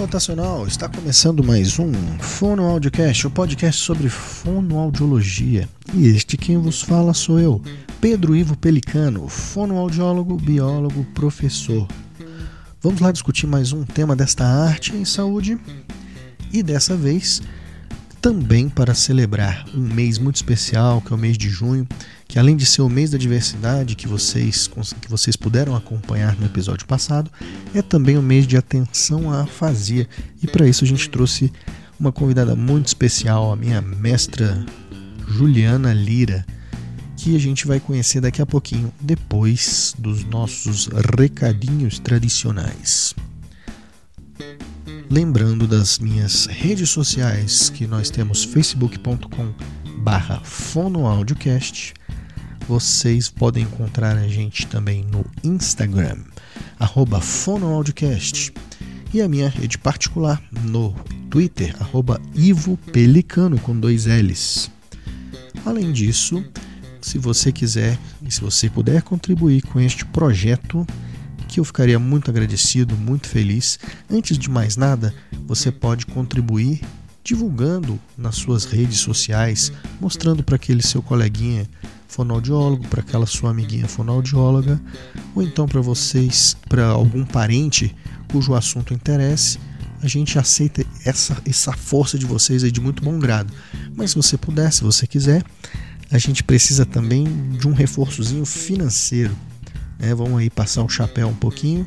Rotacional, 0.00 0.66
está 0.66 0.88
começando 0.88 1.44
mais 1.44 1.78
um 1.78 1.92
Fono 2.20 2.64
Audiocast, 2.64 3.26
o 3.26 3.30
podcast 3.30 3.82
sobre 3.82 4.08
fonoaudiologia. 4.08 5.68
E 5.92 6.06
este 6.06 6.38
quem 6.38 6.56
vos 6.56 6.80
fala 6.80 7.12
sou 7.12 7.38
eu, 7.38 7.62
Pedro 8.00 8.34
Ivo 8.34 8.56
Pelicano, 8.56 9.28
fonoaudiólogo, 9.28 10.38
biólogo, 10.38 11.04
professor. 11.12 11.86
Vamos 12.80 13.02
lá 13.02 13.12
discutir 13.12 13.46
mais 13.46 13.74
um 13.74 13.84
tema 13.84 14.16
desta 14.16 14.42
arte 14.42 14.96
em 14.96 15.04
saúde 15.04 15.60
e 16.50 16.62
dessa 16.62 16.96
vez 16.96 17.42
também 18.22 18.70
para 18.70 18.94
celebrar 18.94 19.66
um 19.74 19.80
mês 19.80 20.16
muito 20.16 20.36
especial, 20.36 21.02
que 21.02 21.12
é 21.12 21.16
o 21.16 21.18
mês 21.18 21.36
de 21.36 21.50
junho, 21.50 21.86
que 22.30 22.38
além 22.38 22.56
de 22.56 22.64
ser 22.64 22.80
o 22.82 22.88
mês 22.88 23.10
da 23.10 23.18
diversidade 23.18 23.96
que 23.96 24.06
vocês, 24.06 24.70
que 25.00 25.10
vocês 25.10 25.34
puderam 25.34 25.74
acompanhar 25.74 26.38
no 26.38 26.46
episódio 26.46 26.86
passado, 26.86 27.28
é 27.74 27.82
também 27.82 28.16
o 28.16 28.22
mês 28.22 28.46
de 28.46 28.56
atenção 28.56 29.32
à 29.32 29.40
afasia. 29.42 30.08
E 30.40 30.46
para 30.46 30.64
isso 30.68 30.84
a 30.84 30.86
gente 30.86 31.10
trouxe 31.10 31.52
uma 31.98 32.12
convidada 32.12 32.54
muito 32.54 32.86
especial, 32.86 33.50
a 33.50 33.56
minha 33.56 33.82
mestra 33.82 34.64
Juliana 35.26 35.92
Lira, 35.92 36.46
que 37.16 37.34
a 37.34 37.38
gente 37.40 37.66
vai 37.66 37.80
conhecer 37.80 38.20
daqui 38.20 38.40
a 38.40 38.46
pouquinho, 38.46 38.92
depois 39.00 39.92
dos 39.98 40.22
nossos 40.22 40.88
recadinhos 41.18 41.98
tradicionais. 41.98 43.12
Lembrando 45.10 45.66
das 45.66 45.98
minhas 45.98 46.46
redes 46.46 46.90
sociais, 46.90 47.70
que 47.70 47.88
nós 47.88 48.08
temos 48.08 48.44
facebook.com 48.44 49.52
barra 49.98 50.40
fonoaudiocast. 50.44 51.98
Vocês 52.70 53.28
podem 53.28 53.64
encontrar 53.64 54.16
a 54.16 54.28
gente 54.28 54.64
também 54.64 55.04
no 55.04 55.26
Instagram, 55.42 56.18
arroba 56.78 57.20
fonoaudiocast. 57.20 58.52
E 59.12 59.20
a 59.20 59.28
minha 59.28 59.48
rede 59.48 59.76
particular 59.76 60.40
no 60.52 60.94
Twitter, 61.28 61.74
arroba 61.80 62.20
Ivo 62.32 62.76
Pelicano, 62.92 63.58
com 63.58 63.76
dois 63.76 64.06
L's. 64.06 64.70
Além 65.66 65.90
disso, 65.90 66.44
se 67.00 67.18
você 67.18 67.50
quiser 67.50 67.98
e 68.24 68.30
se 68.30 68.40
você 68.40 68.70
puder 68.70 69.02
contribuir 69.02 69.62
com 69.62 69.80
este 69.80 70.04
projeto, 70.04 70.86
que 71.48 71.58
eu 71.58 71.64
ficaria 71.64 71.98
muito 71.98 72.30
agradecido, 72.30 72.96
muito 72.96 73.26
feliz. 73.26 73.80
Antes 74.08 74.38
de 74.38 74.48
mais 74.48 74.76
nada, 74.76 75.12
você 75.44 75.72
pode 75.72 76.06
contribuir 76.06 76.80
divulgando 77.24 77.98
nas 78.16 78.36
suas 78.36 78.64
redes 78.64 79.00
sociais, 79.00 79.72
mostrando 80.00 80.44
para 80.44 80.54
aquele 80.54 80.84
seu 80.84 81.02
coleguinha 81.02 81.68
fonoaudiólogo, 82.10 82.86
para 82.88 83.00
aquela 83.00 83.26
sua 83.26 83.50
amiguinha 83.50 83.88
fonoaudióloga, 83.88 84.80
ou 85.34 85.42
então 85.42 85.66
para 85.66 85.80
vocês, 85.80 86.56
para 86.68 86.86
algum 86.86 87.24
parente 87.24 87.94
cujo 88.30 88.54
assunto 88.54 88.92
interesse. 88.92 89.58
A 90.02 90.08
gente 90.08 90.38
aceita 90.38 90.84
essa, 91.04 91.36
essa 91.46 91.72
força 91.72 92.18
de 92.18 92.26
vocês 92.26 92.64
aí 92.64 92.70
de 92.70 92.80
muito 92.80 93.02
bom 93.02 93.18
grado. 93.18 93.52
Mas 93.94 94.10
se 94.10 94.16
você 94.16 94.36
puder, 94.36 94.72
se 94.72 94.82
você 94.82 95.06
quiser, 95.06 95.42
a 96.10 96.18
gente 96.18 96.42
precisa 96.42 96.86
também 96.86 97.24
de 97.58 97.68
um 97.68 97.72
reforçozinho 97.72 98.44
financeiro 98.44 99.36
né? 100.00 100.14
Vamos 100.14 100.40
aí 100.40 100.48
passar 100.48 100.82
o 100.82 100.88
chapéu 100.88 101.28
um 101.28 101.34
pouquinho 101.34 101.86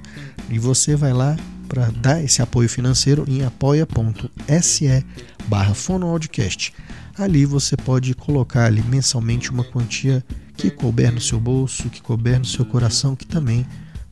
e 0.50 0.60
você 0.60 0.96
vai 0.96 1.12
lá 1.12 1.36
para 1.68 1.90
dar 1.90 2.24
esse 2.24 2.42
apoio 2.42 2.70
financeiro 2.70 3.26
em 3.28 3.44
apoia.se 3.44 5.06
barra 5.48 5.74
fonoaudiocast. 5.74 6.72
Ali 7.18 7.46
você 7.46 7.78
pode 7.78 8.14
colocar 8.16 8.66
ali 8.66 8.82
mensalmente 8.82 9.52
uma 9.52 9.64
quantia 9.64 10.26
que 10.58 10.72
couber 10.72 11.12
no 11.12 11.22
seu 11.22 11.40
bolso, 11.40 11.90
que 11.90 12.02
couber 12.02 12.40
no 12.40 12.46
seu 12.46 12.66
coração, 12.66 13.16
que 13.16 13.26
também 13.26 13.66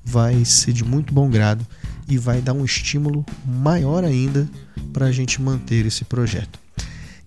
vai 0.04 0.44
ser 0.46 0.74
de 0.74 0.84
muito 0.84 1.14
bom 1.14 1.30
grado 1.30 1.66
e 2.08 2.18
vai 2.18 2.42
dar 2.42 2.54
um 2.54 2.66
estímulo 2.66 3.26
maior 3.46 4.04
ainda 4.04 4.48
para 4.94 5.08
a 5.08 5.12
gente 5.12 5.42
manter 5.42 5.86
esse 5.86 6.04
projeto. 6.04 6.60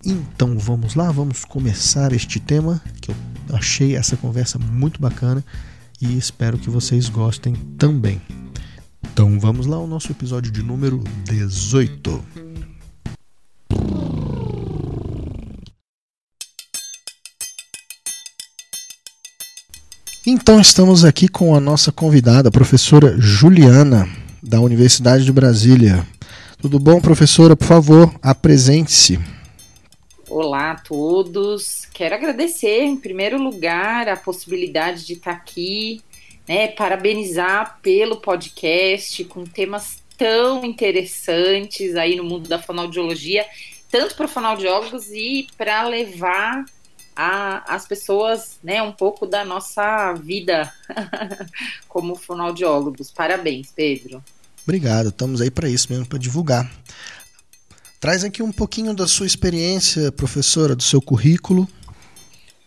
Então 0.05 0.59
vamos 0.59 0.95
lá, 0.95 1.11
vamos 1.11 1.45
começar 1.45 2.13
este 2.13 2.39
tema 2.39 2.81
que 3.01 3.11
eu 3.11 3.17
achei 3.53 3.97
essa 3.97 4.17
conversa 4.17 4.59
muito 4.59 5.01
bacana 5.01 5.45
e 6.01 6.17
espero 6.17 6.59
que 6.59 6.69
vocês 6.69 7.09
gostem 7.09 7.55
também. 7.79 8.21
Então 9.03 9.39
vamos 9.41 9.67
lá 9.67 9.77
ao 9.77 9.87
nosso 9.87 10.13
episódio 10.13 10.53
de 10.53 10.63
número 10.63 11.03
18. 11.25 12.54
Então 20.27 20.59
estamos 20.59 21.05
aqui 21.05 21.29
com 21.29 21.55
a 21.55 21.61
nossa 21.61 21.93
convidada, 21.93 22.49
a 22.49 22.51
professora 22.51 23.15
Juliana, 23.19 24.09
da 24.43 24.59
Universidade 24.59 25.23
de 25.23 25.31
Brasília. 25.31 26.07
Tudo 26.59 26.79
bom, 26.79 26.99
professora? 26.99 27.55
Por 27.55 27.67
favor, 27.67 28.11
apresente-se. 28.23 29.21
Olá 30.27 30.71
a 30.71 30.77
todos. 30.77 31.87
Quero 31.93 32.15
agradecer, 32.15 32.85
em 32.85 32.97
primeiro 32.97 33.37
lugar, 33.37 34.09
a 34.09 34.17
possibilidade 34.17 35.05
de 35.05 35.13
estar 35.13 35.33
aqui, 35.33 36.01
né? 36.49 36.69
Parabenizar 36.69 37.79
pelo 37.83 38.17
podcast 38.17 39.23
com 39.25 39.45
temas 39.45 40.03
tão 40.17 40.65
interessantes 40.65 41.97
aí 41.97 42.17
no 42.17 42.25
mundo 42.25 42.49
da 42.49 42.59
fonoaudiologia, 42.59 43.45
tanto 43.91 44.17
para 44.17 44.27
fonoaudiólogos 44.27 45.11
e 45.11 45.47
para 45.59 45.87
levar 45.87 46.65
a, 47.17 47.75
as 47.75 47.87
pessoas, 47.87 48.59
né, 48.63 48.83
um 48.83 48.93
pouco 48.93 49.27
da 49.27 49.45
nossa 49.45 50.13
vida 50.15 50.73
como 51.89 52.17
fonoaudiólogos. 52.17 53.11
Parabéns, 53.11 53.73
Pedro. 53.75 54.23
Obrigado, 54.63 55.11
estamos 55.11 55.41
aí 55.41 55.51
para 55.51 55.69
isso 55.69 55.91
mesmo, 55.91 56.07
para 56.07 56.19
divulgar. 56.19 56.71
Traz 58.01 58.25
aqui 58.25 58.43
um 58.43 58.53
pouquinho 58.53 58.95
da 58.95 59.07
sua 59.07 59.27
experiência, 59.27 60.13
professora, 60.13 60.75
do 60.75 60.83
seu 60.83 61.01
currículo. 61.01 61.69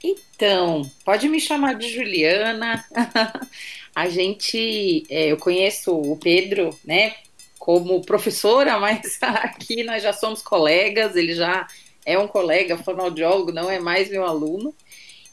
Então, 0.04 0.90
pode 1.04 1.28
me 1.28 1.40
chamar 1.40 1.74
de 1.76 1.94
Juliana. 1.94 2.84
A 3.96 4.10
gente, 4.10 5.04
é, 5.10 5.32
eu 5.32 5.38
conheço 5.38 5.92
o 5.92 6.16
Pedro, 6.18 6.78
né, 6.86 7.16
como 7.58 8.02
professora, 8.02 8.78
mas 8.80 9.18
aqui 9.22 9.84
nós 9.84 10.04
já 10.04 10.14
somos 10.14 10.42
colegas. 10.42 11.16
Ele 11.16 11.34
já 11.34 11.68
é 12.08 12.18
um 12.18 12.26
colega 12.26 12.78
fonoaudiólogo, 12.78 13.52
não 13.52 13.70
é 13.70 13.80
mais 13.80 14.10
meu 14.10 14.26
aluno. 14.26 14.74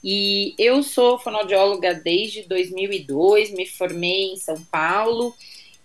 E 0.02 0.54
eu 0.58 0.82
sou 0.82 1.20
fonoaudióloga 1.20 1.94
desde 1.94 2.42
2002, 2.42 3.52
me 3.52 3.64
formei 3.64 4.32
em 4.32 4.36
São 4.36 4.60
Paulo 4.64 5.32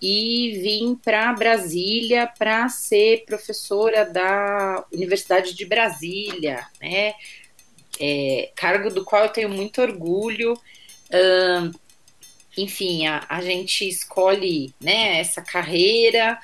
e 0.01 0.59
vim 0.63 0.95
para 0.95 1.31
Brasília 1.33 2.25
para 2.25 2.67
ser 2.69 3.23
professora 3.25 4.03
da 4.03 4.83
Universidade 4.91 5.53
de 5.53 5.63
Brasília, 5.63 6.65
né? 6.81 7.13
É, 7.99 8.51
cargo 8.55 8.89
do 8.89 9.05
qual 9.05 9.25
eu 9.25 9.29
tenho 9.29 9.49
muito 9.49 9.79
orgulho. 9.81 10.59
Enfim, 12.57 13.05
a, 13.05 13.25
a, 13.29 13.41
gente 13.41 13.87
escolhe 13.87 14.73
né, 14.81 15.19
essa 15.19 15.41
carreira 15.41 16.39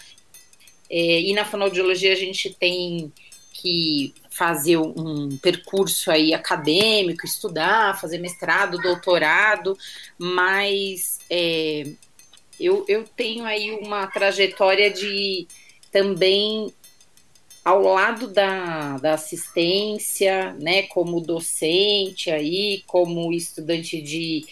é, 0.89 1.22
e 1.22 1.34
na 1.34 1.44
fonoaudiologia 1.44 2.13
a 2.13 2.16
gente 2.16 2.53
tem 2.53 3.11
que 3.51 4.13
fazer 4.35 4.75
um 4.75 5.38
percurso 5.41 6.12
aí 6.12 6.34
acadêmico, 6.34 7.26
estudar, 7.26 7.99
fazer 7.99 8.17
mestrado, 8.17 8.82
doutorado, 8.82 9.78
mas 10.17 11.20
é, 11.29 11.87
eu, 12.59 12.84
eu 12.90 13.05
tenho 13.16 13.46
aí 13.46 13.72
uma 13.72 14.08
trajetória 14.08 14.91
de 14.91 15.47
também 15.90 16.73
ao 17.64 17.82
lado 17.82 18.28
da, 18.28 18.97
da 18.97 19.14
assistência, 19.14 20.53
né, 20.59 20.84
como 20.84 21.22
docente 21.22 22.29
aí, 22.29 22.84
como 22.85 23.32
estudante 23.32 24.02
de, 24.02 24.46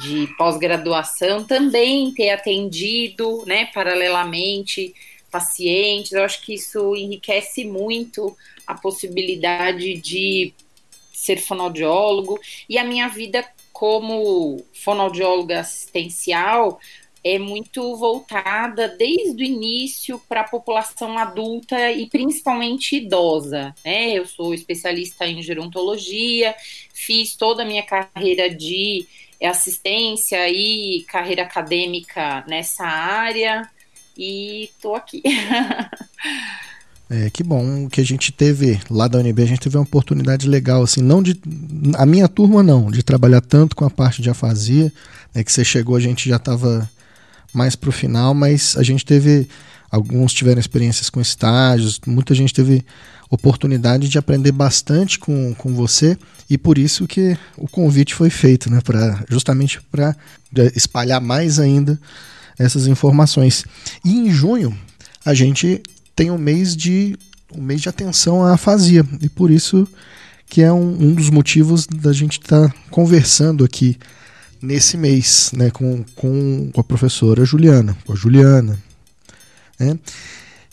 de 0.00 0.26
pós-graduação, 0.36 1.44
também 1.44 2.12
ter 2.12 2.30
atendido, 2.30 3.44
né, 3.46 3.66
paralelamente 3.66 4.92
pacientes. 5.30 6.12
Eu 6.12 6.24
acho 6.24 6.44
que 6.44 6.54
isso 6.54 6.94
enriquece 6.96 7.64
muito 7.64 8.36
a 8.66 8.74
possibilidade 8.74 9.94
de 9.94 10.52
ser 11.12 11.38
fonoaudiólogo 11.38 12.38
e 12.68 12.78
a 12.78 12.84
minha 12.84 13.08
vida 13.08 13.44
como 13.72 14.64
fonoaudióloga 14.72 15.60
assistencial 15.60 16.80
é 17.22 17.38
muito 17.38 17.96
voltada 17.96 18.88
desde 18.88 19.42
o 19.42 19.46
início 19.46 20.20
para 20.28 20.42
a 20.42 20.48
população 20.48 21.18
adulta 21.18 21.90
e 21.90 22.06
principalmente 22.06 22.96
idosa. 22.96 23.74
Né? 23.84 24.12
Eu 24.12 24.26
sou 24.26 24.54
especialista 24.54 25.26
em 25.26 25.42
gerontologia, 25.42 26.54
fiz 26.94 27.34
toda 27.36 27.62
a 27.62 27.66
minha 27.66 27.82
carreira 27.82 28.48
de 28.48 29.06
assistência 29.42 30.48
e 30.48 31.04
carreira 31.08 31.42
acadêmica 31.42 32.44
nessa 32.48 32.84
área 32.84 33.68
e 34.18 34.64
estou 34.64 34.96
aqui. 34.96 35.22
É, 37.10 37.30
que 37.30 37.42
bom 37.42 37.88
que 37.88 38.02
a 38.02 38.04
gente 38.04 38.30
teve 38.30 38.78
lá 38.90 39.08
da 39.08 39.18
UNB, 39.18 39.42
a 39.42 39.46
gente 39.46 39.62
teve 39.62 39.78
uma 39.78 39.82
oportunidade 39.82 40.46
legal, 40.46 40.82
assim, 40.82 41.00
não 41.00 41.22
de. 41.22 41.40
A 41.94 42.04
minha 42.04 42.28
turma 42.28 42.62
não, 42.62 42.90
de 42.90 43.02
trabalhar 43.02 43.40
tanto 43.40 43.74
com 43.74 43.86
a 43.86 43.88
parte 43.88 44.20
de 44.20 44.28
afasia, 44.28 44.92
né, 45.34 45.42
que 45.42 45.50
você 45.50 45.64
chegou, 45.64 45.96
a 45.96 46.00
gente 46.00 46.28
já 46.28 46.36
estava 46.36 46.86
mais 47.50 47.74
para 47.74 47.88
o 47.88 47.92
final, 47.92 48.34
mas 48.34 48.76
a 48.76 48.82
gente 48.82 49.06
teve 49.06 49.48
alguns 49.90 50.34
tiveram 50.34 50.60
experiências 50.60 51.08
com 51.08 51.18
estágios, 51.18 51.98
muita 52.06 52.34
gente 52.34 52.52
teve 52.52 52.84
oportunidade 53.30 54.06
de 54.06 54.18
aprender 54.18 54.52
bastante 54.52 55.18
com, 55.18 55.54
com 55.54 55.74
você 55.74 56.14
e 56.48 56.58
por 56.58 56.76
isso 56.76 57.06
que 57.06 57.38
o 57.56 57.66
convite 57.66 58.14
foi 58.14 58.28
feito, 58.28 58.70
né, 58.70 58.82
pra, 58.82 59.24
justamente 59.30 59.80
para 59.90 60.14
espalhar 60.74 61.22
mais 61.22 61.58
ainda 61.58 61.98
essas 62.58 62.86
informações. 62.86 63.64
E 64.04 64.10
em 64.10 64.30
junho 64.30 64.76
a 65.24 65.34
gente 65.34 65.82
tem 66.14 66.30
um 66.30 66.38
mês 66.38 66.76
de 66.76 67.16
um 67.54 67.62
mês 67.62 67.80
de 67.80 67.88
atenção 67.88 68.44
à 68.44 68.54
afasia 68.54 69.04
e 69.22 69.28
por 69.28 69.50
isso 69.50 69.88
que 70.48 70.62
é 70.62 70.72
um, 70.72 70.90
um 71.00 71.14
dos 71.14 71.30
motivos 71.30 71.86
da 71.86 72.12
gente 72.12 72.40
estar 72.40 72.68
tá 72.68 72.74
conversando 72.90 73.64
aqui 73.64 73.98
nesse 74.60 74.96
mês, 74.96 75.50
né, 75.54 75.70
com, 75.70 76.04
com 76.16 76.70
a 76.76 76.82
professora 76.82 77.44
Juliana, 77.44 77.96
com 78.04 78.12
a 78.12 78.16
Juliana, 78.16 78.78
né? 79.78 79.98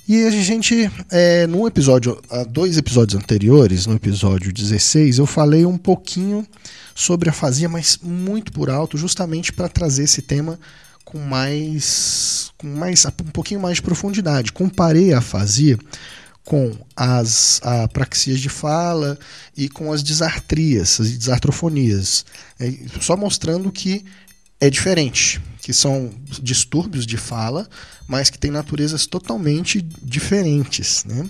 E 0.08 0.24
a 0.24 0.30
gente, 0.30 0.90
é, 1.10 1.48
num 1.48 1.66
episódio, 1.66 2.22
há 2.30 2.44
dois 2.44 2.78
episódios 2.78 3.20
anteriores, 3.20 3.88
no 3.88 3.96
episódio 3.96 4.54
16, 4.54 5.18
eu 5.18 5.26
falei 5.26 5.66
um 5.66 5.80
pouquinho 5.80 6.46
sobre 6.94 7.28
a 7.28 7.34
fazia, 7.34 7.68
mas 7.68 7.98
muito 8.04 8.52
por 8.52 8.70
alto, 8.70 9.00
justamente 9.00 9.52
para 9.52 9.68
trazer 9.68 10.04
esse 10.04 10.22
tema 10.22 10.60
com 11.06 11.20
mais, 11.20 12.52
com 12.58 12.68
mais, 12.68 13.06
um 13.06 13.32
pouquinho 13.32 13.62
mais 13.62 13.76
de 13.76 13.84
profundidade. 13.84 14.52
Comparei 14.52 15.14
a 15.14 15.22
fazia 15.22 15.78
com 16.44 16.78
as 16.96 17.62
apraxias 17.64 18.40
de 18.40 18.50
fala 18.50 19.18
e 19.56 19.70
com 19.70 19.94
as 19.94 20.04
disartrias, 20.04 21.00
as 21.00 21.18
disartrofonias, 21.18 22.26
é, 22.60 22.72
só 23.02 23.16
mostrando 23.16 23.72
que 23.72 24.04
é 24.60 24.70
diferente, 24.70 25.42
que 25.62 25.74
são 25.74 26.14
distúrbios 26.42 27.06
de 27.06 27.18
fala, 27.18 27.68
mas 28.08 28.30
que 28.30 28.38
têm 28.38 28.52
naturezas 28.52 29.06
totalmente 29.06 29.82
diferentes. 29.82 31.04
Né? 31.06 31.28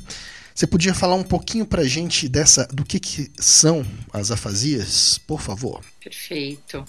Você 0.53 0.67
podia 0.67 0.93
falar 0.93 1.15
um 1.15 1.23
pouquinho 1.23 1.65
para 1.65 1.81
a 1.81 1.87
gente 1.87 2.27
dessa, 2.27 2.65
do 2.67 2.85
que, 2.85 2.99
que 2.99 3.31
são 3.37 3.85
as 4.13 4.31
afasias, 4.31 5.17
por 5.17 5.41
favor? 5.41 5.81
Perfeito. 6.03 6.85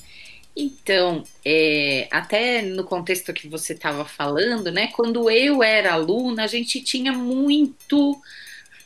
Então, 0.56 1.23
é, 1.44 2.08
até 2.11 2.62
no 2.62 2.82
contexto 2.85 3.35
que 3.35 3.47
você 3.47 3.75
estava 3.75 4.06
falando, 4.06 4.73
né? 4.73 4.88
Quando 4.88 5.29
eu 5.29 5.62
era 5.62 5.93
aluna, 5.93 6.44
a 6.44 6.47
gente 6.47 6.81
tinha 6.81 7.12
muito 7.12 8.19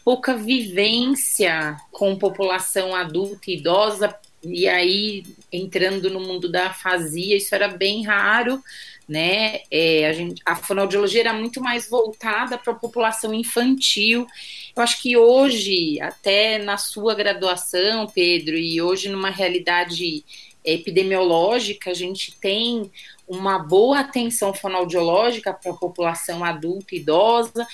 pouca 0.05 0.37
vivência 0.37 1.77
com 1.93 2.19
população 2.19 2.95
adulta 2.95 3.51
e 3.51 3.59
idosa 3.59 4.19
e 4.43 4.67
aí 4.67 5.23
entrando 5.53 6.11
no 6.11 6.19
mundo 6.19 6.51
da 6.51 6.69
afasia, 6.69 7.37
isso 7.37 7.55
era 7.55 7.69
bem 7.69 8.05
raro, 8.05 8.63
né? 9.09 9.61
É, 9.71 10.09
a, 10.09 10.13
gente, 10.13 10.43
a 10.47 10.57
fonoaudiologia 10.57 11.21
era 11.21 11.33
muito 11.33 11.61
mais 11.61 11.89
voltada 11.89 12.57
para 12.57 12.73
a 12.73 12.77
população 12.77 13.35
infantil. 13.35 14.27
Eu 14.75 14.83
acho 14.83 15.03
que 15.03 15.17
hoje, 15.17 16.01
até 16.01 16.59
na 16.59 16.79
sua 16.79 17.15
graduação, 17.15 18.07
Pedro, 18.07 18.57
e 18.57 18.81
hoje 18.81 19.09
numa 19.09 19.31
realidade 19.31 20.25
epidemiológica, 20.65 21.91
a 21.91 21.95
gente 21.95 22.39
tem 22.39 22.91
uma 23.27 23.59
boa 23.59 24.01
atenção 24.01 24.53
fonoaudiológica 24.53 25.53
para 25.53 25.73
a 25.73 25.77
população 25.77 26.45
adulta 26.45 26.95
e 26.95 26.99
idosa, 26.99 27.67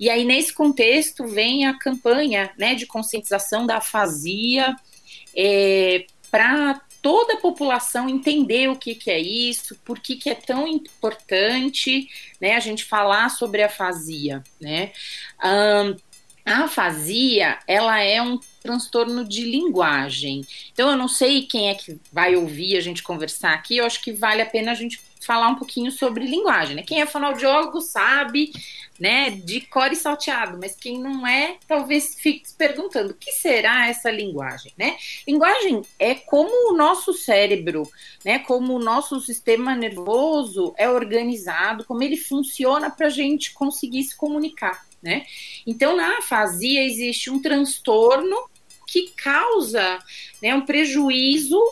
e 0.00 0.08
aí, 0.08 0.24
nesse 0.24 0.52
contexto, 0.52 1.26
vem 1.26 1.66
a 1.66 1.78
campanha 1.78 2.50
né, 2.58 2.74
de 2.74 2.86
conscientização 2.86 3.66
da 3.66 3.76
afasia, 3.76 4.74
é, 5.36 6.06
para 6.30 6.80
toda 7.02 7.34
a 7.34 7.40
população 7.40 8.08
entender 8.08 8.68
o 8.68 8.76
que, 8.76 8.94
que 8.94 9.10
é 9.10 9.18
isso, 9.18 9.78
por 9.84 10.00
que, 10.00 10.16
que 10.16 10.28
é 10.30 10.34
tão 10.34 10.66
importante 10.66 12.08
né, 12.40 12.56
a 12.56 12.60
gente 12.60 12.84
falar 12.84 13.28
sobre 13.30 13.62
a 13.62 13.66
afasia. 13.66 14.42
Né? 14.60 14.92
Um, 15.42 15.96
a 16.44 16.64
afasia, 16.64 17.58
ela 17.66 18.00
é 18.00 18.20
um 18.20 18.38
transtorno 18.68 19.24
de 19.24 19.44
linguagem. 19.44 20.44
Então, 20.72 20.90
eu 20.90 20.96
não 20.96 21.08
sei 21.08 21.42
quem 21.42 21.70
é 21.70 21.74
que 21.74 21.98
vai 22.12 22.36
ouvir 22.36 22.76
a 22.76 22.80
gente 22.82 23.02
conversar 23.02 23.54
aqui, 23.54 23.78
eu 23.78 23.86
acho 23.86 24.02
que 24.02 24.12
vale 24.12 24.42
a 24.42 24.46
pena 24.46 24.72
a 24.72 24.74
gente 24.74 25.00
falar 25.20 25.48
um 25.48 25.54
pouquinho 25.54 25.90
sobre 25.90 26.26
linguagem, 26.26 26.76
né? 26.76 26.82
Quem 26.82 27.00
é 27.00 27.06
fonoaudiólogo 27.06 27.80
sabe, 27.80 28.52
né, 29.00 29.30
de 29.30 29.62
core 29.62 29.96
salteado, 29.96 30.58
mas 30.60 30.76
quem 30.76 31.00
não 31.00 31.26
é, 31.26 31.56
talvez 31.66 32.14
fique 32.14 32.48
se 32.48 32.54
perguntando, 32.54 33.10
o 33.10 33.14
que 33.14 33.32
será 33.32 33.88
essa 33.88 34.10
linguagem, 34.10 34.72
né? 34.76 34.96
Linguagem 35.26 35.82
é 35.98 36.14
como 36.14 36.72
o 36.72 36.76
nosso 36.76 37.12
cérebro, 37.14 37.90
né, 38.24 38.38
como 38.40 38.74
o 38.74 38.78
nosso 38.78 39.20
sistema 39.20 39.74
nervoso 39.74 40.74
é 40.76 40.88
organizado, 40.88 41.84
como 41.84 42.02
ele 42.02 42.16
funciona 42.16 42.90
para 42.90 43.06
a 43.06 43.10
gente 43.10 43.52
conseguir 43.52 44.04
se 44.04 44.16
comunicar, 44.16 44.86
né? 45.02 45.24
Então, 45.66 45.96
na 45.96 46.18
afasia 46.18 46.84
existe 46.84 47.30
um 47.30 47.40
transtorno 47.40 48.36
que 48.88 49.10
causa 49.10 49.98
né, 50.42 50.54
um 50.54 50.62
prejuízo 50.62 51.62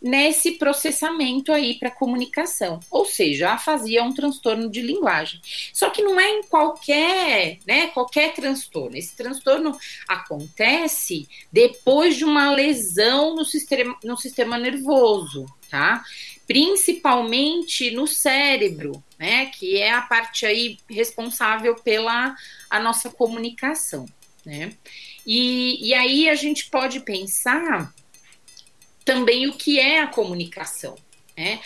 nesse 0.00 0.52
processamento 0.52 1.50
aí 1.50 1.78
para 1.78 1.90
comunicação. 1.90 2.78
Ou 2.90 3.06
seja, 3.06 3.48
a 3.48 3.54
afasia 3.54 4.00
é 4.00 4.02
um 4.02 4.12
transtorno 4.12 4.70
de 4.70 4.82
linguagem. 4.82 5.40
Só 5.72 5.88
que 5.88 6.02
não 6.02 6.20
é 6.20 6.30
em 6.30 6.42
qualquer, 6.42 7.58
né, 7.66 7.88
qualquer 7.88 8.34
transtorno. 8.34 8.96
Esse 8.96 9.16
transtorno 9.16 9.76
acontece 10.06 11.26
depois 11.50 12.14
de 12.14 12.24
uma 12.24 12.52
lesão 12.52 13.34
no 13.34 13.44
sistema, 13.44 13.96
no 14.04 14.18
sistema 14.18 14.58
nervoso, 14.58 15.46
tá? 15.70 16.04
Principalmente 16.46 17.90
no 17.90 18.06
cérebro, 18.06 19.02
né, 19.18 19.46
que 19.46 19.78
é 19.78 19.92
a 19.92 20.02
parte 20.02 20.44
aí 20.44 20.78
responsável 20.88 21.74
pela 21.76 22.36
a 22.68 22.78
nossa 22.78 23.08
comunicação, 23.08 24.06
né? 24.46 24.72
E, 25.26 25.88
e 25.88 25.92
aí 25.92 26.28
a 26.28 26.36
gente 26.36 26.70
pode 26.70 27.00
pensar 27.00 27.92
também 29.04 29.48
o 29.48 29.54
que 29.54 29.80
é 29.80 30.00
a 30.00 30.06
comunicação, 30.06 30.94
né? 31.36 31.60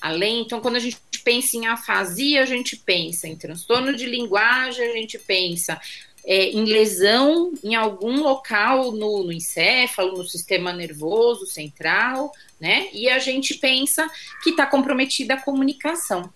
Além, 0.00 0.42
então, 0.42 0.60
quando 0.60 0.76
a 0.76 0.80
gente 0.80 0.98
pensa 1.24 1.56
em 1.56 1.66
afasia, 1.66 2.42
a 2.42 2.46
gente 2.46 2.76
pensa 2.76 3.26
em 3.26 3.34
transtorno 3.34 3.96
de 3.96 4.04
linguagem, 4.04 4.86
a 4.86 4.92
gente 4.92 5.18
pensa 5.18 5.80
é, 6.22 6.50
em 6.50 6.64
lesão 6.64 7.54
em 7.62 7.74
algum 7.74 8.20
local 8.20 8.92
no, 8.92 9.24
no, 9.24 9.32
encéfalo, 9.32 10.18
no 10.18 10.24
sistema 10.24 10.74
nervoso 10.74 11.46
central, 11.46 12.30
né? 12.60 12.88
E 12.92 13.08
a 13.08 13.18
gente 13.18 13.54
pensa 13.54 14.06
que 14.42 14.50
está 14.50 14.66
comprometida 14.66 15.34
a 15.34 15.40
comunicação. 15.40 16.30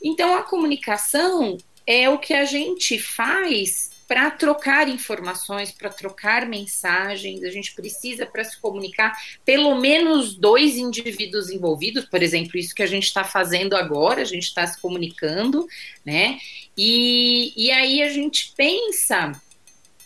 Então, 0.00 0.36
a 0.36 0.44
comunicação 0.44 1.56
é 1.84 2.08
o 2.08 2.18
que 2.18 2.32
a 2.32 2.44
gente 2.44 2.98
faz 2.98 3.93
para 4.06 4.30
trocar 4.30 4.88
informações, 4.88 5.72
para 5.72 5.88
trocar 5.88 6.46
mensagens, 6.46 7.42
a 7.42 7.50
gente 7.50 7.74
precisa 7.74 8.26
para 8.26 8.44
se 8.44 8.60
comunicar 8.60 9.16
pelo 9.44 9.74
menos 9.76 10.36
dois 10.36 10.76
indivíduos 10.76 11.50
envolvidos, 11.50 12.04
por 12.04 12.22
exemplo, 12.22 12.58
isso 12.58 12.74
que 12.74 12.82
a 12.82 12.86
gente 12.86 13.04
está 13.04 13.24
fazendo 13.24 13.74
agora, 13.74 14.22
a 14.22 14.26
gente 14.26 14.44
está 14.44 14.66
se 14.66 14.80
comunicando, 14.80 15.66
né? 16.04 16.38
E, 16.76 17.52
e 17.56 17.70
aí 17.70 18.02
a 18.02 18.08
gente 18.08 18.52
pensa, 18.56 19.32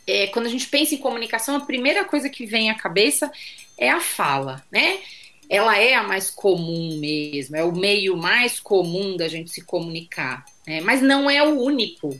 é, 0.07 0.29
quando 0.29 0.47
a 0.47 0.51
gente 0.51 0.69
pensa 0.69 0.95
em 0.95 0.99
comunicação, 0.99 1.57
a 1.57 1.67
primeira 1.67 2.05
coisa 2.05 2.29
que 2.29 2.47
vem 2.47 2.71
à 2.71 2.75
cabeça 2.75 3.31
é 3.77 3.91
a 3.91 4.01
fala, 4.01 4.65
né? 4.71 4.99
Ela 5.51 5.79
é 5.79 5.95
a 5.95 6.03
mais 6.03 6.31
comum 6.31 6.99
mesmo, 6.99 7.57
é 7.57 7.65
o 7.65 7.73
meio 7.73 8.17
mais 8.17 8.61
comum 8.61 9.17
da 9.17 9.29
gente 9.29 9.51
se 9.51 9.65
comunicar, 9.65 10.45
né? 10.67 10.83
mas 10.83 11.01
não 11.01 11.29
é 11.31 11.43
o 11.43 11.59
único 11.59 12.15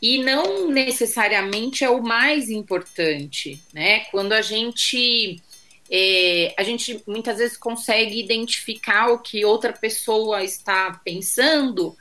e 0.00 0.18
não 0.18 0.68
necessariamente 0.68 1.84
é 1.84 1.90
o 1.90 2.02
mais 2.02 2.48
importante, 2.48 3.60
né? 3.72 4.00
Quando 4.10 4.32
a 4.32 4.42
gente 4.42 5.42
é, 5.90 6.54
a 6.56 6.62
gente 6.62 7.02
muitas 7.06 7.38
vezes 7.38 7.56
consegue 7.56 8.20
identificar 8.20 9.08
o 9.08 9.20
que 9.20 9.44
outra 9.44 9.72
pessoa 9.72 10.44
está 10.44 11.00
pensando, 11.02 11.96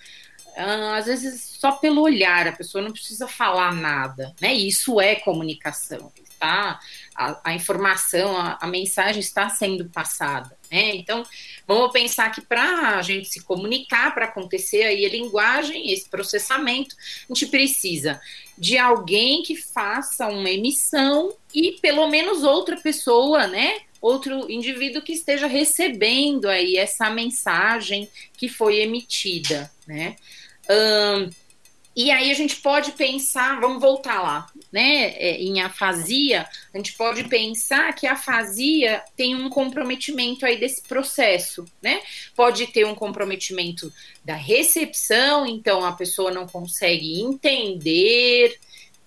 uh, 0.58 0.94
às 0.94 1.06
vezes 1.06 1.42
só 1.60 1.74
pelo 1.74 2.02
olhar, 2.02 2.48
a 2.48 2.52
pessoa 2.52 2.84
não 2.84 2.92
precisa 2.92 3.28
falar 3.28 3.74
nada, 3.74 4.36
né? 4.42 4.54
Isso 4.54 5.00
é 5.00 5.16
comunicação, 5.16 6.12
tá? 6.38 6.80
A, 7.16 7.52
a 7.52 7.54
informação, 7.54 8.36
a, 8.36 8.58
a 8.62 8.68
mensagem 8.68 9.22
está 9.22 9.50
sendo 9.50 9.86
passada, 9.90 10.57
né? 10.72 10.96
Então 10.96 11.24
Vamos 11.68 11.92
pensar 11.92 12.32
que 12.32 12.40
para 12.40 12.98
a 12.98 13.02
gente 13.02 13.28
se 13.28 13.44
comunicar, 13.44 14.16
para 14.16 14.26
acontecer 14.26 14.84
aí 14.84 15.06
a 15.06 15.10
linguagem, 15.10 15.92
esse 15.92 16.08
processamento, 16.10 16.96
a 17.30 17.34
gente 17.34 17.48
precisa 17.48 18.22
de 18.58 18.78
alguém 18.78 19.44
que 19.44 19.54
faça 19.54 20.30
uma 20.30 20.50
emissão 20.50 21.36
e 21.54 21.74
pelo 21.74 22.08
menos 22.08 22.44
outra 22.44 22.78
pessoa, 22.78 23.48
né? 23.48 23.82
Outro 24.00 24.50
indivíduo 24.50 25.02
que 25.02 25.12
esteja 25.12 25.46
recebendo 25.46 26.48
aí 26.48 26.78
essa 26.78 27.10
mensagem 27.10 28.10
que 28.38 28.48
foi 28.48 28.80
emitida, 28.80 29.70
né? 29.86 30.16
Um, 30.70 31.30
e 31.98 32.12
aí 32.12 32.30
a 32.30 32.34
gente 32.36 32.58
pode 32.58 32.92
pensar, 32.92 33.60
vamos 33.60 33.82
voltar 33.82 34.22
lá, 34.22 34.48
né? 34.72 35.16
É, 35.16 35.42
em 35.42 35.62
afasia, 35.62 36.48
a 36.72 36.78
gente 36.78 36.94
pode 36.94 37.24
pensar 37.24 37.92
que 37.96 38.06
a 38.06 38.14
afasia 38.14 39.02
tem 39.16 39.36
um 39.36 39.50
comprometimento 39.50 40.46
aí 40.46 40.60
desse 40.60 40.84
processo, 40.84 41.66
né? 41.82 42.00
Pode 42.36 42.68
ter 42.68 42.86
um 42.86 42.94
comprometimento 42.94 43.92
da 44.24 44.36
recepção, 44.36 45.48
então 45.48 45.84
a 45.84 45.92
pessoa 45.92 46.30
não 46.30 46.46
consegue 46.46 47.20
entender, 47.20 48.60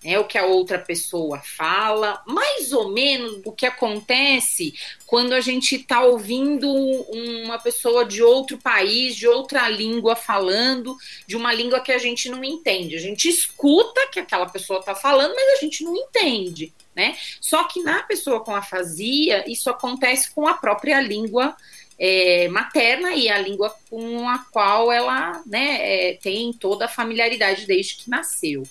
é 0.02 0.18
o 0.18 0.24
que 0.24 0.38
a 0.38 0.46
outra 0.46 0.78
pessoa 0.78 1.40
fala, 1.40 2.22
mais 2.26 2.72
ou 2.72 2.90
menos 2.90 3.42
o 3.44 3.52
que 3.52 3.66
acontece 3.66 4.72
quando 5.06 5.34
a 5.34 5.40
gente 5.40 5.76
está 5.76 6.02
ouvindo 6.02 6.70
uma 6.72 7.58
pessoa 7.58 8.04
de 8.04 8.22
outro 8.22 8.56
país, 8.56 9.14
de 9.14 9.28
outra 9.28 9.68
língua 9.68 10.16
falando, 10.16 10.96
de 11.26 11.36
uma 11.36 11.52
língua 11.52 11.80
que 11.80 11.92
a 11.92 11.98
gente 11.98 12.30
não 12.30 12.42
entende. 12.42 12.96
A 12.96 13.00
gente 13.00 13.28
escuta 13.28 14.08
que 14.10 14.20
aquela 14.20 14.46
pessoa 14.46 14.80
está 14.80 14.94
falando, 14.94 15.34
mas 15.34 15.58
a 15.58 15.60
gente 15.60 15.84
não 15.84 15.94
entende, 15.94 16.72
né? 16.96 17.18
Só 17.40 17.64
que 17.64 17.82
na 17.82 18.02
pessoa 18.02 18.40
com 18.40 18.54
afasia, 18.54 19.44
isso 19.46 19.68
acontece 19.68 20.30
com 20.30 20.46
a 20.46 20.54
própria 20.54 21.00
língua 21.02 21.54
é, 21.98 22.48
materna 22.48 23.14
e 23.14 23.28
a 23.28 23.36
língua 23.36 23.76
com 23.90 24.26
a 24.26 24.38
qual 24.50 24.90
ela 24.90 25.42
né, 25.44 25.76
é, 25.80 26.14
tem 26.14 26.50
toda 26.54 26.86
a 26.86 26.88
familiaridade 26.88 27.66
desde 27.66 27.96
que 27.96 28.08
nasceu. 28.08 28.62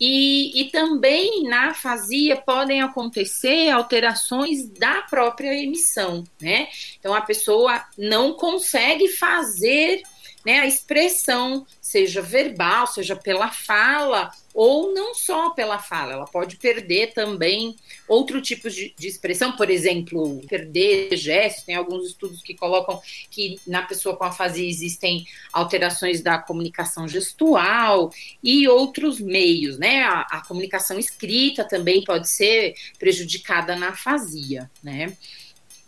E, 0.00 0.60
e 0.60 0.70
também 0.70 1.44
na 1.44 1.70
afasia 1.70 2.36
podem 2.36 2.82
acontecer 2.82 3.70
alterações 3.70 4.68
da 4.68 5.02
própria 5.02 5.54
emissão, 5.54 6.24
né? 6.40 6.68
Então 6.98 7.14
a 7.14 7.20
pessoa 7.20 7.84
não 7.96 8.34
consegue 8.34 9.08
fazer 9.08 10.02
né, 10.44 10.60
a 10.60 10.66
expressão, 10.66 11.66
seja 11.80 12.20
verbal, 12.20 12.86
seja 12.86 13.16
pela 13.16 13.50
fala, 13.50 14.30
ou 14.52 14.94
não 14.94 15.14
só 15.14 15.50
pela 15.50 15.78
fala, 15.78 16.12
ela 16.12 16.26
pode 16.26 16.56
perder 16.56 17.12
também 17.12 17.74
outro 18.06 18.40
tipo 18.40 18.70
de, 18.70 18.94
de 18.96 19.08
expressão, 19.08 19.56
por 19.56 19.68
exemplo, 19.68 20.40
perder 20.48 21.16
gestos, 21.16 21.64
tem 21.64 21.74
alguns 21.74 22.06
estudos 22.06 22.42
que 22.42 22.54
colocam 22.54 23.00
que 23.30 23.58
na 23.66 23.82
pessoa 23.82 24.16
com 24.16 24.24
afasia 24.24 24.68
existem 24.68 25.26
alterações 25.52 26.20
da 26.20 26.38
comunicação 26.38 27.08
gestual 27.08 28.12
e 28.42 28.68
outros 28.68 29.18
meios, 29.20 29.78
né, 29.78 30.02
a, 30.04 30.20
a 30.20 30.46
comunicação 30.46 30.98
escrita 30.98 31.64
também 31.64 32.04
pode 32.04 32.28
ser 32.28 32.74
prejudicada 32.98 33.74
na 33.74 33.88
afasia, 33.88 34.70
né. 34.82 35.16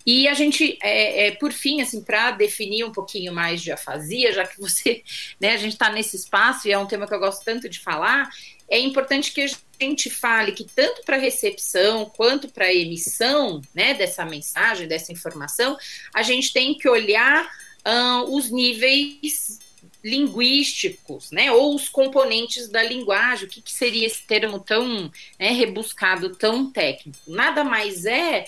E 0.07 0.29
a 0.29 0.35
gente, 0.35 0.79
é, 0.81 1.27
é, 1.27 1.31
por 1.33 1.53
fim, 1.53 1.83
assim, 1.83 2.01
para 2.01 2.31
definir 2.31 2.85
um 2.85 2.93
pouquinho 2.93 3.35
mais 3.35 3.61
de 3.61 3.73
afasia, 3.73 4.33
já 4.33 4.47
que 4.47 4.61
você, 4.61 5.03
né, 5.41 5.55
a 5.55 5.57
gente 5.57 5.73
está 5.73 5.91
nesse 5.91 6.15
espaço 6.15 6.69
e 6.69 6.73
é 6.73 6.79
um 6.79 6.87
tema 6.87 7.09
que 7.09 7.15
eu 7.15 7.19
gosto 7.19 7.45
tanto 7.45 7.69
de 7.69 7.81
falar, 7.81 8.31
é 8.69 8.79
importante 8.79 9.33
que 9.33 9.43
a 9.43 9.49
gente 9.81 10.09
fale 10.09 10.53
que 10.53 10.65
tanto 10.65 11.03
para 11.05 11.17
recepção 11.17 12.07
quanto 12.17 12.49
para 12.49 12.73
emissão, 12.73 13.61
né, 13.75 13.95
dessa 13.95 14.25
mensagem, 14.25 14.87
dessa 14.87 15.13
informação, 15.13 15.77
a 16.15 16.23
gente 16.23 16.53
tem 16.53 16.77
que 16.77 16.89
olhar 16.89 17.45
uh, 17.45 18.35
os 18.35 18.51
níveis 18.51 19.59
linguísticos, 20.05 21.33
né, 21.33 21.51
ou 21.51 21.75
os 21.75 21.89
componentes 21.89 22.69
da 22.69 22.83
linguagem, 22.83 23.47
o 23.47 23.51
que, 23.51 23.61
que 23.61 23.73
seria 23.73 24.07
esse 24.07 24.25
termo 24.25 24.61
tão 24.61 25.11
né, 25.39 25.51
rebuscado, 25.51 26.37
tão 26.37 26.71
técnico? 26.71 27.19
Nada 27.27 27.65
mais 27.65 28.05
é 28.05 28.47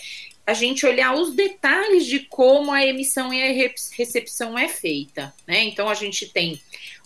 a 0.49 0.55
gente 0.55 0.87
olhar 0.87 1.15
os 1.15 1.35
detalhes 1.35 2.07
de 2.07 2.21
como 2.21 2.73
a 2.73 2.83
emissão 2.83 3.35
e 3.35 3.43
a 3.43 3.71
recepção 3.95 4.59
é 4.59 4.67
feita, 4.67 5.35
né? 5.47 5.63
Então 5.65 5.91
a 5.91 5.93
gente 5.93 6.25
tem 6.33 6.59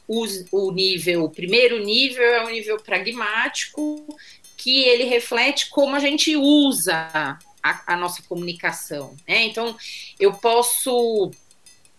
os, 0.06 0.44
o 0.52 0.70
nível, 0.70 1.24
o 1.24 1.28
primeiro 1.28 1.84
nível 1.84 2.22
é 2.22 2.44
o 2.44 2.48
nível 2.48 2.76
pragmático, 2.76 4.16
que 4.56 4.84
ele 4.84 5.02
reflete 5.06 5.70
como 5.70 5.96
a 5.96 5.98
gente 5.98 6.36
usa 6.36 7.36
a, 7.60 7.94
a 7.94 7.96
nossa 7.96 8.22
comunicação, 8.22 9.16
né? 9.26 9.42
Então 9.46 9.76
eu 10.20 10.34
posso 10.34 11.32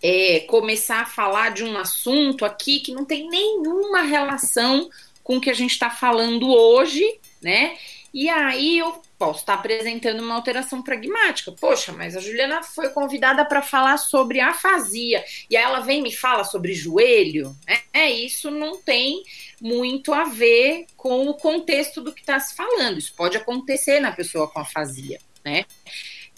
é, 0.01 0.45
começar 0.47 1.01
a 1.01 1.05
falar 1.05 1.49
de 1.49 1.65
um 1.65 1.77
assunto 1.77 2.45
aqui 2.45 2.79
que 2.79 2.93
não 2.93 3.03
tem 3.03 3.27
nenhuma 3.27 4.03
relação 4.03 4.89
com 5.21 5.35
o 5.35 5.41
que 5.41 5.49
a 5.49 5.53
gente 5.53 5.71
está 5.71 5.89
falando 5.89 6.47
hoje, 6.47 7.03
né? 7.41 7.77
E 8.13 8.29
aí 8.29 8.77
eu 8.77 9.01
posso 9.17 9.39
estar 9.39 9.55
apresentando 9.55 10.21
uma 10.21 10.35
alteração 10.35 10.83
pragmática. 10.83 11.51
Poxa, 11.51 11.91
mas 11.91 12.15
a 12.15 12.19
Juliana 12.19 12.61
foi 12.61 12.89
convidada 12.89 13.43
para 13.43 13.61
falar 13.61 13.97
sobre 13.97 14.39
afasia 14.39 15.23
e 15.49 15.57
aí 15.57 15.63
ela 15.63 15.79
vem 15.79 15.99
e 15.99 16.03
me 16.03 16.13
fala 16.13 16.43
sobre 16.43 16.73
joelho. 16.73 17.55
Né? 17.67 17.79
É, 17.91 18.11
isso 18.11 18.51
não 18.51 18.79
tem 18.79 19.23
muito 19.59 20.13
a 20.13 20.25
ver 20.25 20.85
com 20.95 21.27
o 21.27 21.33
contexto 21.33 22.01
do 22.01 22.13
que 22.13 22.21
está 22.21 22.39
se 22.39 22.55
falando. 22.55 22.99
Isso 22.99 23.15
pode 23.15 23.35
acontecer 23.35 23.99
na 23.99 24.11
pessoa 24.11 24.47
com 24.47 24.59
afasia, 24.59 25.19
né? 25.43 25.65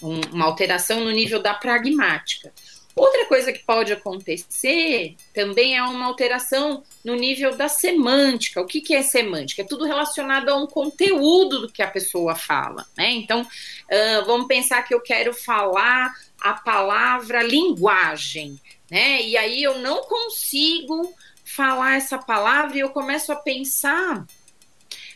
Um, 0.02 0.22
uma 0.32 0.46
alteração 0.46 1.02
no 1.02 1.12
nível 1.12 1.42
da 1.42 1.54
pragmática. 1.54 2.54
Outra 2.96 3.26
coisa 3.26 3.52
que 3.52 3.64
pode 3.64 3.92
acontecer 3.92 5.18
também 5.34 5.76
é 5.76 5.84
uma 5.84 6.06
alteração 6.06 6.82
no 7.04 7.14
nível 7.14 7.58
da 7.58 7.68
semântica. 7.68 8.62
O 8.62 8.66
que, 8.66 8.80
que 8.80 8.96
é 8.96 9.02
semântica? 9.02 9.64
É 9.64 9.66
tudo 9.66 9.84
relacionado 9.84 10.48
a 10.48 10.56
um 10.56 10.66
conteúdo 10.66 11.62
do 11.62 11.72
que 11.72 11.82
a 11.82 11.92
pessoa 11.92 12.36
fala. 12.36 12.86
Né? 12.98 13.12
Então, 13.12 13.42
uh, 13.42 14.26
vamos 14.26 14.48
pensar 14.48 14.82
que 14.84 14.94
eu 14.94 15.02
quero 15.02 15.34
falar 15.34 16.14
a 16.40 16.54
palavra 16.54 17.44
linguagem, 17.44 18.60
né? 18.90 19.22
E 19.22 19.36
aí 19.36 19.64
eu 19.64 19.80
não 19.80 20.04
consigo 20.04 21.14
falar 21.44 21.96
essa 21.96 22.18
palavra 22.18 22.78
e 22.78 22.82
eu 22.82 22.90
começo 22.90 23.32
a 23.32 23.36
pensar 23.36 24.26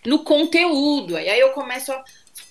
no 0.06 0.24
conteúdo. 0.24 1.20
E 1.20 1.30
aí 1.30 1.40
eu 1.40 1.52
começo 1.52 1.92
a 1.92 2.04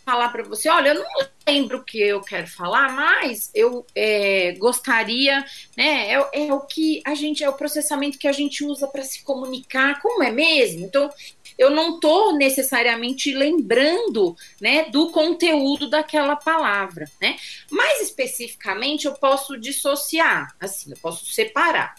falar 0.08 0.30
para 0.30 0.42
você, 0.42 0.70
olha, 0.70 0.88
eu 0.88 0.94
não 0.94 1.28
lembro 1.46 1.78
o 1.78 1.84
que 1.84 2.00
eu 2.00 2.22
quero 2.22 2.46
falar, 2.46 2.90
mas 2.92 3.50
eu 3.54 3.84
é, 3.94 4.52
gostaria, 4.52 5.44
né? 5.76 6.14
É, 6.14 6.46
é, 6.46 6.54
o 6.54 6.60
que 6.60 7.02
a 7.04 7.14
gente 7.14 7.44
é 7.44 7.48
o 7.50 7.52
processamento 7.52 8.18
que 8.18 8.26
a 8.26 8.32
gente 8.32 8.64
usa 8.64 8.88
para 8.88 9.02
se 9.02 9.22
comunicar, 9.22 10.00
como 10.00 10.22
é 10.22 10.30
mesmo? 10.30 10.86
Então, 10.86 11.10
eu 11.58 11.68
não 11.68 11.96
estou 11.96 12.32
necessariamente 12.32 13.34
lembrando, 13.34 14.34
né, 14.58 14.84
do 14.84 15.10
conteúdo 15.10 15.90
daquela 15.90 16.36
palavra, 16.36 17.04
né? 17.20 17.36
Mais 17.70 18.00
especificamente, 18.00 19.04
eu 19.04 19.12
posso 19.12 19.58
dissociar, 19.58 20.56
assim, 20.58 20.92
eu 20.92 20.96
posso 21.02 21.26
separar. 21.26 21.94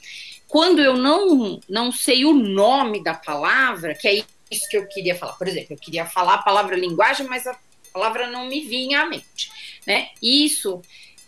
Quando 0.47 0.81
eu 0.81 0.97
não 0.97 1.59
não 1.69 1.91
sei 1.91 2.25
o 2.25 2.33
nome 2.33 3.03
da 3.03 3.13
palavra, 3.13 3.93
que 3.93 4.07
é 4.07 4.23
isso 4.49 4.67
que 4.67 4.77
eu 4.77 4.87
queria 4.87 5.15
falar. 5.15 5.33
Por 5.33 5.47
exemplo, 5.47 5.73
eu 5.73 5.77
queria 5.77 6.07
falar 6.07 6.33
a 6.35 6.41
palavra 6.41 6.75
linguagem, 6.75 7.27
mas 7.27 7.45
a 7.45 7.55
palavra 7.93 8.27
não 8.27 8.47
me 8.47 8.61
vinha 8.61 9.01
à 9.01 9.05
mente. 9.05 9.51
Né? 9.85 10.09
Isso 10.21 10.81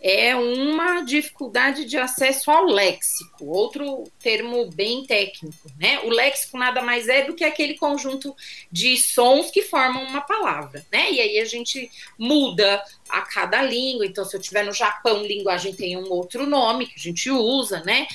é 0.04 0.34
uma 0.34 1.02
dificuldade 1.02 1.84
de 1.84 1.96
acesso 1.96 2.50
ao 2.50 2.64
léxico, 2.64 3.46
outro 3.46 4.02
termo 4.18 4.68
bem 4.72 5.04
técnico. 5.04 5.70
Né? 5.78 6.00
O 6.00 6.10
léxico 6.10 6.58
nada 6.58 6.82
mais 6.82 7.08
é 7.08 7.22
do 7.24 7.34
que 7.34 7.44
aquele 7.44 7.74
conjunto 7.78 8.34
de 8.70 8.96
sons 8.96 9.52
que 9.52 9.62
formam 9.62 10.02
uma 10.02 10.20
palavra. 10.20 10.84
Né? 10.90 11.12
E 11.12 11.20
aí 11.20 11.38
a 11.38 11.44
gente 11.44 11.88
muda 12.18 12.82
a 13.08 13.20
cada 13.20 13.62
língua. 13.62 14.04
Então, 14.04 14.24
se 14.24 14.34
eu 14.34 14.40
estiver 14.40 14.64
no 14.64 14.72
Japão, 14.72 15.24
linguagem 15.24 15.72
tem 15.72 15.96
um 15.96 16.10
outro 16.10 16.46
nome 16.46 16.86
que 16.86 16.94
a 16.96 17.02
gente 17.02 17.30
usa, 17.30 17.80
né? 17.84 18.08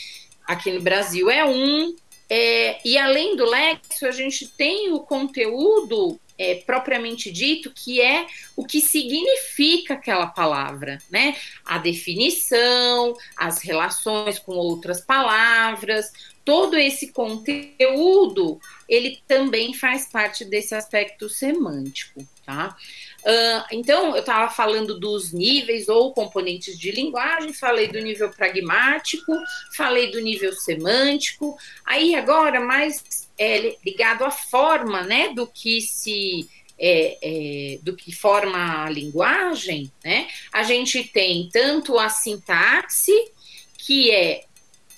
Aqui 0.45 0.71
no 0.71 0.81
Brasil 0.81 1.29
é 1.29 1.45
um. 1.45 1.95
É, 2.29 2.79
e 2.83 2.97
além 2.97 3.37
do 3.37 3.45
léxico, 3.45 4.05
a 4.05 4.11
gente 4.11 4.47
tem 4.49 4.91
o 4.91 4.99
conteúdo 4.99 6.19
é, 6.37 6.55
propriamente 6.55 7.31
dito, 7.31 7.71
que 7.73 8.01
é 8.01 8.27
o 8.55 8.65
que 8.65 8.79
significa 8.79 9.95
aquela 9.95 10.27
palavra, 10.27 10.99
né? 11.09 11.35
A 11.65 11.77
definição, 11.77 13.15
as 13.35 13.61
relações 13.61 14.37
com 14.39 14.53
outras 14.53 15.01
palavras, 15.01 16.11
todo 16.47 16.77
esse 16.77 17.11
conteúdo, 17.11 18.57
ele 18.87 19.19
também 19.27 19.73
faz 19.73 20.07
parte 20.07 20.45
desse 20.45 20.73
aspecto 20.73 21.27
semântico, 21.27 22.25
tá? 22.45 22.73
Uh, 23.19 23.67
então, 23.73 24.15
eu 24.15 24.21
estava 24.21 24.49
falando 24.49 24.97
dos 24.97 25.33
níveis 25.33 25.89
ou 25.89 26.13
componentes 26.13 26.79
de 26.79 26.91
linguagem, 26.91 27.51
falei 27.51 27.89
do 27.89 27.99
nível 27.99 28.29
pragmático, 28.29 29.33
falei 29.75 30.09
do 30.09 30.21
nível 30.21 30.53
semântico, 30.53 31.57
aí 31.85 32.15
agora 32.15 32.61
mais 32.61 33.26
é, 33.37 33.77
ligado 33.85 34.23
à 34.23 34.31
forma, 34.31 35.03
né, 35.03 35.29
do 35.29 35.45
que 35.47 35.81
se 35.81 36.47
é, 36.79 37.17
é, 37.21 37.79
do 37.81 37.95
que 37.95 38.11
forma 38.11 38.85
a 38.85 38.89
linguagem, 38.89 39.91
né? 40.03 40.27
A 40.53 40.61
gente 40.61 41.03
tem 41.05 41.49
tanto 41.51 41.97
a 41.97 42.07
sintaxe, 42.07 43.11
que 43.79 44.11
é 44.11 44.43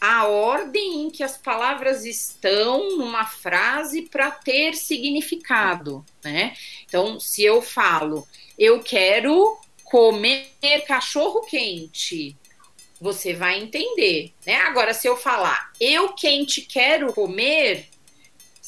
a 0.02 0.28
ordem 0.28 1.04
em 1.04 1.10
que 1.10 1.24
as 1.24 1.38
palavras 1.38 2.06
estão 2.06 2.98
numa 2.98 3.26
frase 3.26 4.04
para 4.04 4.32
ter 4.32 4.76
significado, 4.76 6.06
né? 6.24 6.56
Então, 6.86 7.20
se 7.20 7.44
eu 7.44 7.62
falo, 7.62 8.28
eu 8.58 8.82
quero 8.82 9.58
comer 9.84 10.52
cachorro 10.86 11.42
quente, 11.42 12.36
você 13.00 13.34
vai 13.34 13.60
entender, 13.60 14.34
né? 14.46 14.56
Agora, 14.56 14.94
se 14.94 15.08
eu 15.08 15.18
falar, 15.18 15.72
eu 15.80 16.14
quente 16.14 16.62
quero 16.62 17.14
comer, 17.14 17.88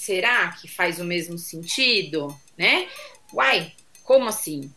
será 0.01 0.51
que 0.53 0.67
faz 0.67 1.00
o 1.00 1.03
mesmo 1.03 1.38
sentido, 1.38 2.36
né? 2.58 2.88
Uai, 3.31 3.72
como 4.03 4.27
assim? 4.27 4.72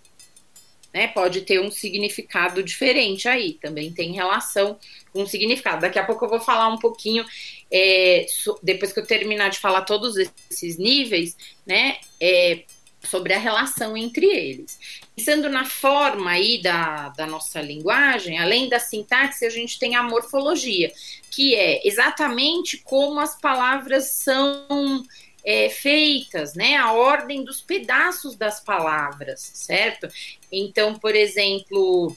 Né, 0.92 1.08
pode 1.08 1.40
ter 1.40 1.60
um 1.60 1.72
significado 1.72 2.62
diferente 2.62 3.26
aí, 3.26 3.54
também 3.54 3.92
tem 3.92 4.12
relação 4.12 4.78
com 5.12 5.26
significado. 5.26 5.80
Daqui 5.80 5.98
a 5.98 6.04
pouco 6.04 6.24
eu 6.24 6.28
vou 6.28 6.38
falar 6.38 6.68
um 6.68 6.78
pouquinho, 6.78 7.24
é, 7.72 8.26
so, 8.28 8.56
depois 8.62 8.92
que 8.92 9.00
eu 9.00 9.06
terminar 9.06 9.48
de 9.48 9.58
falar 9.58 9.82
todos 9.82 10.14
esses 10.16 10.76
níveis, 10.76 11.36
né, 11.66 11.96
é, 12.20 12.64
sobre 13.04 13.32
a 13.32 13.38
relação 13.38 13.96
entre 13.96 14.26
eles. 14.26 14.78
Pensando 15.14 15.48
na 15.48 15.64
forma 15.64 16.30
aí 16.30 16.60
da, 16.60 17.10
da 17.10 17.26
nossa 17.26 17.60
linguagem, 17.60 18.38
além 18.38 18.68
da 18.68 18.78
sintaxe, 18.78 19.44
a 19.44 19.50
gente 19.50 19.78
tem 19.78 19.94
a 19.94 20.02
morfologia, 20.02 20.92
que 21.30 21.54
é 21.54 21.86
exatamente 21.86 22.78
como 22.78 23.20
as 23.20 23.38
palavras 23.40 24.12
são 24.12 25.04
é, 25.44 25.68
feitas, 25.68 26.54
né? 26.54 26.76
A 26.76 26.92
ordem 26.92 27.44
dos 27.44 27.60
pedaços 27.60 28.34
das 28.34 28.60
palavras, 28.60 29.40
certo? 29.54 30.08
Então, 30.50 30.98
por 30.98 31.14
exemplo, 31.14 32.16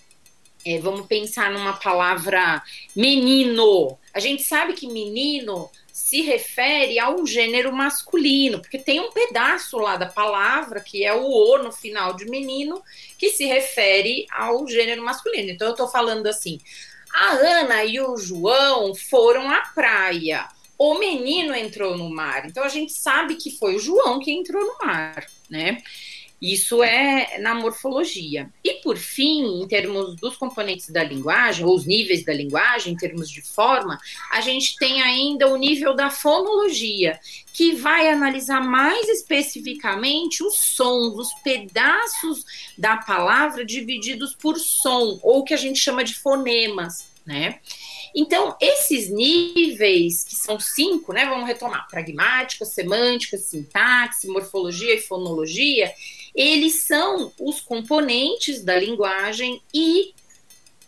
é, 0.66 0.80
vamos 0.80 1.08
pensar 1.08 1.52
numa 1.52 1.74
palavra 1.74 2.62
menino. 2.96 3.98
A 4.14 4.20
gente 4.20 4.44
sabe 4.44 4.74
que 4.74 4.88
menino 4.88 5.70
se 5.98 6.22
refere 6.22 7.00
a 7.00 7.10
um 7.10 7.26
gênero 7.26 7.74
masculino, 7.74 8.62
porque 8.62 8.78
tem 8.78 9.00
um 9.00 9.12
pedaço 9.12 9.80
lá 9.80 9.98
da 9.98 10.06
palavra, 10.06 10.80
que 10.80 11.04
é 11.04 11.12
o 11.12 11.26
O 11.26 11.58
no 11.58 11.72
final 11.72 12.14
de 12.14 12.30
menino, 12.30 12.84
que 13.18 13.32
se 13.32 13.46
refere 13.46 14.28
ao 14.32 14.68
gênero 14.68 15.04
masculino. 15.04 15.50
Então, 15.50 15.70
eu 15.70 15.72
estou 15.72 15.88
falando 15.88 16.28
assim: 16.28 16.60
a 17.12 17.32
Ana 17.32 17.84
e 17.84 18.00
o 18.00 18.16
João 18.16 18.94
foram 18.94 19.50
à 19.50 19.62
praia 19.74 20.48
o 20.78 21.00
menino 21.00 21.56
entrou 21.56 21.98
no 21.98 22.08
mar. 22.08 22.46
Então 22.46 22.64
a 22.64 22.70
gente 22.70 22.94
sabe 22.94 23.36
que 23.36 23.50
foi 23.58 23.76
o 23.76 23.80
João 23.80 24.20
que 24.20 24.32
entrou 24.32 24.64
no 24.64 24.86
mar, 24.86 25.26
né? 25.50 25.82
Isso 26.42 26.84
é 26.84 27.40
na 27.40 27.56
morfologia. 27.56 28.50
E 28.64 28.76
por 28.76 28.96
fim, 28.96 29.62
em 29.62 29.68
termos 29.68 30.16
dos 30.16 30.38
componentes 30.38 30.90
da 30.90 31.04
linguagem, 31.04 31.66
ou 31.66 31.76
os 31.76 31.86
níveis 31.86 32.24
da 32.24 32.34
linguagem, 32.34 32.94
em 32.94 32.98
termos 32.98 33.30
de 33.30 33.42
forma, 33.42 34.00
a 34.32 34.40
gente 34.40 34.76
tem 34.78 35.02
ainda 35.02 35.48
o 35.48 35.58
nível 35.58 35.96
da 35.96 36.12
fonologia, 36.12 37.20
que 37.54 37.74
vai 37.74 38.08
analisar 38.10 38.62
mais 38.62 39.10
especificamente 39.10 40.44
os 40.44 40.58
sons, 40.60 41.18
os 41.18 41.34
pedaços 41.42 42.46
da 42.78 42.98
palavra 42.98 43.66
divididos 43.66 44.36
por 44.36 44.58
som, 44.58 45.20
ou 45.24 45.40
o 45.40 45.44
que 45.44 45.56
a 45.56 45.58
gente 45.58 45.80
chama 45.80 46.04
de 46.04 46.14
fonemas, 46.14 47.10
né? 47.26 47.60
Então, 48.16 48.56
esses 48.60 49.10
níveis, 49.10 50.24
que 50.24 50.36
são 50.36 50.60
cinco, 50.60 51.14
né? 51.14 51.26
Vamos 51.26 51.48
retomar: 51.48 51.88
pragmática, 51.90 52.66
semântica, 52.66 53.38
sintaxe, 53.38 54.28
morfologia 54.28 54.96
e 54.96 55.02
fonologia, 55.02 55.94
eles 56.36 56.84
são 56.84 57.32
os 57.40 57.60
componentes 57.60 58.64
da 58.64 58.78
linguagem 58.78 59.62
e 59.74 60.14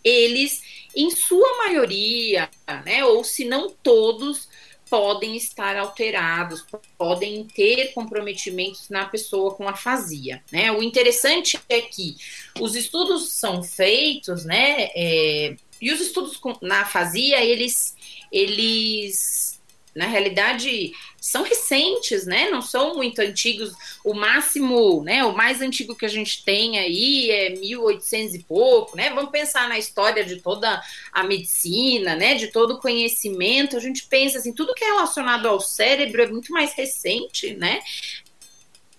eles, 0.03 0.61
em 0.95 1.09
sua 1.11 1.57
maioria, 1.57 2.49
né, 2.85 3.03
ou 3.03 3.23
se 3.23 3.45
não 3.45 3.69
todos, 3.69 4.47
podem 4.89 5.35
estar 5.35 5.77
alterados, 5.77 6.65
podem 6.97 7.45
ter 7.45 7.93
comprometimentos 7.93 8.89
na 8.89 9.05
pessoa 9.05 9.53
com 9.53 9.67
afasia. 9.67 10.43
Né? 10.51 10.71
O 10.71 10.81
interessante 10.81 11.59
é 11.69 11.79
que 11.81 12.15
os 12.59 12.75
estudos 12.75 13.31
são 13.33 13.61
feitos, 13.61 14.45
né, 14.45 14.89
é, 14.95 15.55
e 15.81 15.91
os 15.91 16.01
estudos 16.01 16.39
na 16.61 16.81
afasia, 16.81 17.43
eles, 17.43 17.95
eles, 18.31 19.61
na 19.95 20.05
realidade, 20.05 20.91
são 21.19 21.43
recentes, 21.43 22.25
né? 22.25 22.49
Não 22.49 22.61
são 22.61 22.95
muito 22.95 23.19
antigos. 23.19 23.71
O 24.03 24.13
máximo, 24.13 25.03
né? 25.03 25.23
O 25.23 25.35
mais 25.35 25.61
antigo 25.61 25.95
que 25.95 26.05
a 26.05 26.09
gente 26.09 26.43
tem 26.43 26.77
aí 26.77 27.31
é 27.31 27.49
1800 27.51 28.35
e 28.35 28.43
pouco, 28.43 28.97
né? 28.97 29.09
Vamos 29.11 29.31
pensar 29.31 29.69
na 29.69 29.77
história 29.77 30.25
de 30.25 30.37
toda 30.37 30.81
a 31.11 31.23
medicina, 31.23 32.15
né? 32.15 32.35
De 32.35 32.47
todo 32.47 32.75
o 32.75 32.79
conhecimento. 32.79 33.77
A 33.77 33.79
gente 33.79 34.05
pensa 34.07 34.37
assim, 34.37 34.53
tudo 34.53 34.73
que 34.73 34.83
é 34.83 34.87
relacionado 34.87 35.47
ao 35.47 35.61
cérebro 35.61 36.21
é 36.21 36.27
muito 36.27 36.51
mais 36.51 36.73
recente, 36.73 37.53
né? 37.55 37.79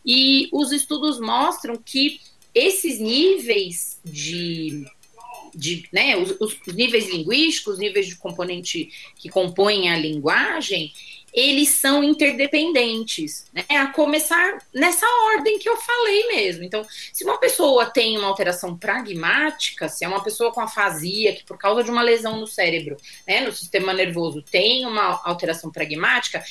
E 0.04 0.48
os 0.52 0.72
estudos 0.72 1.20
mostram 1.20 1.76
que 1.76 2.20
esses 2.54 2.98
níveis 2.98 4.00
de 4.04 4.86
de 5.54 5.88
né, 5.92 6.16
os, 6.16 6.36
os, 6.40 6.58
níveis 6.74 7.08
linguísticos, 7.08 7.74
os 7.74 7.78
níveis 7.78 8.06
de 8.06 8.16
componente 8.16 8.90
que 9.16 9.28
compõem 9.28 9.90
a 9.90 9.96
linguagem, 9.96 10.92
eles 11.32 11.68
são 11.68 12.02
interdependentes, 12.02 13.46
né? 13.52 13.64
A 13.70 13.86
começar 13.86 14.58
nessa 14.74 15.06
ordem 15.34 15.58
que 15.58 15.68
eu 15.68 15.76
falei 15.76 16.26
mesmo. 16.28 16.64
Então, 16.64 16.84
se 17.12 17.22
uma 17.24 17.38
pessoa 17.38 17.86
tem 17.86 18.18
uma 18.18 18.26
alteração 18.26 18.76
pragmática, 18.76 19.88
se 19.88 20.04
é 20.04 20.08
uma 20.08 20.22
pessoa 20.22 20.52
com 20.52 20.60
afasia, 20.60 21.34
que 21.34 21.44
por 21.44 21.56
causa 21.56 21.84
de 21.84 21.90
uma 21.90 22.02
lesão 22.02 22.40
no 22.40 22.46
cérebro, 22.46 22.96
né, 23.26 23.40
no 23.40 23.52
sistema 23.52 23.92
nervoso, 23.92 24.42
tem 24.42 24.84
uma 24.84 25.20
alteração 25.24 25.70
pragmática, 25.70 26.42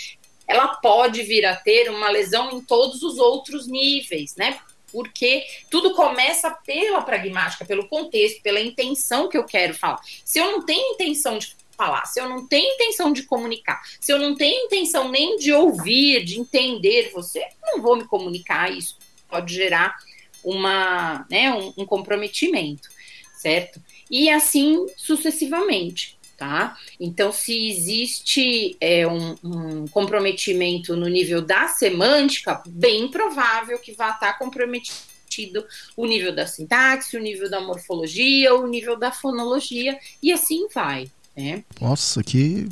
ela 0.47 0.67
pode 0.75 1.21
vir 1.23 1.45
a 1.45 1.55
ter 1.55 1.89
uma 1.91 2.09
lesão 2.09 2.49
em 2.51 2.61
todos 2.61 3.03
os 3.03 3.19
outros 3.19 3.67
níveis, 3.67 4.35
né? 4.35 4.59
Porque 4.91 5.43
tudo 5.69 5.93
começa 5.93 6.51
pela 6.51 7.01
pragmática, 7.01 7.65
pelo 7.65 7.87
contexto, 7.87 8.41
pela 8.41 8.59
intenção 8.59 9.29
que 9.29 9.37
eu 9.37 9.43
quero 9.43 9.73
falar. 9.73 9.99
Se 10.23 10.39
eu 10.39 10.51
não 10.51 10.65
tenho 10.65 10.93
intenção 10.93 11.37
de 11.37 11.55
falar, 11.77 12.05
se 12.05 12.19
eu 12.19 12.27
não 12.27 12.45
tenho 12.45 12.73
intenção 12.75 13.13
de 13.13 13.23
comunicar, 13.23 13.81
se 14.01 14.11
eu 14.11 14.19
não 14.19 14.35
tenho 14.35 14.65
intenção 14.65 15.09
nem 15.09 15.37
de 15.37 15.53
ouvir, 15.53 16.25
de 16.25 16.39
entender 16.39 17.11
você, 17.13 17.41
não 17.63 17.81
vou 17.81 17.95
me 17.95 18.05
comunicar. 18.05 18.71
Isso 18.71 18.97
pode 19.29 19.53
gerar 19.53 19.95
uma, 20.43 21.25
né, 21.29 21.53
um, 21.53 21.73
um 21.77 21.85
comprometimento, 21.85 22.89
certo? 23.33 23.81
E 24.11 24.29
assim 24.29 24.87
sucessivamente 24.97 26.18
tá? 26.39 26.77
Então, 26.97 27.33
se 27.33 27.67
existe 27.67 28.77
é, 28.79 29.05
um, 29.05 29.35
um, 29.43 29.87
comprometimento 29.89 30.95
no 30.95 31.09
nível 31.09 31.41
da 31.41 31.67
semântica, 31.67 32.63
bem 32.65 33.09
provável 33.09 33.77
que 33.77 33.91
vá 33.91 34.11
estar 34.11 34.39
comprometido 34.39 35.65
o 35.97 36.05
nível 36.05 36.33
da 36.33 36.47
sintaxe, 36.47 37.17
o 37.17 37.19
nível 37.19 37.49
da 37.49 37.59
morfologia, 37.59 38.55
o 38.55 38.65
nível 38.65 38.97
da 38.97 39.11
fonologia, 39.11 39.99
e 40.23 40.31
assim 40.31 40.67
vai. 40.73 41.11
Né? 41.35 41.63
Nossa, 41.79 42.21
aqui 42.21 42.67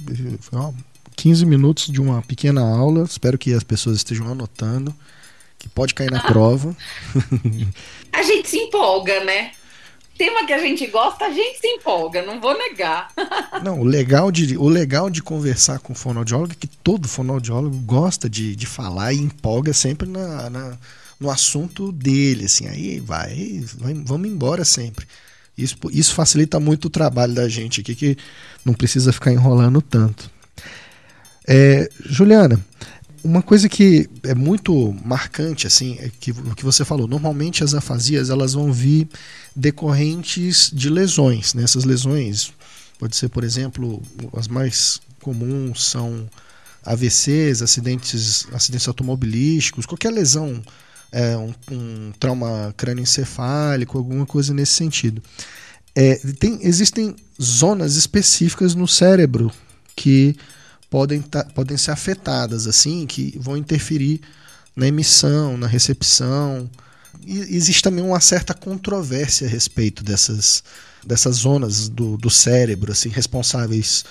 15 1.17 1.45
minutos 1.45 1.87
de 1.87 1.99
uma 1.99 2.21
pequena 2.21 2.61
aula, 2.61 3.03
espero 3.03 3.37
que 3.37 3.53
as 3.53 3.63
pessoas 3.63 3.97
estejam 3.97 4.31
anotando, 4.31 4.95
que 5.59 5.67
pode 5.67 5.93
cair 5.93 6.09
na 6.09 6.19
ah. 6.19 6.27
prova. 6.27 6.75
A 8.13 8.23
gente 8.23 8.49
se 8.49 8.57
empolga, 8.57 9.23
né? 9.25 9.51
Tema 10.17 10.45
que 10.45 10.53
a 10.53 10.59
gente 10.59 10.87
gosta, 10.87 11.25
a 11.25 11.31
gente 11.31 11.59
se 11.59 11.67
empolga, 11.67 12.21
não 12.25 12.41
vou 12.41 12.57
negar. 12.57 13.11
não, 13.63 13.81
o 13.81 13.83
legal 13.83 14.31
de, 14.31 14.57
o 14.57 14.67
legal 14.67 15.09
de 15.09 15.21
conversar 15.21 15.79
com 15.79 15.93
o 15.93 15.95
fonoaudiólogo 15.95 16.53
é 16.53 16.55
que 16.55 16.67
todo 16.67 17.07
fonoaudiólogo 17.07 17.77
gosta 17.77 18.29
de, 18.29 18.55
de 18.55 18.65
falar 18.65 19.13
e 19.13 19.17
empolga 19.17 19.73
sempre 19.73 20.07
na, 20.07 20.49
na 20.49 20.77
no 21.19 21.29
assunto 21.31 21.91
dele, 21.91 22.45
assim, 22.45 22.67
aí 22.67 22.99
vai, 22.99 23.63
vai, 23.77 23.93
vamos 23.93 24.29
embora 24.29 24.63
sempre. 24.63 25.07
Isso, 25.57 25.75
isso 25.91 26.13
facilita 26.13 26.59
muito 26.59 26.85
o 26.85 26.89
trabalho 26.89 27.33
da 27.33 27.49
gente 27.49 27.81
aqui, 27.81 27.95
que 27.95 28.17
não 28.63 28.73
precisa 28.73 29.11
ficar 29.11 29.31
enrolando 29.31 29.81
tanto. 29.81 30.29
É, 31.47 31.89
Juliana, 32.05 32.63
uma 33.23 33.41
coisa 33.41 33.67
que 33.67 34.09
é 34.23 34.33
muito 34.33 34.95
marcante, 35.03 35.67
assim, 35.67 35.97
é 35.99 36.09
que 36.19 36.31
o 36.31 36.55
que 36.55 36.63
você 36.63 36.85
falou, 36.85 37.07
normalmente 37.07 37.63
as 37.63 37.73
afasias 37.73 38.29
elas 38.29 38.53
vão 38.53 38.71
vir 38.71 39.07
decorrentes 39.55 40.71
de 40.73 40.89
lesões. 40.89 41.53
Né? 41.53 41.63
Essas 41.63 41.83
lesões, 41.83 42.51
pode 42.99 43.15
ser, 43.15 43.29
por 43.29 43.43
exemplo, 43.43 44.01
as 44.35 44.47
mais 44.47 44.99
comuns 45.21 45.83
são 45.85 46.29
AVCs, 46.83 47.61
acidentes, 47.61 48.47
acidentes 48.53 48.87
automobilísticos, 48.87 49.85
qualquer 49.85 50.11
lesão, 50.11 50.61
é, 51.11 51.37
um, 51.37 51.53
um 51.71 52.11
trauma 52.19 52.73
crânioencefálico, 52.77 53.97
alguma 53.97 54.25
coisa 54.25 54.53
nesse 54.53 54.73
sentido. 54.73 55.21
É, 55.95 56.15
tem, 56.39 56.59
existem 56.61 57.15
zonas 57.41 57.95
específicas 57.95 58.75
no 58.75 58.87
cérebro 58.87 59.51
que 59.95 60.35
podem, 60.89 61.21
tá, 61.21 61.43
podem 61.43 61.77
ser 61.77 61.91
afetadas, 61.91 62.67
assim, 62.67 63.05
que 63.05 63.37
vão 63.37 63.57
interferir 63.57 64.21
na 64.75 64.87
emissão, 64.87 65.57
na 65.57 65.67
recepção. 65.67 66.69
E 67.25 67.39
existe 67.39 67.81
também 67.81 68.03
uma 68.03 68.19
certa 68.19 68.53
controvérsia 68.53 69.47
a 69.47 69.49
respeito 69.49 70.03
dessas, 70.03 70.63
dessas 71.05 71.37
zonas 71.37 71.89
do, 71.89 72.17
do 72.17 72.29
cérebro, 72.29 72.91
assim, 72.91 73.09
responsáveis 73.09 74.05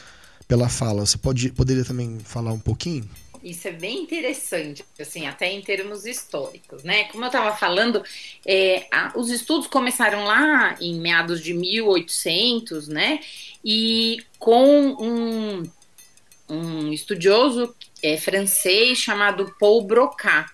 pela 0.46 0.68
fala. 0.68 1.06
Você 1.06 1.18
pode, 1.18 1.50
poderia 1.50 1.84
também 1.84 2.18
falar 2.24 2.52
um 2.52 2.58
pouquinho? 2.58 3.08
Isso 3.42 3.68
é 3.68 3.70
bem 3.70 4.02
interessante, 4.02 4.84
assim, 4.98 5.24
até 5.24 5.52
em 5.52 5.62
termos 5.62 6.04
históricos, 6.04 6.82
né? 6.82 7.04
Como 7.04 7.22
eu 7.22 7.28
estava 7.28 7.56
falando, 7.56 8.02
é, 8.44 8.88
a, 8.90 9.12
os 9.14 9.30
estudos 9.30 9.68
começaram 9.68 10.24
lá 10.24 10.76
em 10.80 10.98
meados 10.98 11.40
de 11.40 11.54
1800, 11.54 12.88
né? 12.88 13.20
E 13.64 14.18
com 14.36 14.96
um 15.00 15.62
um 16.48 16.92
estudioso 16.92 17.74
é, 18.02 18.16
francês 18.16 18.98
chamado 18.98 19.54
Paul 19.58 19.82
Broca. 19.82 20.46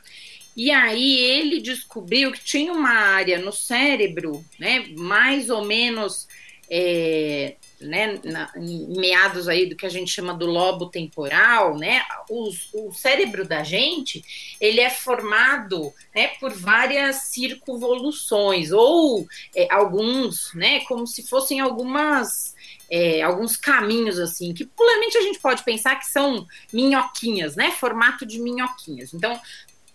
E 0.56 0.70
aí 0.70 1.18
ele 1.18 1.60
descobriu 1.60 2.30
que 2.32 2.44
tinha 2.44 2.72
uma 2.72 2.90
área 2.90 3.38
no 3.38 3.52
cérebro, 3.52 4.44
né, 4.58 4.86
mais 4.96 5.48
ou 5.48 5.64
menos 5.64 6.28
é, 6.70 7.56
né, 7.82 8.18
na, 8.24 8.50
em 8.56 8.98
meados 8.98 9.48
aí 9.48 9.66
do 9.66 9.76
que 9.76 9.84
a 9.84 9.90
gente 9.90 10.10
chama 10.10 10.32
do 10.32 10.46
lobo 10.46 10.86
temporal, 10.86 11.76
né, 11.76 12.02
os, 12.30 12.72
o 12.72 12.92
cérebro 12.92 13.46
da 13.46 13.62
gente, 13.62 14.24
ele 14.60 14.80
é 14.80 14.88
formado, 14.88 15.92
né, 16.14 16.28
por 16.40 16.52
várias 16.52 17.16
circunvoluções, 17.24 18.72
ou 18.72 19.26
é, 19.54 19.68
alguns, 19.70 20.52
né, 20.54 20.80
como 20.80 21.06
se 21.06 21.28
fossem 21.28 21.60
algumas, 21.60 22.51
é, 22.92 23.22
alguns 23.22 23.56
caminhos, 23.56 24.18
assim, 24.18 24.52
que 24.52 24.66
popularmente 24.66 25.16
a 25.16 25.22
gente 25.22 25.38
pode 25.38 25.64
pensar 25.64 25.96
que 25.96 26.06
são 26.06 26.46
minhoquinhas, 26.70 27.56
né, 27.56 27.70
formato 27.70 28.26
de 28.26 28.38
minhoquinhas. 28.38 29.14
Então, 29.14 29.40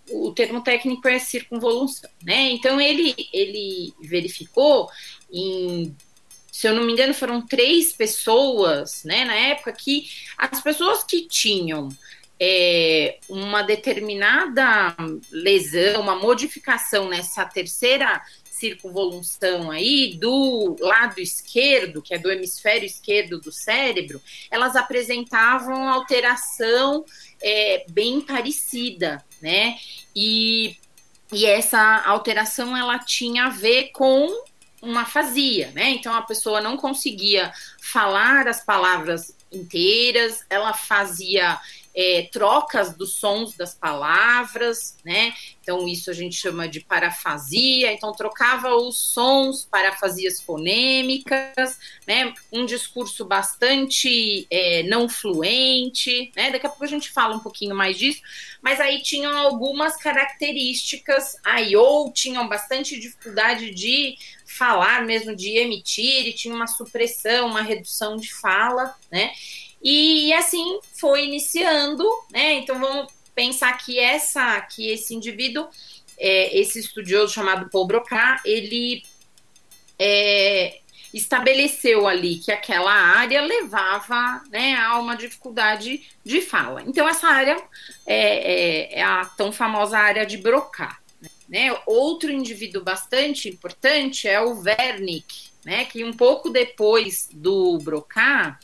o 0.09 0.31
termo 0.31 0.61
técnico 0.61 1.07
é 1.07 1.19
circunvolução, 1.19 2.09
né? 2.23 2.49
Então 2.51 2.79
ele 2.81 3.13
ele 3.31 3.93
verificou 4.01 4.89
em 5.31 5.95
se 6.49 6.67
eu 6.67 6.73
não 6.73 6.85
me 6.85 6.93
engano, 6.93 7.13
foram 7.13 7.45
três 7.45 7.93
pessoas, 7.93 9.03
né, 9.03 9.25
na 9.25 9.35
época, 9.35 9.71
que 9.71 10.09
as 10.35 10.59
pessoas 10.59 11.03
que 11.03 11.27
tinham 11.27 11.87
é, 12.39 13.19
uma 13.29 13.61
determinada 13.61 14.95
lesão, 15.31 16.01
uma 16.01 16.15
modificação 16.15 17.09
nessa 17.09 17.45
terceira 17.45 18.19
circunvolução 18.57 19.71
aí 19.71 20.15
do 20.19 20.75
lado 20.79 21.19
esquerdo, 21.19 22.01
que 22.01 22.13
é 22.13 22.17
do 22.17 22.31
hemisfério 22.31 22.85
esquerdo 22.85 23.39
do 23.39 23.51
cérebro, 23.51 24.21
elas 24.49 24.75
apresentavam 24.75 25.87
alteração 25.87 27.05
é, 27.41 27.85
bem 27.89 28.21
parecida, 28.21 29.23
né? 29.41 29.77
E, 30.15 30.75
e 31.31 31.45
essa 31.45 32.03
alteração 32.05 32.75
ela 32.75 32.99
tinha 32.99 33.45
a 33.45 33.49
ver 33.49 33.91
com 33.91 34.27
uma 34.81 35.05
fazia, 35.05 35.71
né? 35.71 35.89
Então 35.91 36.13
a 36.13 36.21
pessoa 36.21 36.61
não 36.61 36.77
conseguia 36.77 37.51
falar 37.81 38.47
as 38.47 38.63
palavras 38.63 39.35
inteiras, 39.51 40.45
ela 40.49 40.73
fazia 40.73 41.59
é, 41.99 42.29
trocas 42.31 42.95
dos 42.95 43.15
sons 43.15 43.57
das 43.57 43.73
palavras, 43.73 44.95
né? 45.03 45.33
Então, 45.59 45.87
isso 45.87 46.11
a 46.11 46.13
gente 46.13 46.35
chama 46.35 46.67
de 46.67 46.79
parafasia. 46.79 47.91
Então, 47.91 48.11
trocava 48.11 48.75
os 48.75 48.99
sons, 48.99 49.65
parafasias 49.65 50.39
fonêmicas, 50.39 51.79
né? 52.05 52.31
Um 52.53 52.67
discurso 52.67 53.25
bastante 53.25 54.45
é, 54.51 54.83
não 54.83 55.09
fluente, 55.09 56.31
né? 56.35 56.51
Daqui 56.51 56.67
a 56.67 56.69
pouco 56.69 56.83
a 56.83 56.87
gente 56.87 57.09
fala 57.09 57.35
um 57.35 57.39
pouquinho 57.39 57.75
mais 57.75 57.97
disso, 57.97 58.21
mas 58.61 58.79
aí 58.79 59.01
tinham 59.01 59.35
algumas 59.35 59.97
características 59.97 61.35
aí, 61.43 61.75
ou 61.75 62.13
tinham 62.13 62.47
bastante 62.47 62.99
dificuldade 62.99 63.71
de 63.71 64.15
falar 64.45 65.03
mesmo, 65.03 65.35
de 65.35 65.57
emitir, 65.57 66.27
e 66.27 66.33
tinha 66.33 66.53
uma 66.53 66.67
supressão, 66.67 67.47
uma 67.47 67.63
redução 67.63 68.17
de 68.17 68.31
fala, 68.31 68.95
né? 69.11 69.31
E 69.81 70.33
assim 70.33 70.79
foi 70.99 71.25
iniciando, 71.25 72.03
né? 72.31 72.53
Então 72.55 72.79
vamos 72.79 73.11
pensar 73.35 73.77
que 73.77 73.99
essa, 73.99 74.59
que 74.61 74.89
esse 74.89 75.13
indivíduo, 75.13 75.67
é, 76.17 76.57
esse 76.59 76.79
estudioso 76.79 77.33
chamado 77.33 77.69
Paul 77.69 77.85
Broca, 77.85 78.41
ele 78.43 79.03
é, 79.99 80.79
estabeleceu 81.13 82.07
ali 82.07 82.37
que 82.37 82.51
aquela 82.51 82.91
área 82.91 83.41
levava 83.41 84.41
né, 84.49 84.75
a 84.75 84.97
uma 84.99 85.15
dificuldade 85.15 86.01
de 86.23 86.41
fala. 86.41 86.81
Então 86.85 87.07
essa 87.07 87.27
área 87.27 87.61
é, 88.05 88.95
é, 88.95 88.99
é 88.99 89.03
a 89.03 89.25
tão 89.25 89.51
famosa 89.51 89.97
área 89.97 90.25
de 90.25 90.37
Broca. 90.37 90.97
Né? 91.47 91.75
Outro 91.85 92.29
indivíduo 92.31 92.83
bastante 92.83 93.47
importante 93.47 94.27
é 94.27 94.41
o 94.41 94.59
Wernicke, 94.59 95.49
né? 95.63 95.85
Que 95.85 96.03
um 96.03 96.11
pouco 96.11 96.49
depois 96.49 97.29
do 97.31 97.77
Broca 97.77 98.59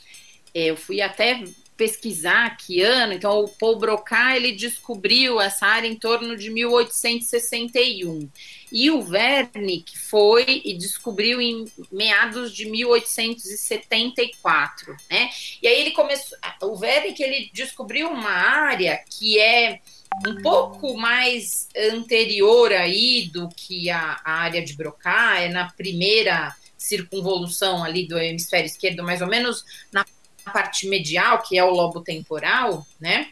eu 0.54 0.76
fui 0.76 1.00
até 1.00 1.42
pesquisar 1.76 2.56
que 2.56 2.80
ano, 2.82 3.14
então 3.14 3.40
o 3.40 3.48
Paul 3.48 3.76
Broca 3.76 4.36
ele 4.36 4.52
descobriu 4.52 5.40
essa 5.40 5.66
área 5.66 5.88
em 5.88 5.96
torno 5.96 6.36
de 6.36 6.48
1861 6.50 8.30
e 8.70 8.90
o 8.90 9.00
Wernicke 9.08 9.98
foi 9.98 10.62
e 10.64 10.74
descobriu 10.74 11.40
em 11.40 11.64
meados 11.90 12.54
de 12.54 12.66
1874, 12.66 14.96
né? 15.10 15.30
E 15.60 15.66
aí 15.66 15.80
ele 15.80 15.90
começou, 15.90 16.38
o 16.62 16.78
Wernicke 16.78 17.24
ele 17.24 17.50
descobriu 17.52 18.08
uma 18.08 18.30
área 18.30 19.02
que 19.10 19.40
é 19.40 19.80
um 20.26 20.40
pouco 20.42 20.96
mais 20.96 21.68
anterior 21.92 22.72
aí 22.72 23.28
do 23.32 23.48
que 23.48 23.90
a, 23.90 24.20
a 24.24 24.32
área 24.32 24.64
de 24.64 24.76
Broca, 24.76 25.40
é 25.40 25.48
na 25.48 25.72
primeira 25.72 26.54
circunvolução 26.78 27.82
ali 27.82 28.06
do 28.06 28.16
hemisfério 28.16 28.66
esquerdo, 28.66 29.02
mais 29.02 29.20
ou 29.20 29.26
menos 29.26 29.64
na 29.92 30.04
parte 30.52 30.86
medial, 30.88 31.42
que 31.42 31.58
é 31.58 31.64
o 31.64 31.70
lobo 31.70 32.00
temporal, 32.00 32.86
né? 33.00 33.30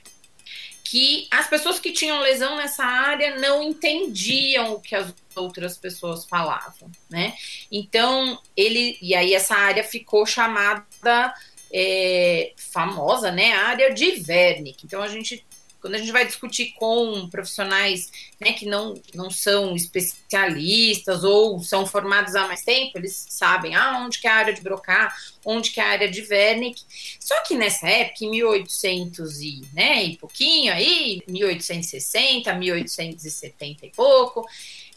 Que 0.85 1.27
as 1.31 1.47
pessoas 1.47 1.79
que 1.79 1.93
tinham 1.93 2.21
lesão 2.21 2.57
nessa 2.57 2.85
área 2.85 3.39
não 3.39 3.63
entendiam 3.63 4.75
o 4.75 4.81
que 4.81 4.95
as 4.95 5.13
outras 5.35 5.79
pessoas 5.79 6.25
falavam, 6.27 6.91
né? 7.09 7.35
Então, 7.71 8.39
ele. 8.57 8.99
E 9.01 9.15
aí, 9.15 9.35
essa 9.35 9.55
área 9.55 9.85
ficou 9.85 10.27
chamada 10.27 11.35
é, 11.73 12.53
famosa, 12.57 13.31
né? 13.31 13.53
A 13.53 13.69
área 13.69 13.95
de 13.95 14.23
Wernicke. 14.29 14.85
Então, 14.85 15.03
a 15.03 15.09
gente 15.09 15.45
quando 15.83 15.97
a 15.97 15.99
gente 15.99 16.13
vai 16.13 16.25
discutir 16.25 16.75
com 16.79 17.29
profissionais 17.29 18.09
né, 18.41 18.53
que 18.53 18.65
não, 18.65 18.95
não 19.13 19.29
são 19.29 19.75
especialistas 19.75 21.25
ou 21.25 21.59
são 21.59 21.85
formados 21.85 22.37
há 22.37 22.47
mais 22.47 22.63
tempo, 22.63 22.97
eles 22.97 23.27
sabem 23.29 23.75
ah, 23.75 24.01
onde 24.07 24.21
que 24.21 24.29
é 24.29 24.31
a 24.31 24.37
área 24.37 24.55
de 24.55 24.61
Broca, 24.61 25.13
onde 25.45 25.73
que 25.73 25.81
é 25.81 25.83
a 25.83 25.89
área 25.89 26.09
de 26.09 26.23
Wernicke. 26.23 26.85
Só 27.19 27.43
que 27.43 27.57
nessa 27.57 27.89
época, 27.89 28.25
em 28.25 28.31
1800 28.31 29.41
e, 29.41 29.63
né, 29.75 30.05
e 30.05 30.17
pouquinho 30.17 30.73
aí, 30.73 31.21
1860, 31.27 32.55
1870 32.55 33.87
e 33.87 33.91
pouco, 33.91 34.47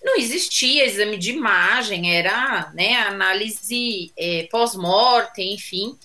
não 0.04 0.18
existia 0.18 0.86
exame 0.86 1.18
de 1.18 1.32
imagem, 1.32 2.16
era 2.16 2.72
né, 2.76 2.94
análise 2.98 4.14
é, 4.16 4.48
pós-mortem, 4.52 5.56
enfim. 5.56 5.98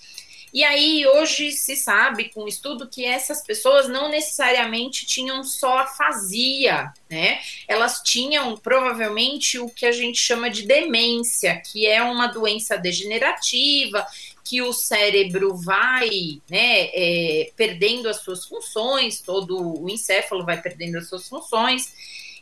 E 0.53 0.65
aí, 0.65 1.05
hoje 1.07 1.51
se 1.51 1.77
sabe 1.77 2.29
com 2.29 2.43
o 2.43 2.47
estudo 2.47 2.89
que 2.89 3.05
essas 3.05 3.41
pessoas 3.41 3.87
não 3.87 4.09
necessariamente 4.09 5.05
tinham 5.05 5.43
só 5.45 5.77
afasia, 5.79 6.91
né? 7.09 7.39
Elas 7.67 8.01
tinham 8.03 8.57
provavelmente 8.57 9.57
o 9.57 9.69
que 9.69 9.85
a 9.85 9.93
gente 9.93 10.19
chama 10.19 10.49
de 10.49 10.63
demência, 10.63 11.61
que 11.71 11.87
é 11.87 12.01
uma 12.03 12.27
doença 12.27 12.77
degenerativa, 12.77 14.05
que 14.43 14.61
o 14.61 14.73
cérebro 14.73 15.55
vai 15.55 16.09
né, 16.49 16.89
é, 16.93 17.51
perdendo 17.55 18.09
as 18.09 18.17
suas 18.17 18.45
funções, 18.45 19.21
todo 19.21 19.81
o 19.81 19.89
encéfalo 19.89 20.43
vai 20.43 20.61
perdendo 20.61 20.97
as 20.97 21.07
suas 21.07 21.29
funções. 21.29 21.93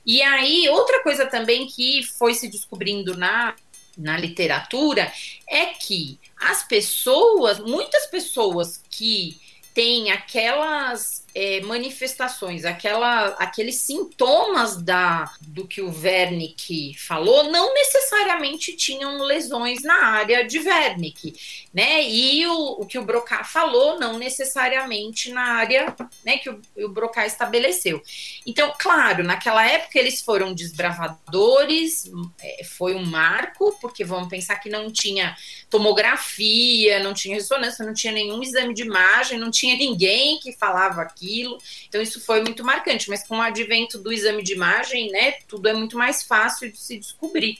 E 0.04 0.22
aí, 0.24 0.68
outra 0.70 1.04
coisa 1.04 1.28
também 1.28 1.68
que 1.68 2.02
foi 2.18 2.34
se 2.34 2.48
descobrindo 2.48 3.16
na, 3.16 3.54
na 3.96 4.18
literatura 4.18 5.12
é 5.48 5.68
que 5.68 6.18
as 6.40 6.64
pessoas, 6.64 7.60
muitas 7.60 8.06
pessoas 8.08 8.82
que 8.90 9.40
têm 9.74 10.12
aquelas 10.12 11.26
é, 11.40 11.62
manifestações, 11.62 12.66
aquela, 12.66 13.28
aqueles 13.40 13.78
sintomas 13.78 14.76
da, 14.76 15.32
do 15.40 15.66
que 15.66 15.82
o 15.82 15.90
Wernicke 15.90 16.94
falou, 16.98 17.46
não 17.46 17.74
necessariamente 17.74 18.76
tinham 18.76 19.24
lesões 19.24 19.82
na 19.82 20.06
área 20.08 20.46
de 20.46 20.60
Wernicke, 20.60 21.34
né? 21.74 22.04
E 22.04 22.46
o, 22.46 22.82
o 22.82 22.86
que 22.86 23.00
o 23.00 23.06
Broca 23.06 23.42
falou, 23.46 23.98
não 23.98 24.20
necessariamente 24.20 25.32
na 25.32 25.54
área 25.54 25.96
né, 26.26 26.40
que 26.40 26.50
o, 26.50 26.62
o 26.76 26.90
Broca 26.90 27.26
estabeleceu. 27.26 28.02
Então, 28.46 28.74
claro, 28.78 29.24
naquela 29.24 29.66
época 29.66 29.98
eles 29.98 30.22
foram 30.22 30.54
desbravadores, 30.54 32.12
é, 32.42 32.66
foi 32.66 32.96
um 32.96 33.06
marco, 33.06 33.78
porque 33.80 34.04
vamos 34.04 34.28
pensar 34.28 34.58
que 34.58 34.68
não 34.68 34.92
tinha 34.92 35.38
tomografia, 35.70 37.02
não 37.02 37.14
tinha 37.14 37.36
ressonância, 37.36 37.86
não 37.86 37.94
tinha 37.94 38.12
nenhum 38.12 38.44
exame 38.44 38.74
de 38.74 38.82
imagem, 38.82 39.40
não 39.40 39.50
tinha 39.50 39.76
ninguém 39.80 40.38
que 40.40 40.52
falava 40.52 41.02
aquilo. 41.30 41.58
Então 41.88 42.02
isso 42.02 42.20
foi 42.20 42.42
muito 42.42 42.64
marcante, 42.64 43.10
mas 43.10 43.26
com 43.26 43.38
o 43.38 43.42
advento 43.42 44.00
do 44.00 44.12
exame 44.12 44.42
de 44.42 44.54
imagem, 44.54 45.12
né, 45.12 45.34
tudo 45.48 45.70
é 45.70 45.74
muito 45.74 45.98
mais 45.98 46.24
fácil 46.24 46.72
de 46.72 46.78
se 46.78 46.98
descobrir. 46.98 47.60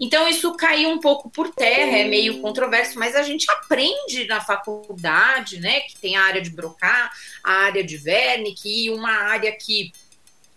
Então 0.00 0.28
isso 0.28 0.52
caiu 0.54 0.90
um 0.90 0.98
pouco 0.98 1.30
por 1.30 1.54
terra, 1.54 1.98
é 1.98 2.04
meio 2.04 2.40
controverso, 2.40 2.98
mas 2.98 3.14
a 3.14 3.22
gente 3.22 3.48
aprende 3.50 4.26
na 4.26 4.40
faculdade, 4.40 5.60
né, 5.60 5.80
que 5.80 5.96
tem 5.98 6.16
a 6.16 6.24
área 6.24 6.42
de 6.42 6.50
Broca, 6.50 7.10
a 7.42 7.52
área 7.52 7.84
de 7.84 8.00
Wernicke 8.04 8.86
e 8.86 8.90
uma 8.90 9.12
área 9.12 9.52
que 9.52 9.92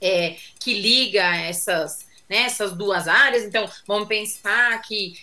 é, 0.01 0.35
que 0.59 0.73
liga 0.73 1.23
essas 1.37 2.07
né, 2.29 2.39
essas 2.39 2.73
duas 2.73 3.07
áreas. 3.07 3.43
Então, 3.43 3.69
vamos 3.87 4.07
pensar 4.07 4.81
que 4.81 5.17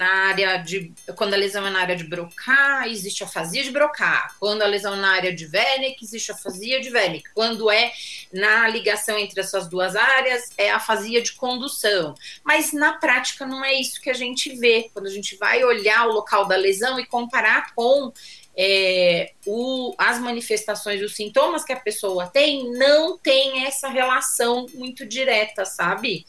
na 0.00 0.28
área 0.28 0.56
de. 0.56 0.94
Quando 1.14 1.34
a 1.34 1.36
lesão 1.36 1.66
é 1.66 1.70
na 1.70 1.82
área 1.82 1.94
de 1.94 2.04
Broca, 2.04 2.88
existe 2.88 3.22
a 3.22 3.26
afasia 3.26 3.62
de 3.62 3.70
Broca. 3.70 4.32
Quando 4.40 4.62
a 4.62 4.66
lesão 4.66 4.94
é 4.94 4.96
na 4.96 5.10
área 5.10 5.34
de 5.34 5.44
Wernicke, 5.44 6.02
existe 6.02 6.32
a 6.32 6.34
afasia 6.34 6.80
de 6.80 6.88
Wernicke. 6.88 7.28
Quando 7.34 7.70
é 7.70 7.92
na 8.32 8.66
ligação 8.66 9.18
entre 9.18 9.38
essas 9.38 9.68
duas 9.68 9.94
áreas, 9.94 10.52
é 10.56 10.70
a 10.70 10.76
afasia 10.76 11.20
de 11.20 11.32
condução. 11.32 12.14
Mas 12.42 12.72
na 12.72 12.94
prática 12.94 13.44
não 13.44 13.62
é 13.62 13.74
isso 13.74 14.00
que 14.00 14.08
a 14.08 14.14
gente 14.14 14.56
vê. 14.56 14.88
Quando 14.94 15.06
a 15.06 15.10
gente 15.10 15.36
vai 15.36 15.62
olhar 15.62 16.06
o 16.06 16.12
local 16.12 16.46
da 16.46 16.56
lesão 16.56 16.98
e 16.98 17.04
comparar 17.04 17.74
com 17.74 18.10
é, 18.56 19.34
o, 19.46 19.94
as 19.98 20.18
manifestações, 20.18 21.02
os 21.02 21.14
sintomas 21.14 21.62
que 21.62 21.74
a 21.74 21.80
pessoa 21.80 22.26
tem, 22.26 22.72
não 22.72 23.18
tem 23.18 23.66
essa 23.66 23.88
relação 23.88 24.64
muito 24.72 25.04
direta, 25.04 25.66
sabe? 25.66 26.24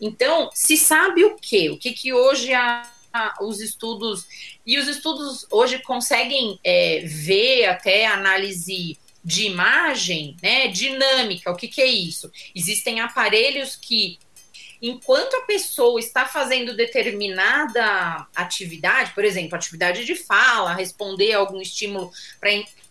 Então, 0.00 0.50
se 0.52 0.76
sabe 0.76 1.24
o 1.24 1.36
quê? 1.36 1.70
O 1.70 1.78
que, 1.78 1.92
que 1.92 2.12
hoje 2.12 2.52
a, 2.52 2.82
os 3.40 3.60
estudos 3.60 4.26
e 4.66 4.78
os 4.78 4.88
estudos 4.88 5.46
hoje 5.50 5.78
conseguem 5.80 6.58
é, 6.64 7.00
ver 7.04 7.66
até 7.66 8.06
análise 8.06 8.98
de 9.24 9.46
imagem, 9.46 10.36
né, 10.42 10.68
dinâmica. 10.68 11.50
O 11.50 11.56
que, 11.56 11.68
que 11.68 11.80
é 11.80 11.86
isso? 11.86 12.30
Existem 12.54 13.00
aparelhos 13.00 13.76
que, 13.76 14.18
enquanto 14.80 15.34
a 15.34 15.42
pessoa 15.42 16.00
está 16.00 16.26
fazendo 16.26 16.76
determinada 16.76 18.26
atividade, 18.34 19.12
por 19.14 19.24
exemplo, 19.24 19.54
atividade 19.54 20.04
de 20.04 20.16
fala, 20.16 20.74
responder 20.74 21.32
a 21.32 21.38
algum 21.38 21.60
estímulo 21.60 22.10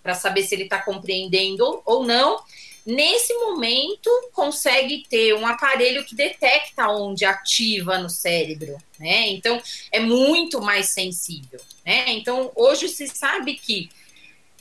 para 0.02 0.16
saber 0.16 0.44
se 0.44 0.56
ele 0.56 0.64
está 0.64 0.82
compreendendo 0.82 1.82
ou 1.86 2.06
não, 2.06 2.42
nesse 2.86 3.34
momento 3.36 4.10
consegue 4.34 5.06
ter 5.10 5.34
um 5.34 5.46
aparelho 5.46 6.04
que 6.06 6.15
detecta 6.15 6.88
onde 6.88 7.26
ativa 7.26 7.98
no 7.98 8.10
cérebro, 8.10 8.78
né? 9.00 9.30
Então 9.30 9.62
é 9.91 10.00
muito 10.00 10.62
mais 10.62 10.89
sensível, 10.89 11.60
né? 11.86 12.06
Então 12.10 12.52
hoje 12.56 12.88
se 12.88 13.08
sabe 13.08 13.56
que 13.56 13.89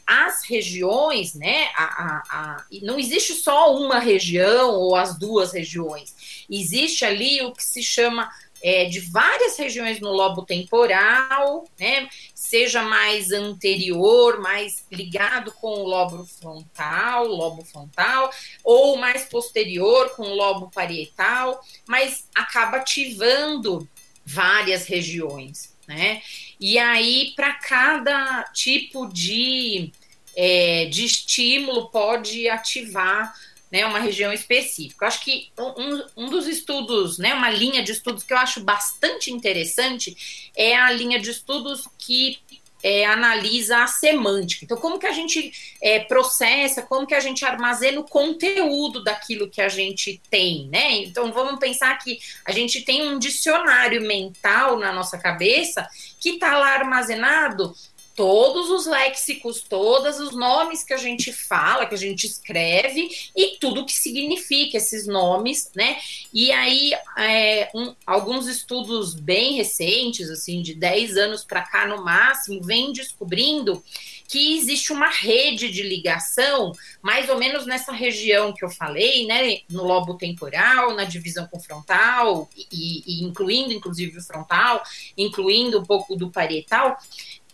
as 0.07 0.43
regiões, 0.45 1.35
né? 1.35 1.69
A, 1.77 1.85
a, 1.85 2.23
a, 2.31 2.65
não 2.83 2.99
existe 2.99 3.33
só 3.33 3.77
uma 3.77 4.01
região 4.01 4.75
ou 4.75 4.97
as 4.97 5.17
duas 5.17 5.53
regiões. 5.53 6.45
Existe 6.51 7.05
ali 7.05 7.41
o 7.43 7.53
que 7.53 7.63
se 7.63 7.81
chama 7.83 8.29
é, 8.63 8.85
de 8.85 9.01
várias 9.01 9.57
regiões 9.57 10.01
no 10.01 10.11
lobo 10.11 10.45
temporal, 10.45 11.65
né? 11.79 12.09
Seja 12.35 12.83
mais 12.83 13.33
anterior, 13.33 14.41
mais 14.41 14.85
ligado 14.91 15.53
com 15.53 15.69
o 15.69 15.89
lobo 15.89 16.25
frontal, 16.27 17.27
lobo 17.27 17.65
frontal, 17.65 18.31
ou 18.63 18.97
mais 18.97 19.25
posterior 19.25 20.11
com 20.11 20.23
o 20.23 20.35
lobo 20.35 20.71
parietal, 20.71 21.61
mas 21.87 22.29
acaba 22.35 22.79
ativando 22.79 23.89
várias 24.25 24.87
regiões, 24.87 25.75
né? 25.89 26.23
E 26.59 26.79
aí, 26.79 27.33
para 27.35 27.55
cada 27.55 28.45
tipo 28.53 29.07
de, 29.07 29.91
é, 30.37 30.85
de 30.87 31.05
estímulo, 31.05 31.89
pode 31.91 32.49
ativar 32.49 33.35
né, 33.71 33.87
uma 33.87 33.99
região 33.99 34.33
específica. 34.33 35.05
Eu 35.05 35.09
acho 35.09 35.25
que 35.25 35.49
um, 35.59 36.25
um 36.25 36.31
dos 36.31 36.47
estudos, 36.47 37.19
né, 37.19 37.35
uma 37.35 37.51
linha 37.51 37.83
de 37.83 37.93
estudos 37.93 38.25
que 38.25 38.33
eu 38.33 38.39
acho 38.39 38.61
bastante 38.61 39.31
interessante 39.31 40.51
é 40.57 40.77
a 40.77 40.91
linha 40.91 41.21
de 41.21 41.31
estudos 41.31 41.89
que 41.99 42.39
é, 42.83 43.05
analisa 43.05 43.83
a 43.83 43.87
semântica. 43.87 44.65
Então, 44.65 44.77
como 44.77 44.99
que 44.99 45.07
a 45.07 45.13
gente 45.13 45.53
é, 45.83 46.01
processa, 46.01 46.83
como 46.83 47.07
que 47.07 47.15
a 47.15 47.21
gente 47.21 47.45
armazena 47.45 48.01
o 48.01 48.05
conteúdo 48.05 49.03
daquilo 49.03 49.51
que 49.51 49.61
a 49.61 49.69
gente 49.69 50.21
tem, 50.31 50.69
né? 50.69 50.93
Então, 51.03 51.33
vamos 51.33 51.59
pensar 51.59 51.97
que 51.99 52.19
a 52.45 52.53
gente 52.53 52.83
tem 52.83 53.09
um 53.09 53.19
dicionário 53.19 54.01
mental 54.01 54.79
na 54.79 54.93
nossa 54.93 55.19
cabeça 55.19 55.87
que 56.19 56.31
está 56.31 56.57
lá 56.57 56.75
armazenado 56.75 57.75
todos 58.15 58.71
os 58.71 58.87
léxicos, 58.87 59.63
todos 59.63 60.19
os 60.19 60.35
nomes 60.35 60.85
que 60.85 60.93
a 60.93 60.97
gente 60.97 61.33
fala, 61.33 61.87
que 61.87 61.95
a 61.95 61.99
gente 61.99 62.27
escreve 62.27 63.09
e 63.37 63.57
tudo 63.59 63.85
que 63.85 63.93
significa 63.93 64.77
esses 64.77 65.07
nomes, 65.07 65.71
né? 65.75 65.99
E 66.33 66.53
aí, 66.53 66.93
é, 67.17 67.71
um, 67.75 67.95
alguns 68.07 68.47
estudos 68.47 69.15
bem 69.15 69.55
recentes, 69.55 70.29
assim, 70.31 70.63
de 70.63 70.75
10 70.75 71.17
anos 71.17 71.45
para 71.45 71.63
cá 71.63 71.87
no 71.87 72.05
máximo, 72.05 72.63
vêm 72.63 72.93
descobrindo 72.93 73.83
que 74.31 74.57
existe 74.57 74.93
uma 74.93 75.09
rede 75.09 75.73
de 75.73 75.83
ligação, 75.83 76.71
mais 77.03 77.29
ou 77.29 77.37
menos 77.37 77.67
nessa 77.67 77.91
região 77.91 78.53
que 78.53 78.65
eu 78.65 78.71
falei, 78.71 79.27
né, 79.27 79.59
no 79.69 79.83
lobo 79.83 80.15
temporal, 80.15 80.95
na 80.95 81.03
divisão 81.03 81.49
com 81.49 81.59
frontal, 81.59 82.49
e, 82.57 83.03
e 83.05 83.25
incluindo 83.25 83.73
inclusive 83.73 84.17
o 84.17 84.23
frontal, 84.23 84.85
incluindo 85.19 85.81
um 85.81 85.85
pouco 85.85 86.15
do 86.15 86.31
parietal, 86.31 86.97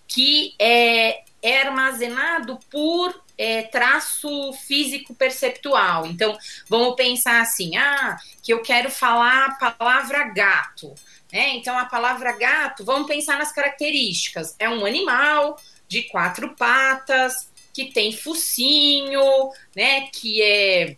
que 0.07 0.55
é, 0.59 1.23
é 1.43 1.63
armazenado 1.63 2.59
por 2.71 3.15
é, 3.39 3.63
traço 3.63 4.53
físico 4.53 5.15
perceptual. 5.15 6.07
Então, 6.07 6.37
vamos 6.69 6.97
pensar 6.97 7.41
assim: 7.41 7.77
ah, 7.77 8.19
que 8.43 8.53
eu 8.53 8.63
quero 8.63 8.91
falar 8.91 9.47
a 9.47 9.71
palavra 9.73 10.25
gato. 10.25 10.95
Né? 11.33 11.51
Então, 11.57 11.77
a 11.79 11.85
palavra 11.85 12.33
gato, 12.33 12.85
vamos 12.85 13.07
pensar 13.07 13.39
nas 13.39 13.53
características. 13.53 14.55
É 14.59 14.69
um 14.69 14.87
animal 14.87 15.61
de 15.89 16.03
quatro 16.05 16.55
patas, 16.55 17.51
que 17.77 17.93
tem 17.93 18.11
focinho, 18.11 19.51
né? 19.75 20.09
Que 20.13 20.43
é, 20.43 20.97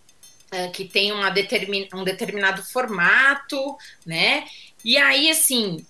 é 0.52 0.68
que 0.68 0.84
tem 0.84 1.10
uma 1.10 1.28
determin, 1.28 1.88
um 1.92 2.04
determinado 2.04 2.62
formato, 2.62 3.76
né? 4.06 4.46
E 4.84 4.96
aí, 4.96 5.28
assim, 5.28 5.84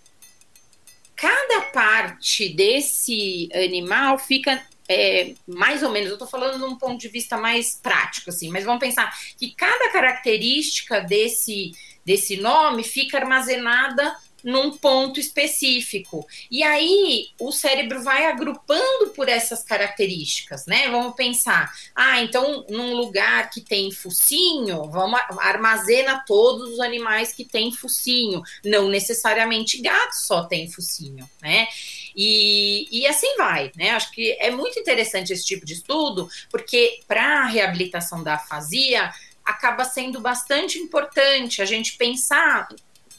cada 1.18 1.62
parte 1.72 2.48
desse 2.48 3.48
animal 3.52 4.18
fica 4.18 4.62
é, 4.88 5.34
mais 5.46 5.82
ou 5.82 5.90
menos, 5.90 6.08
eu 6.08 6.14
estou 6.14 6.26
falando 6.26 6.56
de 6.56 6.64
um 6.64 6.76
ponto 6.76 6.98
de 6.98 7.08
vista 7.08 7.36
mais 7.36 7.78
prático, 7.82 8.30
assim, 8.30 8.48
mas 8.48 8.64
vamos 8.64 8.80
pensar 8.80 9.12
que 9.36 9.50
cada 9.54 9.90
característica 9.90 11.00
desse, 11.00 11.72
desse 12.06 12.38
nome 12.38 12.82
fica 12.82 13.18
armazenada 13.18 14.16
num 14.42 14.76
ponto 14.76 15.18
específico. 15.18 16.26
E 16.50 16.62
aí 16.62 17.28
o 17.38 17.52
cérebro 17.52 18.02
vai 18.02 18.26
agrupando 18.26 19.10
por 19.14 19.28
essas 19.28 19.62
características, 19.62 20.66
né? 20.66 20.88
Vamos 20.88 21.14
pensar, 21.14 21.72
ah, 21.94 22.20
então 22.20 22.64
num 22.68 22.94
lugar 22.94 23.50
que 23.50 23.60
tem 23.60 23.90
focinho, 23.90 24.90
vamos 24.90 25.20
armazena 25.38 26.22
todos 26.26 26.74
os 26.74 26.80
animais 26.80 27.32
que 27.32 27.44
têm 27.44 27.72
focinho, 27.72 28.42
não 28.64 28.88
necessariamente 28.88 29.80
gato 29.80 30.14
só 30.14 30.44
tem 30.44 30.70
focinho, 30.70 31.28
né? 31.42 31.68
E, 32.16 32.88
e 32.90 33.06
assim 33.06 33.36
vai, 33.36 33.70
né? 33.76 33.90
Acho 33.90 34.10
que 34.10 34.36
é 34.40 34.50
muito 34.50 34.78
interessante 34.78 35.32
esse 35.32 35.44
tipo 35.44 35.64
de 35.64 35.74
estudo, 35.74 36.28
porque 36.50 37.00
para 37.06 37.42
a 37.42 37.46
reabilitação 37.46 38.22
da 38.22 38.34
afasia 38.34 39.12
acaba 39.44 39.84
sendo 39.84 40.20
bastante 40.20 40.78
importante 40.78 41.62
a 41.62 41.64
gente 41.64 41.96
pensar 41.96 42.68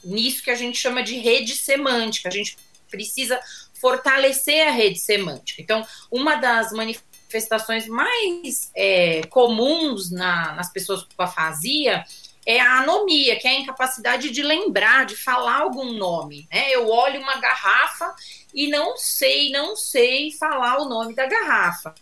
nisso 0.04 0.44
que 0.44 0.52
a 0.52 0.56
gente 0.56 0.78
chama 0.78 1.04
de 1.04 1.18
rede 1.18 1.56
semântica. 1.56 2.30
A 2.30 2.32
gente 2.32 2.58
precisa 2.90 3.40
fortalecer 3.74 4.68
a 4.68 4.72
rede 4.72 5.00
semântica. 5.00 5.62
Então, 5.62 5.86
uma 6.12 6.36
das 6.36 6.72
manifestações 6.72 7.88
mais 7.88 8.72
é, 8.76 9.22
comuns 9.30 10.12
na, 10.12 10.54
nas 10.54 10.72
pessoas 10.72 11.04
com 11.04 11.24
afasia 11.24 12.04
é 12.45 12.60
a 12.60 12.80
anomia, 12.80 13.38
que 13.38 13.47
é 13.47 13.52
a 13.52 13.60
incapacidade 13.60 14.30
de 14.32 14.41
lembrar, 14.41 15.06
de 15.06 15.15
falar 15.15 15.58
algum 15.58 15.93
nome. 15.93 16.47
Né? 16.52 16.71
Eu 16.71 16.89
olho 16.89 17.21
uma 17.21 17.38
garrafa 17.38 18.15
e 18.54 18.67
não 18.67 18.97
sei, 18.97 19.52
não 19.52 19.75
sei 19.75 20.32
falar 20.32 20.82
o 20.82 20.86
nome 20.89 21.13
da 21.13 21.28
garrafa. 21.28 21.93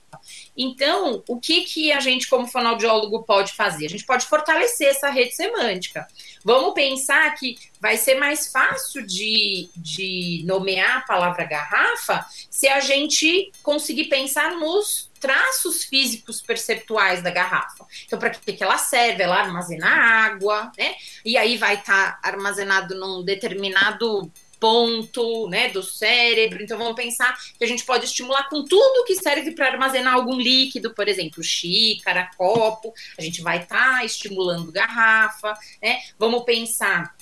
Então, 0.56 1.24
o 1.28 1.40
que, 1.40 1.62
que 1.62 1.92
a 1.92 2.00
gente, 2.00 2.28
como 2.28 2.48
fonoaudiólogo, 2.48 3.24
pode 3.24 3.54
fazer? 3.54 3.86
A 3.86 3.90
gente 3.90 4.06
pode 4.06 4.26
fortalecer 4.26 4.88
essa 4.88 5.10
rede 5.10 5.36
semântica. 5.36 6.08
Vamos 6.44 6.74
pensar 6.74 7.30
que 7.36 7.58
vai 7.80 7.98
ser 7.98 8.16
mais 8.16 8.52
fácil 8.52 9.06
de, 9.06 9.70
de 9.76 10.44
nomear 10.46 10.98
a 10.98 11.02
palavra 11.02 11.44
garrafa 11.44 12.26
se 12.50 12.68
a 12.68 12.80
gente 12.80 13.52
conseguir 13.62 14.06
pensar 14.06 14.52
nos 14.52 15.07
traços 15.20 15.84
físicos 15.84 16.42
perceptuais 16.42 17.22
da 17.22 17.30
garrafa. 17.30 17.86
Então, 18.06 18.20
para 18.20 18.30
que, 18.30 18.54
que 18.54 18.64
ela 18.64 18.78
serve? 18.78 19.24
Ela 19.24 19.38
armazena 19.38 19.88
água, 19.88 20.72
né? 20.78 20.96
E 21.26 21.38
aí 21.38 21.58
vai 21.58 21.76
estar 21.76 22.20
tá 22.22 22.30
armazenado 22.30 22.96
num 22.96 23.24
determinado 23.24 24.32
ponto, 24.60 25.48
né, 25.50 25.70
do 25.70 25.84
cérebro. 25.84 26.62
Então 26.62 26.78
vamos 26.78 26.96
pensar 26.96 27.38
que 27.58 27.64
a 27.64 27.68
gente 27.68 27.86
pode 27.86 28.06
estimular 28.06 28.50
com 28.50 28.64
tudo 28.64 29.06
que 29.06 29.16
serve 29.16 29.52
para 29.52 29.68
armazenar 29.68 30.14
algum 30.14 30.36
líquido, 30.36 30.94
por 30.94 31.08
exemplo, 31.08 31.44
xícara, 31.44 32.30
copo. 32.38 32.94
A 33.18 33.22
gente 33.22 33.42
vai 33.42 33.64
estar 33.64 34.00
tá 34.00 34.06
estimulando 34.06 34.72
garrafa, 34.72 35.54
né? 35.82 36.00
Vamos 36.18 36.44
pensar 36.44 37.16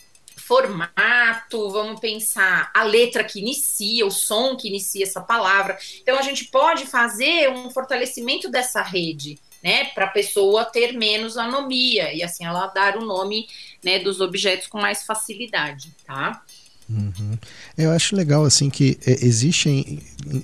formato, 0.46 1.72
vamos 1.72 2.00
pensar 2.00 2.70
a 2.72 2.84
letra 2.84 3.24
que 3.24 3.40
inicia, 3.40 4.06
o 4.06 4.12
som 4.12 4.56
que 4.56 4.68
inicia 4.68 5.04
essa 5.04 5.20
palavra. 5.20 5.76
Então 6.02 6.20
a 6.20 6.22
gente 6.22 6.46
pode 6.46 6.86
fazer 6.86 7.50
um 7.50 7.72
fortalecimento 7.72 8.48
dessa 8.48 8.84
rede, 8.84 9.40
né, 9.64 9.86
para 9.86 10.06
a 10.06 10.10
pessoa 10.10 10.64
ter 10.64 10.94
menos 10.94 11.36
anomia 11.36 12.14
e 12.14 12.22
assim 12.22 12.46
ela 12.46 12.68
dar 12.68 12.96
o 12.96 13.04
nome, 13.04 13.48
né, 13.84 13.98
dos 13.98 14.22
objetos 14.22 14.68
com 14.68 14.80
mais 14.80 15.04
facilidade, 15.04 15.92
tá? 16.06 16.44
Uhum. 16.88 17.36
Eu 17.76 17.90
acho 17.90 18.16
legal 18.16 18.46
assim 18.46 18.70
que 18.70 19.00
é, 19.04 19.26
existe 19.26 20.00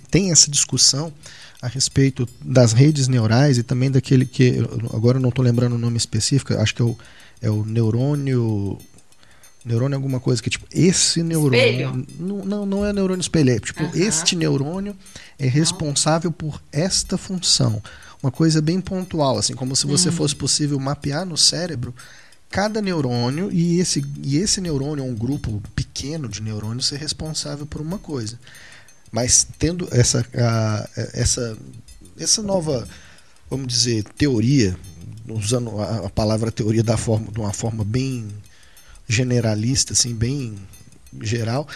tem 0.10 0.32
essa 0.32 0.50
discussão 0.50 1.14
a 1.62 1.68
respeito 1.68 2.28
das 2.44 2.74
redes 2.74 3.08
neurais 3.08 3.60
e 3.60 3.64
também 3.64 3.92
daquele 3.92 4.26
que 4.26 4.56
agora 4.92 5.20
não 5.20 5.30
estou 5.30 5.46
lembrando 5.46 5.76
o 5.76 5.78
nome 5.78 5.98
específico, 5.98 6.56
acho 6.56 6.74
que 6.74 6.82
é 6.82 6.86
o, 6.86 6.98
é 7.44 7.50
o 7.52 7.64
neurônio 7.64 8.80
neurônio 9.64 9.94
é 9.94 9.98
alguma 9.98 10.20
coisa 10.20 10.42
que 10.42 10.50
tipo 10.50 10.66
esse 10.72 11.22
neurônio 11.22 12.06
não, 12.20 12.46
não, 12.46 12.66
não 12.66 12.86
é 12.86 12.92
neurônio 12.92 13.22
espelho, 13.22 13.52
é 13.52 13.60
tipo 13.60 13.84
uhum. 13.84 13.92
este 13.94 14.36
neurônio 14.36 14.96
é 15.38 15.48
responsável 15.48 16.32
por 16.32 16.62
esta 16.72 17.18
função, 17.18 17.82
uma 18.22 18.32
coisa 18.32 18.62
bem 18.62 18.82
pontual, 18.82 19.38
assim 19.38 19.54
como 19.54 19.76
se 19.76 19.86
você 19.86 20.10
uhum. 20.10 20.16
fosse 20.16 20.36
possível 20.36 20.80
mapear 20.80 21.26
no 21.26 21.38
cérebro 21.38 21.94
cada 22.52 22.82
neurônio 22.82 23.50
e 23.52 23.80
esse, 23.80 24.04
e 24.22 24.38
esse 24.38 24.60
neurônio, 24.60 25.06
um 25.06 25.16
grupo 25.16 25.64
pequeno 25.74 26.28
de 26.28 26.42
neurônios, 26.42 26.88
ser 26.88 26.98
responsável 26.98 27.66
por 27.66 27.80
uma 27.80 27.98
coisa. 27.98 28.38
Mas 29.10 29.48
tendo 29.58 29.88
essa, 29.92 30.26
a, 30.36 30.90
essa, 31.14 31.58
essa 32.20 32.42
nova, 32.42 32.88
vamos 33.50 33.68
dizer, 33.68 34.04
teoria, 34.18 34.76
usando 35.30 35.80
a, 35.80 36.08
a 36.08 36.10
palavra 36.10 36.52
teoria 36.52 36.84
da 36.84 36.98
forma, 36.98 37.32
de 37.32 37.40
uma 37.40 37.54
forma 37.54 37.86
bem 37.86 38.28
generalista, 39.12 39.94
assim, 39.94 40.14
bem 40.14 40.56
geral, 41.22 41.68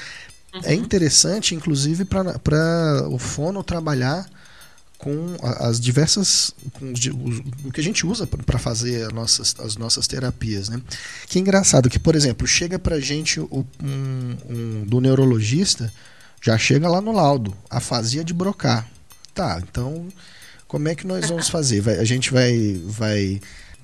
é 0.53 0.57
uhum. 0.57 0.63
é 0.65 0.73
interessante, 0.73 1.53
inclusive, 1.53 2.05
para 2.05 3.07
o 3.09 3.19
fono 3.19 3.63
trabalhar 3.63 4.27
com 4.97 5.35
as 5.41 5.79
diversas 5.79 6.51
com 6.73 6.91
os, 6.93 7.05
o 7.65 7.71
que 7.71 7.81
a 7.81 7.83
gente 7.83 8.05
usa 8.05 8.25
para 8.25 8.57
fazer 8.57 9.05
as 9.05 9.13
nossas, 9.13 9.55
as 9.59 9.75
nossas 9.75 10.07
terapias, 10.07 10.69
né? 10.69 10.81
Que 11.27 11.37
é 11.37 11.41
engraçado 11.41 11.89
que, 11.89 11.99
por 11.99 12.15
exemplo, 12.15 12.47
chega 12.47 12.79
para 12.79 12.99
gente 12.99 13.39
o, 13.39 13.65
um, 13.83 14.37
um, 14.49 14.83
do 14.85 15.01
neurologista 15.01 15.91
já 16.41 16.57
chega 16.57 16.87
lá 16.87 17.01
no 17.01 17.11
laudo, 17.11 17.55
afasia 17.69 18.23
de 18.23 18.33
brocar. 18.33 18.87
Tá, 19.33 19.61
então 19.61 20.07
como 20.67 20.87
é 20.87 20.95
que 20.95 21.05
nós 21.05 21.27
vamos 21.27 21.49
fazer? 21.49 21.81
Vai, 21.81 21.97
a 21.99 22.05
gente 22.05 22.31
vai 22.31 22.81
vai 22.85 23.41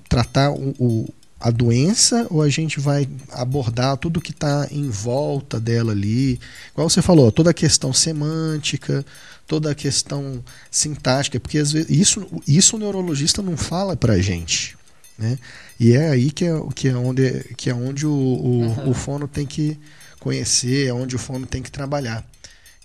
tratar 0.08 0.52
o, 0.52 0.74
o 0.80 1.14
a 1.42 1.50
doença 1.50 2.28
ou 2.30 2.42
a 2.42 2.50
gente 2.50 2.80
vai 2.80 3.10
abordar 3.32 3.98
tudo 3.98 4.22
que 4.22 4.32
está 4.32 4.68
em 4.70 4.90
volta 4.90 5.60
dela 5.60 5.92
ali? 5.92 6.40
Igual 6.72 6.90
você 6.90 7.02
falou, 7.02 7.32
toda 7.32 7.50
a 7.50 7.54
questão 7.54 7.92
semântica, 7.92 9.04
toda 9.48 9.72
a 9.72 9.76
questão 9.76 10.44
sintática, 10.70 11.40
porque 11.40 11.58
às 11.58 11.72
vezes 11.72 11.90
isso, 11.90 12.26
isso 12.48 12.76
o 12.76 12.80
neurologista 12.80 13.42
não 13.42 13.58
fala 13.58 13.98
para 13.98 14.14
a 14.14 14.22
gente. 14.22 14.78
Né? 15.18 15.38
E 15.80 15.94
é 15.94 16.10
aí 16.10 16.32
que 16.32 16.46
é, 16.46 16.54
que 16.76 16.88
é 16.88 16.96
onde, 16.96 17.44
que 17.58 17.70
é 17.70 17.74
onde 17.74 18.06
o, 18.06 18.12
o, 18.12 18.62
uhum. 18.62 18.90
o 18.92 18.94
fono 18.94 19.28
tem 19.28 19.46
que 19.46 19.78
conhecer, 20.20 20.88
é 20.88 20.94
onde 20.94 21.16
o 21.16 21.20
fono 21.20 21.46
tem 21.46 21.62
que 21.62 21.72
trabalhar. 21.72 22.24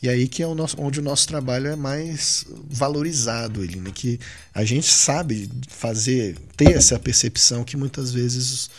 E 0.06 0.08
aí 0.08 0.28
que 0.28 0.40
é 0.40 0.46
o 0.46 0.54
nosso, 0.54 0.80
onde 0.80 1.00
o 1.00 1.02
nosso 1.02 1.26
trabalho 1.26 1.66
é 1.66 1.74
mais 1.74 2.46
valorizado, 2.70 3.64
ele, 3.64 3.80
né? 3.80 3.90
que 3.92 4.20
a 4.54 4.64
gente 4.64 4.86
sabe 4.86 5.50
fazer, 5.66 6.38
ter 6.56 6.76
essa 6.76 6.96
percepção 6.96 7.64
que 7.64 7.76
muitas 7.76 8.12
vezes 8.12 8.70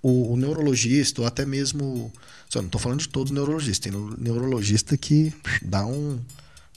o, 0.00 0.34
o 0.34 0.36
neurologista, 0.36 1.20
ou 1.20 1.26
até 1.26 1.44
mesmo. 1.44 2.12
Só 2.48 2.60
não 2.60 2.66
estou 2.66 2.80
falando 2.80 3.00
de 3.00 3.08
todos 3.08 3.32
os 3.32 3.34
neurologistas, 3.34 3.80
tem 3.80 3.92
neurologista 4.18 4.96
que 4.96 5.34
dá 5.60 5.84
um, 5.84 6.20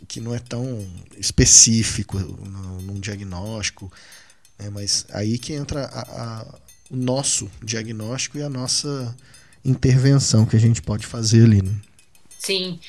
que 0.08 0.20
não 0.20 0.34
é 0.34 0.40
tão 0.40 0.86
específico 1.16 2.18
num 2.18 3.00
diagnóstico, 3.00 3.92
né? 4.58 4.72
mas 4.72 5.06
aí 5.12 5.38
que 5.38 5.54
entra 5.54 5.86
a, 5.86 6.02
a, 6.02 6.46
o 6.90 6.96
nosso 6.96 7.50
diagnóstico 7.64 8.40
e 8.40 8.42
a 8.42 8.50
nossa 8.50 9.16
intervenção 9.64 10.44
que 10.44 10.56
a 10.56 10.60
gente 10.60 10.82
pode 10.82 11.06
fazer 11.06 11.44
ali. 11.46 11.62
Né? 11.62 11.76
Sim. 12.42 12.80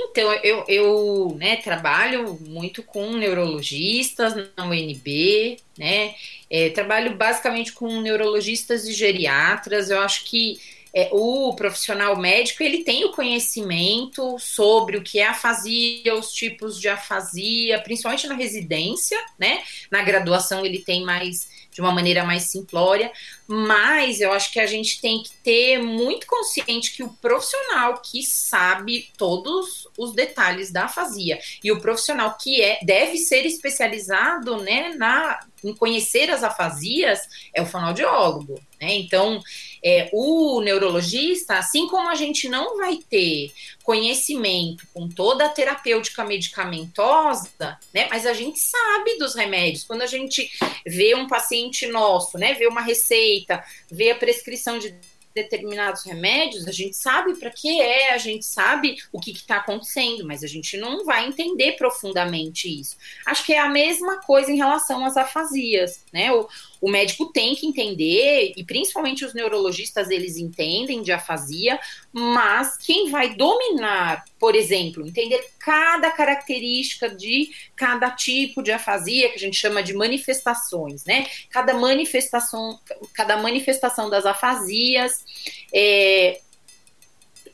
Então, 0.00 0.32
eu, 0.44 0.64
eu 0.68 1.36
né, 1.36 1.56
trabalho 1.56 2.38
muito 2.40 2.84
com 2.84 3.12
neurologistas 3.12 4.32
na 4.56 4.64
UNB, 4.64 5.58
né? 5.76 6.14
É, 6.48 6.70
trabalho 6.70 7.16
basicamente 7.16 7.72
com 7.72 8.00
neurologistas 8.00 8.86
e 8.86 8.92
geriatras. 8.92 9.90
Eu 9.90 10.00
acho 10.00 10.24
que 10.24 10.60
é, 10.94 11.08
o 11.12 11.52
profissional 11.54 12.16
médico 12.16 12.62
ele 12.62 12.84
tem 12.84 13.04
o 13.04 13.10
conhecimento 13.10 14.38
sobre 14.38 14.96
o 14.96 15.02
que 15.02 15.18
é 15.18 15.26
afasia, 15.26 16.14
os 16.14 16.32
tipos 16.32 16.80
de 16.80 16.88
afasia, 16.88 17.80
principalmente 17.80 18.28
na 18.28 18.34
residência, 18.34 19.18
né? 19.36 19.62
Na 19.90 20.02
graduação 20.02 20.64
ele 20.64 20.78
tem 20.78 21.04
mais 21.04 21.48
de 21.78 21.82
uma 21.82 21.92
maneira 21.92 22.24
mais 22.24 22.50
simplória, 22.50 23.12
mas 23.46 24.20
eu 24.20 24.32
acho 24.32 24.52
que 24.52 24.58
a 24.58 24.66
gente 24.66 25.00
tem 25.00 25.22
que 25.22 25.30
ter 25.44 25.78
muito 25.78 26.26
consciente 26.26 26.92
que 26.92 27.04
o 27.04 27.08
profissional 27.08 28.02
que 28.02 28.24
sabe 28.24 29.12
todos 29.16 29.86
os 29.96 30.12
detalhes 30.12 30.72
da 30.72 30.86
afasia 30.86 31.38
e 31.62 31.70
o 31.70 31.80
profissional 31.80 32.36
que 32.36 32.60
é 32.60 32.80
deve 32.82 33.16
ser 33.16 33.46
especializado, 33.46 34.56
né, 34.56 34.92
na 34.96 35.38
em 35.62 35.74
conhecer 35.74 36.30
as 36.30 36.44
afasias 36.44 37.20
é 37.52 37.60
o 37.60 37.66
fonoaudiólogo, 37.66 38.60
né? 38.80 38.94
Então, 38.94 39.42
é, 39.84 40.08
o 40.12 40.60
neurologista, 40.60 41.58
assim 41.58 41.88
como 41.88 42.08
a 42.08 42.14
gente 42.14 42.48
não 42.48 42.76
vai 42.76 42.98
ter 43.10 43.52
conhecimento 43.88 44.86
com 44.92 45.08
toda 45.08 45.46
a 45.46 45.48
terapêutica 45.48 46.22
medicamentosa, 46.22 47.78
né? 47.94 48.06
Mas 48.10 48.26
a 48.26 48.34
gente 48.34 48.58
sabe 48.60 49.16
dos 49.16 49.34
remédios. 49.34 49.82
Quando 49.82 50.02
a 50.02 50.06
gente 50.06 50.50
vê 50.86 51.14
um 51.14 51.26
paciente 51.26 51.86
nosso, 51.86 52.36
né? 52.36 52.52
Vê 52.52 52.66
uma 52.66 52.82
receita, 52.82 53.64
vê 53.90 54.10
a 54.10 54.14
prescrição 54.14 54.78
de 54.78 54.94
determinados 55.34 56.04
remédios, 56.04 56.66
a 56.66 56.72
gente 56.72 56.96
sabe 56.96 57.34
para 57.38 57.50
que 57.50 57.80
é, 57.80 58.12
a 58.12 58.18
gente 58.18 58.44
sabe 58.44 58.96
o 59.12 59.20
que 59.20 59.30
está 59.30 59.56
acontecendo, 59.56 60.26
mas 60.26 60.42
a 60.42 60.46
gente 60.46 60.76
não 60.76 61.04
vai 61.04 61.26
entender 61.26 61.72
profundamente 61.72 62.68
isso. 62.68 62.96
Acho 63.24 63.44
que 63.46 63.52
é 63.54 63.58
a 63.58 63.68
mesma 63.68 64.20
coisa 64.20 64.50
em 64.50 64.56
relação 64.56 65.04
às 65.04 65.16
afasias, 65.16 66.04
né? 66.12 66.32
O, 66.32 66.46
o 66.80 66.90
médico 66.90 67.32
tem 67.32 67.54
que 67.54 67.66
entender, 67.66 68.52
e 68.56 68.64
principalmente 68.64 69.24
os 69.24 69.34
neurologistas, 69.34 70.10
eles 70.10 70.36
entendem 70.36 71.02
de 71.02 71.12
afasia, 71.12 71.78
mas 72.12 72.76
quem 72.76 73.10
vai 73.10 73.34
dominar, 73.34 74.24
por 74.38 74.54
exemplo, 74.54 75.06
entender 75.06 75.44
cada 75.58 76.10
característica 76.10 77.08
de 77.08 77.50
cada 77.74 78.10
tipo 78.10 78.62
de 78.62 78.70
afasia, 78.70 79.28
que 79.28 79.36
a 79.36 79.40
gente 79.40 79.56
chama 79.56 79.82
de 79.82 79.94
manifestações, 79.94 81.04
né? 81.04 81.26
Cada 81.50 81.74
manifestação, 81.74 82.78
cada 83.12 83.36
manifestação 83.36 84.08
das 84.08 84.24
afasias, 84.24 85.24
é, 85.72 86.40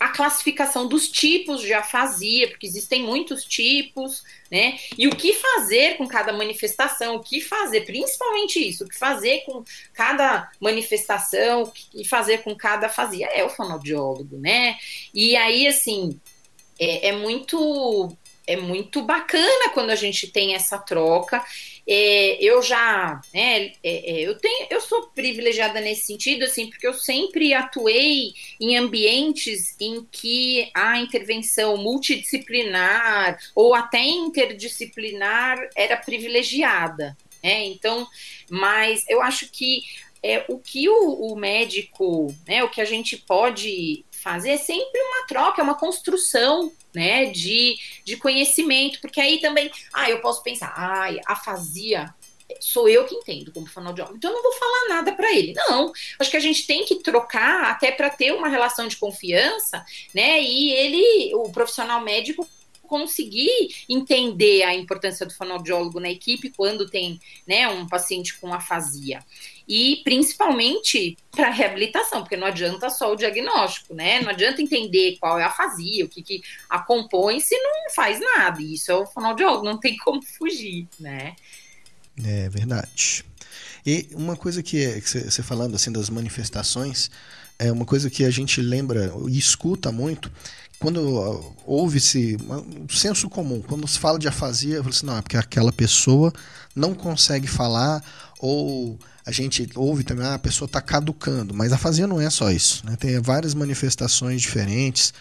a 0.04 0.08
classificação 0.08 0.86
dos 0.86 1.08
tipos 1.08 1.62
de 1.62 1.72
afasia, 1.72 2.46
porque 2.48 2.66
existem 2.66 3.02
muitos 3.02 3.42
tipos, 3.42 4.22
né? 4.50 4.78
E 4.98 5.08
o 5.08 5.16
que 5.16 5.32
fazer 5.32 5.96
com 5.96 6.06
cada 6.06 6.30
manifestação, 6.30 7.16
o 7.16 7.20
que 7.20 7.40
fazer, 7.40 7.86
principalmente 7.86 8.58
isso, 8.58 8.84
o 8.84 8.88
que 8.88 8.98
fazer 8.98 9.44
com 9.46 9.64
cada 9.94 10.50
manifestação, 10.60 11.62
o 11.62 11.72
que 11.72 12.04
fazer 12.04 12.42
com 12.42 12.54
cada 12.54 12.88
afasia, 12.88 13.28
é 13.28 13.42
o 13.44 13.48
fonoaudiólogo, 13.48 14.36
né? 14.36 14.76
E 15.14 15.34
aí, 15.36 15.66
assim, 15.66 16.20
é, 16.78 17.08
é 17.08 17.12
muito 17.12 18.14
é 18.46 18.58
muito 18.58 19.00
bacana 19.00 19.70
quando 19.72 19.88
a 19.88 19.96
gente 19.96 20.28
tem 20.28 20.54
essa 20.54 20.76
troca 20.76 21.42
é, 21.86 22.42
eu 22.42 22.62
já, 22.62 23.20
né, 23.32 23.66
é, 23.66 23.72
é, 23.82 24.20
eu 24.20 24.38
tenho, 24.38 24.66
eu 24.70 24.80
sou 24.80 25.08
privilegiada 25.08 25.80
nesse 25.80 26.06
sentido, 26.06 26.44
assim, 26.44 26.68
porque 26.68 26.86
eu 26.86 26.94
sempre 26.94 27.52
atuei 27.52 28.32
em 28.60 28.76
ambientes 28.76 29.76
em 29.78 30.06
que 30.10 30.70
a 30.74 30.98
intervenção 30.98 31.76
multidisciplinar 31.76 33.38
ou 33.54 33.74
até 33.74 34.02
interdisciplinar 34.02 35.58
era 35.76 35.96
privilegiada, 35.96 37.16
né? 37.42 37.64
Então, 37.66 38.06
mas 38.48 39.04
eu 39.08 39.20
acho 39.20 39.50
que 39.50 39.82
é, 40.22 40.42
o 40.48 40.58
que 40.58 40.88
o, 40.88 41.32
o 41.32 41.36
médico, 41.36 42.34
né, 42.48 42.64
o 42.64 42.70
que 42.70 42.80
a 42.80 42.86
gente 42.86 43.18
pode 43.18 44.06
fazer 44.10 44.52
é 44.52 44.56
sempre 44.56 44.98
uma 44.98 45.26
troca, 45.26 45.60
é 45.60 45.64
uma 45.64 45.74
construção 45.74 46.72
né, 46.94 47.26
de, 47.26 47.76
de 48.04 48.16
conhecimento, 48.16 49.00
porque 49.00 49.20
aí 49.20 49.40
também, 49.40 49.70
ah, 49.92 50.08
eu 50.08 50.20
posso 50.20 50.42
pensar, 50.42 50.72
ai, 50.76 51.18
afasia 51.26 52.14
sou 52.60 52.88
eu 52.88 53.04
que 53.04 53.14
entendo 53.14 53.50
como 53.52 53.66
fonoaudiólogo, 53.66 54.16
então 54.16 54.30
eu 54.30 54.36
não 54.36 54.42
vou 54.42 54.52
falar 54.52 54.88
nada 54.88 55.12
para 55.12 55.32
ele. 55.32 55.54
Não, 55.54 55.92
acho 56.18 56.30
que 56.30 56.36
a 56.36 56.40
gente 56.40 56.66
tem 56.66 56.84
que 56.84 56.96
trocar 56.96 57.70
até 57.70 57.90
para 57.90 58.10
ter 58.10 58.32
uma 58.32 58.48
relação 58.48 58.86
de 58.86 58.96
confiança, 58.96 59.84
né? 60.14 60.40
E 60.42 60.72
ele, 60.72 61.34
o 61.34 61.50
profissional 61.50 62.00
médico, 62.02 62.48
conseguir 62.84 63.74
entender 63.88 64.62
a 64.62 64.74
importância 64.74 65.26
do 65.26 65.34
fonoaudiólogo 65.34 66.00
na 66.00 66.10
equipe 66.10 66.50
quando 66.50 66.88
tem 66.88 67.20
né, 67.46 67.68
um 67.68 67.86
paciente 67.86 68.38
com 68.38 68.52
afasia. 68.52 69.24
E 69.66 70.02
principalmente 70.04 71.16
para 71.30 71.50
reabilitação, 71.50 72.20
porque 72.20 72.36
não 72.36 72.46
adianta 72.46 72.90
só 72.90 73.12
o 73.12 73.16
diagnóstico, 73.16 73.94
né? 73.94 74.20
Não 74.20 74.28
adianta 74.28 74.60
entender 74.60 75.16
qual 75.18 75.38
é 75.38 75.42
a 75.42 75.46
afasia, 75.46 76.04
o 76.04 76.08
que, 76.08 76.22
que 76.22 76.42
a 76.68 76.78
compõe, 76.78 77.40
se 77.40 77.56
não 77.56 77.90
faz 77.94 78.20
nada. 78.20 78.60
Isso 78.60 78.92
é 78.92 78.94
o 78.94 79.06
fonoaudiólogo, 79.06 79.64
não 79.64 79.80
tem 79.80 79.96
como 79.96 80.22
fugir, 80.22 80.86
né? 81.00 81.34
É 82.22 82.48
verdade. 82.50 83.24
E 83.86 84.08
uma 84.12 84.36
coisa 84.36 84.62
que, 84.62 84.84
é, 84.84 85.00
que 85.00 85.08
você 85.08 85.42
falando 85.42 85.74
assim 85.74 85.90
das 85.90 86.08
manifestações, 86.08 87.10
é 87.58 87.70
uma 87.70 87.84
coisa 87.84 88.10
que 88.10 88.24
a 88.24 88.30
gente 88.30 88.60
lembra 88.60 89.12
e 89.28 89.38
escuta 89.38 89.92
muito, 89.92 90.30
quando 90.78 91.54
houve-se 91.64 92.36
um 92.46 92.88
senso 92.88 93.28
comum, 93.30 93.62
quando 93.62 93.86
se 93.88 93.98
fala 93.98 94.18
de 94.18 94.28
afasia, 94.28 94.76
eu 94.76 94.82
falo 94.82 94.94
assim, 94.94 95.06
não, 95.06 95.16
é 95.16 95.22
porque 95.22 95.36
aquela 95.36 95.72
pessoa 95.72 96.32
não 96.74 96.94
consegue 96.94 97.46
falar 97.46 98.02
ou 98.38 98.98
a 99.24 99.32
gente 99.32 99.66
ouve 99.74 100.04
também, 100.04 100.26
ah, 100.26 100.34
a 100.34 100.38
pessoa 100.38 100.66
está 100.66 100.80
caducando, 100.80 101.54
mas 101.54 101.72
a 101.72 101.76
afasia 101.76 102.06
não 102.06 102.20
é 102.20 102.28
só 102.28 102.50
isso, 102.50 102.84
né? 102.84 102.96
tem 102.96 103.18
várias 103.20 103.54
manifestações 103.54 104.42
diferentes, 104.42 105.14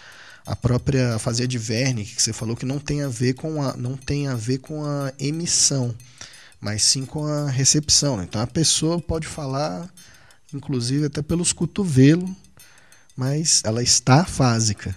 a 0.46 0.54
própria 0.54 1.14
afasia 1.14 1.48
de 1.48 1.56
Verne, 1.56 2.04
que 2.04 2.20
você 2.20 2.32
falou 2.32 2.54
que 2.54 2.66
não 2.66 2.78
tem 2.78 3.02
a 3.02 3.08
ver 3.08 3.32
com 3.32 3.62
a, 3.62 3.74
não 3.76 3.96
tem 3.96 4.28
a, 4.28 4.34
ver 4.34 4.58
com 4.58 4.84
a 4.84 5.10
emissão, 5.18 5.94
mas 6.60 6.82
sim 6.82 7.06
com 7.06 7.24
a 7.26 7.48
recepção. 7.48 8.22
Então 8.22 8.42
a 8.42 8.46
pessoa 8.46 9.00
pode 9.00 9.26
falar, 9.26 9.88
inclusive 10.52 11.06
até 11.06 11.22
pelos 11.22 11.52
cotovelos, 11.52 12.30
mas 13.16 13.62
ela 13.64 13.82
está 13.82 14.20
afásica. 14.20 14.94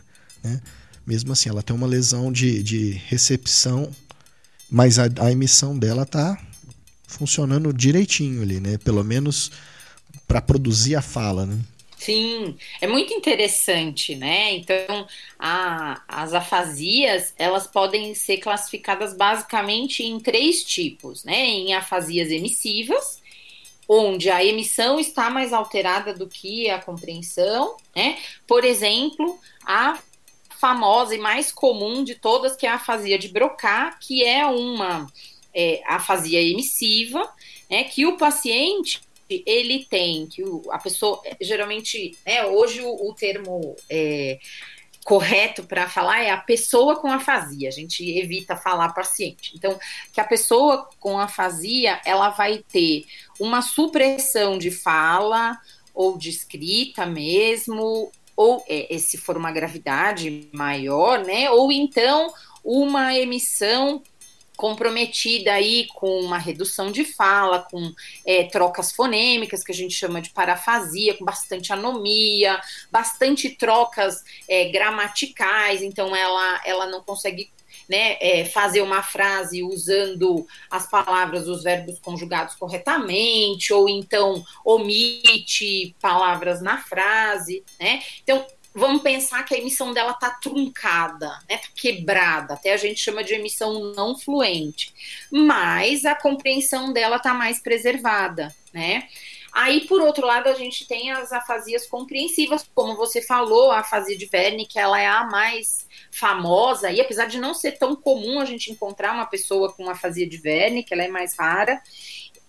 Né? 0.47 0.61
Mesmo 1.05 1.31
assim, 1.31 1.49
ela 1.49 1.63
tem 1.63 1.75
uma 1.75 1.87
lesão 1.87 2.31
de, 2.31 2.61
de 2.63 2.91
recepção, 3.07 3.91
mas 4.69 4.99
a, 4.99 5.05
a 5.21 5.31
emissão 5.31 5.77
dela 5.77 6.03
está 6.03 6.37
funcionando 7.07 7.73
direitinho 7.73 8.41
ali, 8.41 8.59
né? 8.59 8.77
Pelo 8.77 9.03
menos 9.03 9.51
para 10.27 10.41
produzir 10.41 10.95
a 10.95 11.01
fala, 11.01 11.45
né? 11.45 11.57
Sim, 11.97 12.55
é 12.79 12.87
muito 12.87 13.11
interessante, 13.13 14.15
né? 14.15 14.53
Então, 14.53 15.07
a, 15.39 16.01
as 16.07 16.33
afasias, 16.33 17.33
elas 17.37 17.65
podem 17.65 18.13
ser 18.13 18.37
classificadas 18.37 19.15
basicamente 19.15 20.03
em 20.03 20.19
três 20.19 20.63
tipos, 20.63 21.23
né? 21.23 21.45
Em 21.45 21.73
afasias 21.73 22.29
emissivas, 22.29 23.19
onde 23.87 24.29
a 24.29 24.43
emissão 24.43 24.99
está 24.99 25.29
mais 25.29 25.51
alterada 25.51 26.13
do 26.13 26.27
que 26.27 26.69
a 26.69 26.79
compreensão, 26.79 27.77
né? 27.95 28.19
Por 28.45 28.63
exemplo, 28.63 29.39
a 29.65 29.97
famosa 30.59 31.15
e 31.15 31.17
mais 31.17 31.51
comum 31.51 32.03
de 32.03 32.15
todas, 32.15 32.55
que 32.55 32.65
é 32.65 32.69
a 32.69 32.75
afasia 32.75 33.17
de 33.17 33.27
Broca, 33.29 33.95
que 34.01 34.23
é 34.23 34.45
uma 34.45 35.07
é, 35.53 35.81
afasia 35.85 36.41
emissiva, 36.41 37.27
né, 37.69 37.83
que 37.83 38.05
o 38.05 38.17
paciente 38.17 39.01
ele 39.29 39.85
tem, 39.89 40.25
que 40.27 40.43
o, 40.43 40.63
a 40.69 40.77
pessoa, 40.77 41.21
geralmente, 41.41 42.17
né, 42.25 42.45
hoje 42.45 42.81
o, 42.81 43.09
o 43.09 43.13
termo 43.13 43.75
é, 43.89 44.39
correto 45.03 45.63
para 45.63 45.87
falar 45.87 46.21
é 46.21 46.31
a 46.31 46.37
pessoa 46.37 46.97
com 46.97 47.11
afasia, 47.11 47.69
a 47.69 47.71
gente 47.71 48.03
evita 48.17 48.55
falar 48.55 48.93
paciente. 48.93 49.53
Então, 49.55 49.79
que 50.13 50.19
a 50.19 50.25
pessoa 50.25 50.89
com 50.99 51.19
afasia, 51.19 52.01
ela 52.05 52.29
vai 52.29 52.63
ter 52.71 53.05
uma 53.39 53.61
supressão 53.61 54.57
de 54.57 54.71
fala, 54.71 55.57
ou 55.93 56.15
de 56.15 56.29
escrita 56.29 57.05
mesmo, 57.05 58.11
ou 58.37 58.63
é, 58.69 58.95
se 58.99 59.17
for 59.17 59.35
uma 59.35 59.51
gravidade 59.51 60.47
maior, 60.53 61.25
né? 61.25 61.49
Ou 61.49 61.71
então 61.71 62.31
uma 62.63 63.15
emissão 63.17 64.03
comprometida 64.55 65.53
aí 65.53 65.87
com 65.93 66.19
uma 66.19 66.37
redução 66.37 66.91
de 66.91 67.03
fala, 67.03 67.59
com 67.59 67.93
é, 68.25 68.43
trocas 68.45 68.91
fonêmicas, 68.91 69.63
que 69.63 69.71
a 69.71 69.75
gente 69.75 69.93
chama 69.93 70.19
de 70.19 70.31
parafasia, 70.31 71.13
com 71.13 71.23
bastante 71.23 71.71
anomia, 71.71 72.59
bastante 72.91 73.51
trocas 73.51 74.23
é, 74.49 74.69
gramaticais, 74.69 75.83
então 75.83 76.15
ela, 76.15 76.61
ela 76.65 76.87
não 76.87 77.01
consegue 77.03 77.51
né, 77.87 78.17
é, 78.19 78.45
fazer 78.45 78.81
uma 78.81 79.01
frase 79.01 79.63
usando 79.63 80.45
as 80.69 80.89
palavras, 80.89 81.47
os 81.47 81.63
verbos 81.63 81.99
conjugados 81.99 82.55
corretamente, 82.55 83.73
ou 83.73 83.87
então 83.87 84.43
omite 84.63 85.95
palavras 86.01 86.61
na 86.61 86.77
frase, 86.77 87.63
né? 87.79 88.01
Então, 88.23 88.45
vamos 88.73 89.01
pensar 89.01 89.43
que 89.43 89.55
a 89.55 89.57
emissão 89.57 89.93
dela 89.93 90.11
está 90.11 90.29
truncada, 90.29 91.27
né, 91.49 91.57
tá 91.57 91.67
quebrada, 91.75 92.53
até 92.53 92.73
a 92.73 92.77
gente 92.77 92.99
chama 92.99 93.23
de 93.23 93.33
emissão 93.33 93.93
não 93.93 94.17
fluente, 94.17 94.93
mas 95.31 96.05
a 96.05 96.13
compreensão 96.13 96.93
dela 96.93 97.17
está 97.17 97.33
mais 97.33 97.59
preservada, 97.59 98.55
né? 98.73 99.07
Aí, 99.51 99.87
por 99.87 100.01
outro 100.01 100.27
lado, 100.27 100.49
a 100.49 100.53
gente 100.53 100.87
tem 100.87 101.09
as 101.11 101.31
afasias 101.31 101.87
compreensivas, 101.87 102.69
como 102.75 102.95
você 102.95 103.23
falou, 103.23 103.71
a 103.71 103.79
afasia 103.79 104.15
de 104.15 104.27
Verne, 104.27 104.67
que 104.67 104.77
ela 104.77 105.01
é 105.01 105.07
a 105.07 105.23
mais 105.23 105.86
famosa, 106.19 106.91
e 106.91 106.99
apesar 106.99 107.25
de 107.25 107.39
não 107.39 107.53
ser 107.53 107.73
tão 107.73 107.95
comum 107.95 108.39
a 108.39 108.45
gente 108.45 108.71
encontrar 108.71 109.13
uma 109.13 109.25
pessoa 109.25 109.71
com 109.73 109.89
afasia 109.89 110.27
de 110.27 110.37
Verne, 110.37 110.83
que 110.83 110.93
ela 110.93 111.03
é 111.03 111.07
mais 111.07 111.37
rara, 111.37 111.81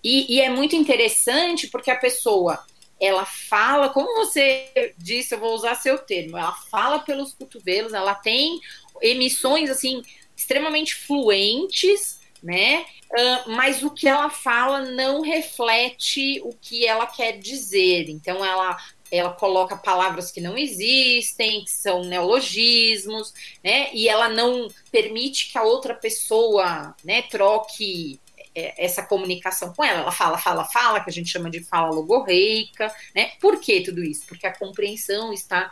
e, 0.03 0.37
e 0.37 0.41
é 0.41 0.49
muito 0.49 0.75
interessante 0.75 1.67
porque 1.67 1.91
a 1.91 1.97
pessoa 1.97 2.65
ela 3.01 3.25
fala, 3.25 3.91
como 3.91 4.25
você 4.25 4.95
disse, 4.97 5.35
eu 5.35 5.39
vou 5.39 5.55
usar 5.55 5.75
seu 5.77 5.99
termo, 5.99 6.37
ela 6.37 6.53
fala 6.53 6.99
pelos 7.01 7.33
cotovelos, 7.33 7.93
ela 7.93 8.15
tem 8.15 8.61
emissões 9.01 9.71
assim 9.71 10.03
extremamente 10.37 10.95
fluentes, 10.95 12.21
né? 12.43 12.85
Uh, 13.11 13.51
mas 13.51 13.83
o 13.83 13.91
que 13.91 14.07
ela 14.07 14.31
fala 14.31 14.83
não 14.83 15.23
reflete 15.23 16.41
o 16.45 16.53
que 16.61 16.87
ela 16.87 17.07
quer 17.07 17.39
dizer. 17.39 18.09
Então 18.09 18.45
ela 18.45 18.77
ela 19.11 19.33
coloca 19.33 19.77
palavras 19.77 20.31
que 20.31 20.41
não 20.41 20.57
existem, 20.57 21.65
que 21.65 21.71
são 21.71 22.03
neologismos, 22.05 23.33
né? 23.63 23.89
E 23.93 24.09
ela 24.09 24.29
não 24.29 24.69
permite 24.93 25.51
que 25.51 25.59
a 25.59 25.63
outra 25.63 25.95
pessoa, 25.95 26.95
né, 27.05 27.23
troque 27.23 28.21
é, 28.55 28.75
essa 28.85 29.05
comunicação 29.05 29.73
com 29.73 29.85
ela. 29.85 30.01
Ela 30.01 30.13
fala, 30.13 30.37
fala, 30.37 30.65
fala, 30.65 31.01
que 31.01 31.11
a 31.11 31.13
gente 31.13 31.31
chama 31.31 31.49
de 31.49 31.61
fala 31.61 31.95
logorreica, 31.95 32.93
né? 33.15 33.31
Por 33.41 33.61
que 33.61 33.83
tudo 33.83 34.03
isso? 34.03 34.27
Porque 34.27 34.47
a 34.47 34.57
compreensão 34.57 35.33
está 35.33 35.71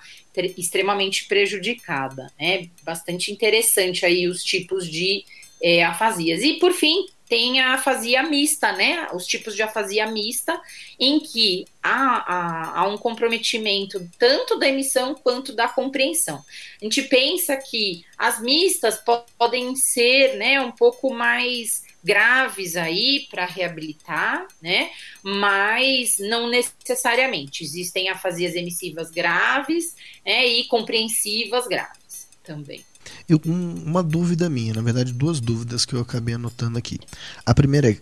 extremamente 0.56 1.26
prejudicada, 1.26 2.32
né? 2.38 2.68
Bastante 2.84 3.32
interessante 3.32 4.06
aí 4.06 4.28
os 4.28 4.44
tipos 4.44 4.88
de 4.88 5.24
é, 5.60 5.82
afasias. 5.84 6.42
E 6.42 6.54
por 6.54 6.72
fim, 6.72 7.06
tem 7.28 7.60
a 7.60 7.74
afasia 7.74 8.22
mista, 8.22 8.72
né? 8.72 9.08
Os 9.12 9.26
tipos 9.26 9.54
de 9.54 9.62
afasia 9.62 10.06
mista, 10.06 10.60
em 10.98 11.18
que 11.18 11.66
há, 11.82 12.16
há, 12.18 12.80
há, 12.80 12.88
um 12.88 12.96
comprometimento 12.96 14.08
tanto 14.18 14.58
da 14.58 14.68
emissão 14.68 15.14
quanto 15.14 15.52
da 15.52 15.68
compreensão. 15.68 16.42
A 16.80 16.84
gente 16.84 17.02
pensa 17.02 17.56
que 17.56 18.04
as 18.16 18.40
mistas 18.40 19.02
podem 19.38 19.74
ser 19.76 20.36
né, 20.36 20.60
um 20.60 20.72
pouco 20.72 21.12
mais 21.12 21.84
graves 22.02 22.76
aí 22.76 23.26
para 23.28 23.44
reabilitar, 23.44 24.46
né? 24.62 24.90
Mas 25.22 26.18
não 26.20 26.48
necessariamente. 26.48 27.64
Existem 27.64 28.08
afasias 28.08 28.54
emissivas 28.54 29.10
graves 29.10 29.96
né, 30.24 30.46
e 30.46 30.64
compreensivas 30.64 31.66
graves 31.66 32.28
também. 32.44 32.84
Eu, 33.28 33.40
um, 33.46 33.82
uma 33.84 34.02
dúvida 34.02 34.48
minha, 34.48 34.74
na 34.74 34.82
verdade, 34.82 35.12
duas 35.12 35.40
dúvidas 35.40 35.84
que 35.84 35.94
eu 35.94 36.00
acabei 36.00 36.34
anotando 36.34 36.78
aqui. 36.78 36.98
A 37.44 37.54
primeira 37.54 37.90
é 37.90 37.96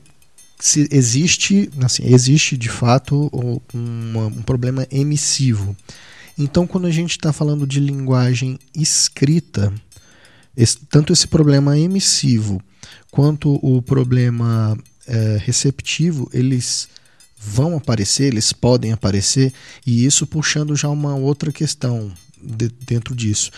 se 0.58 0.88
existe, 0.90 1.68
assim, 1.82 2.04
existe 2.06 2.56
de 2.56 2.68
fato 2.68 3.30
um, 3.74 4.18
um 4.18 4.42
problema 4.42 4.86
emissivo. 4.90 5.76
Então, 6.38 6.66
quando 6.66 6.86
a 6.86 6.90
gente 6.90 7.12
está 7.12 7.32
falando 7.32 7.66
de 7.66 7.80
linguagem 7.80 8.58
escrita, 8.74 9.72
esse, 10.56 10.78
tanto 10.88 11.12
esse 11.12 11.28
problema 11.28 11.78
emissivo 11.78 12.62
quanto 13.10 13.58
o 13.62 13.82
problema 13.82 14.76
é, 15.06 15.38
receptivo, 15.40 16.28
eles 16.32 16.88
vão 17.38 17.76
aparecer, 17.76 18.28
eles 18.28 18.52
podem 18.52 18.92
aparecer, 18.92 19.52
e 19.86 20.04
isso 20.04 20.26
puxando 20.26 20.74
já 20.74 20.88
uma 20.88 21.14
outra 21.14 21.52
questão 21.52 22.10
de, 22.42 22.68
dentro 22.86 23.14
disso. 23.14 23.50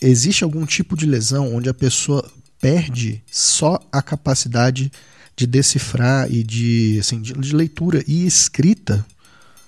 Existe 0.00 0.44
algum 0.44 0.66
tipo 0.66 0.96
de 0.96 1.06
lesão 1.06 1.54
onde 1.54 1.68
a 1.68 1.74
pessoa 1.74 2.30
perde 2.60 3.22
só 3.30 3.78
a 3.92 4.02
capacidade 4.02 4.90
de 5.36 5.46
decifrar 5.46 6.30
e 6.32 6.42
de, 6.42 6.98
assim, 7.00 7.20
de, 7.20 7.32
de 7.32 7.54
leitura 7.54 8.02
e 8.06 8.26
escrita? 8.26 9.04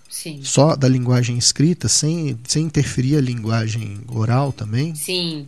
Sim. 0.09 0.41
Só 0.43 0.75
da 0.75 0.89
linguagem 0.89 1.37
escrita, 1.37 1.89
sem, 1.89 2.39
sem 2.47 2.65
interferir 2.65 3.17
a 3.17 3.21
linguagem 3.21 4.01
oral 4.09 4.53
também? 4.53 4.95
Sim. 4.95 5.47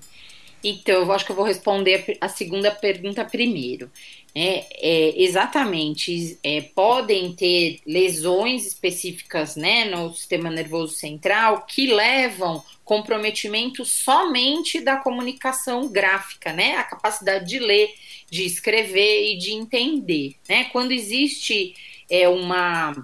Então, 0.63 1.03
eu 1.03 1.13
acho 1.13 1.25
que 1.25 1.33
eu 1.33 1.37
vou 1.37 1.45
responder 1.45 2.19
a 2.21 2.29
segunda 2.29 2.71
pergunta 2.71 3.25
primeiro. 3.25 3.91
É, 4.35 4.67
é, 4.75 5.23
exatamente, 5.23 6.39
é, 6.43 6.61
podem 6.61 7.33
ter 7.33 7.81
lesões 7.87 8.67
específicas 8.67 9.57
né, 9.57 9.87
no 9.87 10.13
sistema 10.15 10.51
nervoso 10.51 10.95
central 10.95 11.67
que 11.67 11.87
levam 11.87 12.63
comprometimento 12.85 13.85
somente 13.85 14.81
da 14.81 14.97
comunicação 14.97 15.89
gráfica, 15.89 16.53
né, 16.53 16.77
a 16.77 16.85
capacidade 16.85 17.47
de 17.47 17.59
ler, 17.59 17.93
de 18.31 18.45
escrever 18.45 19.33
e 19.33 19.39
de 19.39 19.53
entender. 19.53 20.37
Né? 20.49 20.65
Quando 20.65 20.93
existe 20.93 21.75
é, 22.09 22.29
uma, 22.29 22.95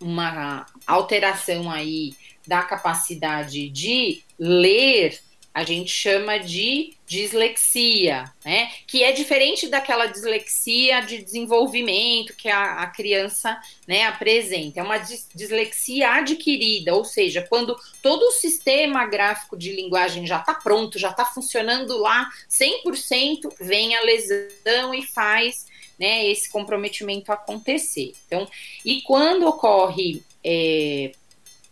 uma 0.00 0.66
alteração 0.86 1.70
aí 1.70 2.14
da 2.46 2.62
capacidade 2.62 3.68
de 3.68 4.22
ler 4.38 5.18
a 5.56 5.64
gente 5.64 5.90
chama 5.90 6.36
de 6.36 6.92
dislexia, 7.06 8.30
né? 8.44 8.70
Que 8.86 9.02
é 9.02 9.10
diferente 9.10 9.68
daquela 9.68 10.04
dislexia 10.04 11.00
de 11.00 11.16
desenvolvimento 11.16 12.36
que 12.36 12.46
a, 12.46 12.82
a 12.82 12.86
criança 12.88 13.58
né, 13.88 14.04
apresenta. 14.04 14.80
É 14.80 14.82
uma 14.82 14.98
dis 14.98 15.26
dislexia 15.34 16.10
adquirida, 16.10 16.94
ou 16.94 17.06
seja, 17.06 17.40
quando 17.48 17.74
todo 18.02 18.20
o 18.24 18.32
sistema 18.32 19.06
gráfico 19.06 19.56
de 19.56 19.72
linguagem 19.72 20.26
já 20.26 20.40
está 20.40 20.52
pronto, 20.52 20.98
já 20.98 21.08
está 21.08 21.24
funcionando 21.24 21.96
lá 21.96 22.28
100%, 22.50 23.50
vem 23.58 23.96
a 23.96 24.02
lesão 24.02 24.92
e 24.92 25.00
faz 25.06 25.64
né, 25.98 26.26
esse 26.26 26.50
comprometimento 26.50 27.32
acontecer. 27.32 28.12
Então, 28.26 28.46
e 28.84 29.00
quando 29.00 29.46
ocorre 29.46 30.22
é, 30.44 31.12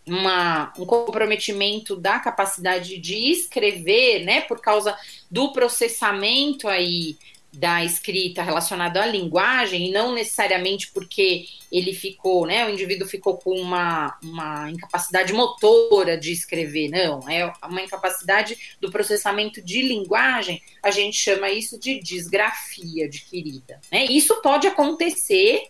uma, 0.07 0.73
um 0.79 0.85
comprometimento 0.85 1.97
da 1.97 2.19
capacidade 2.19 2.99
de 2.99 3.31
escrever, 3.31 4.25
né, 4.25 4.43
por 4.43 4.61
causa 4.61 4.97
do 5.31 5.53
processamento 5.53 6.69
aí 6.69 7.17
da 7.57 7.85
escrita 7.85 8.43
relacionado 8.43 8.97
à 8.97 9.07
linguagem, 9.07 9.89
e 9.89 9.93
não 9.93 10.13
necessariamente 10.13 10.91
porque 10.93 11.47
ele 11.71 11.95
ficou, 11.95 12.47
né, 12.47 12.67
o 12.67 12.71
indivíduo 12.71 13.07
ficou 13.07 13.37
com 13.39 13.59
uma, 13.59 14.19
uma 14.23 14.71
incapacidade 14.71 15.33
motora 15.33 16.19
de 16.19 16.33
escrever, 16.33 16.89
não, 16.89 17.29
é 17.29 17.53
uma 17.63 17.81
incapacidade 17.81 18.77
do 18.81 18.91
processamento 18.91 19.63
de 19.63 19.83
linguagem, 19.83 20.61
a 20.83 20.91
gente 20.91 21.17
chama 21.17 21.49
isso 21.49 21.79
de 21.79 22.01
disgrafia 22.01 23.07
adquirida, 23.07 23.81
né, 23.91 24.05
isso 24.07 24.41
pode 24.43 24.67
acontecer 24.67 25.69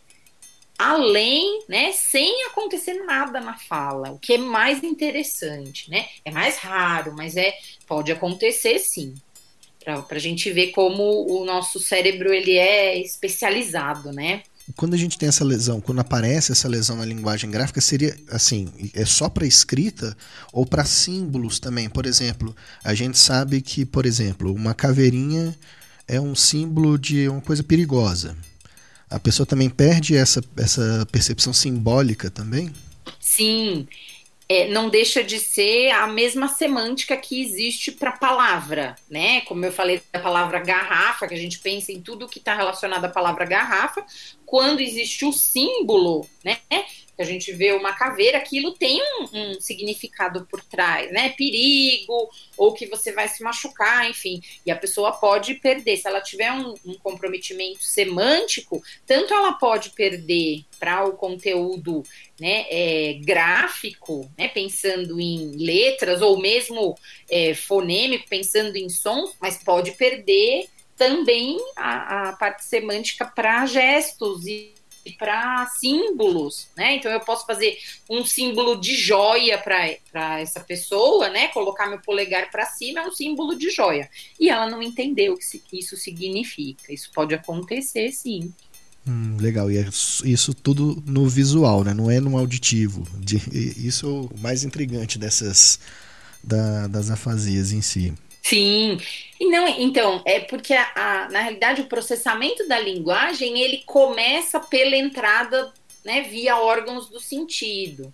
além, 0.79 1.65
né, 1.69 1.93
sem 1.93 2.47
acontecer 2.47 2.95
nada 3.05 3.41
na 3.41 3.57
fala, 3.57 4.11
o 4.11 4.19
que 4.19 4.35
é 4.35 4.39
mais 4.39 4.83
interessante, 4.83 5.91
né? 5.91 6.07
É 6.25 6.31
mais 6.31 6.57
raro, 6.59 7.15
mas 7.17 7.37
é 7.37 7.55
pode 7.87 8.11
acontecer 8.11 8.79
sim. 8.79 9.15
Para 9.85 10.05
a 10.11 10.19
gente 10.19 10.51
ver 10.51 10.69
como 10.69 11.27
o 11.31 11.45
nosso 11.45 11.79
cérebro 11.79 12.33
ele 12.33 12.57
é 12.57 12.99
especializado, 12.99 14.13
né? 14.13 14.43
Quando 14.77 14.95
a 14.95 14.97
gente 14.97 15.19
tem 15.19 15.29
essa 15.29 15.45
lesão, 15.45 15.79
quando 15.79 16.01
aparece 16.01 16.51
essa 16.51 16.67
lesão 16.67 16.97
na 16.97 17.05
linguagem 17.05 17.51
gráfica, 17.51 17.83
seria 17.83 18.17
assim, 18.31 18.73
é 18.95 19.05
só 19.05 19.29
para 19.29 19.47
escrita 19.47 20.17
ou 20.51 20.65
para 20.65 20.87
símbolos 20.87 21.61
também? 21.61 21.91
Por 21.91 22.07
exemplo, 22.07 22.57
a 22.83 22.95
gente 22.95 23.19
sabe 23.19 23.61
que, 23.61 23.85
por 23.85 24.07
exemplo, 24.07 24.55
uma 24.55 24.73
caveirinha 24.73 25.55
é 26.09 26.19
um 26.19 26.35
símbolo 26.35 26.99
de 26.99 27.29
uma 27.29 27.43
coisa 27.43 27.63
perigosa 27.63 28.35
a 29.11 29.19
pessoa 29.19 29.47
também 29.47 29.69
perde 29.69 30.17
essa, 30.17 30.43
essa 30.57 31.07
percepção 31.11 31.53
simbólica 31.53 32.31
também? 32.31 32.73
Sim. 33.21 33.87
É, 34.47 34.69
não 34.69 34.91
deixa 34.91 35.25
de 35.25 35.41
ser 35.41 35.91
a 35.91 36.07
mesma 36.07 36.49
semântica 36.49 37.17
que 37.17 37.41
existe 37.41 37.91
para 37.91 38.11
a 38.11 38.19
palavra, 38.19 38.95
né? 39.09 39.41
Como 39.43 39.65
eu 39.65 39.73
falei 39.73 40.03
da 40.13 40.21
palavra 40.21 40.59
garrafa, 40.59 41.27
que 41.27 41.35
a 41.35 41.39
gente 41.39 41.59
pensa 41.61 41.91
em 41.91 42.01
tudo 42.01 42.29
que 42.29 42.39
está 42.39 42.55
relacionado 42.55 43.07
à 43.07 43.09
palavra 43.09 43.47
garrafa, 43.47 44.05
quando 44.45 44.81
existe 44.81 45.25
o 45.25 45.33
símbolo, 45.33 46.29
né? 46.45 46.59
Que 47.17 47.23
a 47.23 47.25
gente 47.25 47.53
vê 47.53 47.73
uma 47.73 47.93
caveira, 47.93 48.39
aquilo 48.39 48.73
tem 48.73 49.01
um, 49.01 49.29
um, 49.33 49.61
significado 49.61 50.47
por 50.51 50.63
trás, 50.65 51.11
né? 51.13 51.31
Perigo, 51.31 52.29
ou 52.57 52.73
que 52.73 52.87
você 52.87 53.13
vai 53.13 53.29
se 53.29 53.43
machucar, 53.43 54.09
enfim. 54.09 54.41
E 54.67 54.71
a 54.71 54.77
pessoa 54.77 55.13
pode 55.13 55.55
perder. 55.55 55.97
Se 55.97 56.09
ela 56.09 56.21
tiver 56.21 56.53
um, 56.53 56.75
um 56.85 56.95
comprometimento 56.95 57.83
semântico, 57.83 58.83
tanto 59.07 59.33
ela 59.33 59.53
pode 59.53 59.91
perder 59.91 60.65
para 60.79 61.05
o 61.05 61.13
conteúdo 61.13 62.03
né, 62.39 62.67
é, 62.69 63.15
gráfico, 63.23 64.31
né, 64.37 64.49
pensando 64.49 65.21
em 65.21 65.57
letras, 65.57 66.21
ou 66.21 66.39
mesmo 66.39 66.97
é, 67.31 67.55
fonêmico, 67.55 68.29
pensando 68.29 68.77
em 68.77 68.89
sons, 68.89 69.35
mas 69.41 69.63
pode 69.63 69.93
perder 69.93 70.69
também 70.97 71.59
a, 71.77 72.29
a 72.29 72.33
parte 72.35 72.65
semântica 72.65 73.25
para 73.25 73.67
gestos 73.67 74.47
e 74.47 74.74
para 75.13 75.67
símbolos, 75.79 76.69
né? 76.77 76.97
Então 76.97 77.11
eu 77.11 77.21
posso 77.21 77.47
fazer 77.47 77.77
um 78.09 78.25
símbolo 78.25 78.77
de 78.77 78.97
joia 78.97 79.59
para 79.59 80.41
essa 80.41 80.61
pessoa, 80.61 81.29
né? 81.29 81.49
Colocar 81.49 81.87
meu 81.89 82.01
polegar 82.01 82.51
para 82.51 82.67
cima 82.67 83.01
é 83.01 83.07
um 83.07 83.13
símbolo 83.13 83.57
de 83.57 83.71
joia. 83.71 84.09
E 84.39 84.49
ela 84.49 84.69
não 84.69 84.83
entendeu 84.83 85.35
o 85.35 85.39
que 85.39 85.79
isso 85.79 85.97
significa. 85.97 86.93
Isso 86.93 87.11
pode 87.13 87.35
acontecer, 87.35 88.13
sim. 88.13 88.53
Hum, 89.07 89.37
legal, 89.39 89.71
e 89.71 89.77
é 89.77 89.87
isso 90.25 90.55
tudo 90.55 91.03
no 91.07 91.29
visual, 91.29 91.85
né? 91.85 91.93
Não 91.93 92.11
é 92.11 92.21
no 92.21 92.39
auditivo. 92.39 93.07
De, 93.19 93.37
isso 93.87 94.07
é 94.07 94.09
o 94.09 94.41
mais 94.41 94.65
intrigante 94.65 95.19
dessas 95.19 95.79
da, 96.43 96.87
das 96.87 97.11
afasias 97.11 97.73
em 97.73 97.83
si. 97.83 98.15
Sim, 98.45 98.99
e 99.41 99.47
não, 99.47 99.67
então, 99.67 100.23
é 100.27 100.39
porque 100.39 100.75
a, 100.75 100.93
a, 100.95 101.29
na 101.31 101.41
realidade 101.41 101.81
o 101.81 101.87
processamento 101.87 102.69
da 102.69 102.79
linguagem 102.79 103.59
ele 103.59 103.83
começa 103.87 104.61
pela 104.61 104.95
entrada 104.95 105.73
né, 106.05 106.21
via 106.21 106.59
órgãos 106.59 107.09
do 107.09 107.19
sentido. 107.19 108.13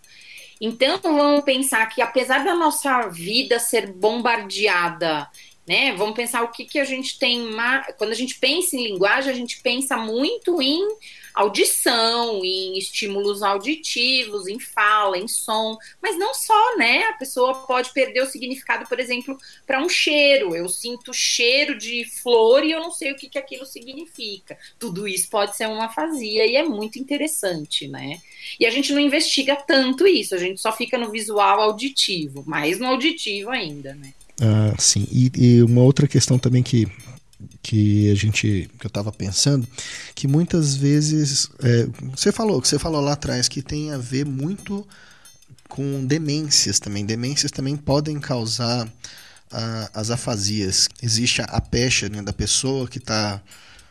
Então 0.61 1.01
vamos 1.03 1.43
pensar 1.43 1.85
que 1.87 2.01
apesar 2.01 2.45
da 2.45 2.55
nossa 2.55 3.09
vida 3.09 3.59
ser 3.59 3.91
bombardeada, 3.93 5.29
né? 5.67 5.93
Vamos 5.95 6.15
pensar 6.15 6.43
o 6.43 6.53
que, 6.53 6.65
que 6.65 6.79
a 6.79 6.85
gente 6.85 7.19
tem. 7.19 7.49
Quando 7.99 8.11
a 8.11 8.17
gente 8.17 8.39
pensa 8.39 8.77
em 8.77 8.85
linguagem, 8.85 9.33
a 9.33 9.37
gente 9.37 9.61
pensa 9.61 9.97
muito 9.97 10.63
em 10.63 10.87
audição, 11.35 12.45
em 12.45 12.79
estímulos 12.79 13.43
auditivos, 13.43 14.47
em 14.49 14.59
fala, 14.59 15.19
em 15.19 15.29
som, 15.29 15.77
mas 16.03 16.19
não 16.19 16.35
só, 16.35 16.77
né? 16.77 17.05
A 17.05 17.13
pessoa 17.15 17.55
pode 17.67 17.93
perder 17.93 18.23
o 18.23 18.27
significado, 18.27 18.89
por 18.89 18.99
exemplo, 18.99 19.37
para 19.67 19.83
um 19.83 19.89
cheiro. 19.89 20.55
Eu 20.55 20.69
sinto 20.69 21.13
cheiro 21.13 21.79
de 21.79 22.05
flor 22.05 22.65
e 22.65 22.73
eu 22.73 22.81
não 22.81 22.91
sei 22.91 23.13
o 23.13 23.17
que, 23.17 23.29
que 23.29 23.39
aquilo 23.39 23.67
significa. 23.67 24.59
Tudo 24.79 25.07
isso 25.07 25.29
pode 25.29 25.57
ser 25.57 25.69
uma 25.69 25.89
fazia 25.89 26.47
e 26.47 26.57
é 26.57 26.63
muito 26.63 26.99
interessante, 26.99 27.89
né? 27.89 28.21
E 28.59 28.67
a 28.67 28.71
gente 28.71 28.93
não 28.93 29.01
investiga 29.01 29.57
tanto 29.57 30.07
isso, 30.07 30.35
a 30.35 30.39
gente 30.39 30.61
só 30.61 30.73
fica 30.73 30.99
no 30.99 31.11
visual 31.11 31.61
auditivo, 31.61 32.43
mais 32.47 32.79
no 32.79 32.87
auditivo 32.87 33.51
ainda, 33.51 33.95
né? 33.95 34.13
Ah, 34.41 34.75
sim. 34.79 35.07
E, 35.13 35.31
e 35.37 35.63
uma 35.63 35.83
outra 35.83 36.09
questão 36.09 36.39
também 36.39 36.63
que 36.63 36.89
que 37.63 38.11
a 38.11 38.15
gente 38.15 38.71
que 38.79 38.87
eu 38.87 38.89
estava 38.89 39.11
pensando 39.13 39.67
que 40.15 40.27
muitas 40.27 40.75
vezes 40.75 41.49
é, 41.63 41.87
você 42.11 42.33
falou 42.33 42.61
que 42.61 42.69
você 42.69 42.79
falou 42.79 43.01
lá 43.01 43.13
atrás 43.13 43.49
que 43.49 43.63
tem 43.63 43.93
a 43.93 43.99
ver 43.99 44.27
muito 44.27 44.87
com 45.69 46.05
demências 46.05 46.79
também. 46.79 47.07
Demências 47.07 47.51
também 47.51 47.77
podem 47.77 48.19
causar 48.19 48.89
a, 49.51 49.91
as 49.95 50.11
afasias. 50.11 50.89
Existe 51.03 51.43
a, 51.43 51.45
a 51.45 51.61
pecha 51.61 52.09
né, 52.09 52.23
da 52.23 52.33
pessoa 52.33 52.89
que 52.89 52.99
está 52.99 53.41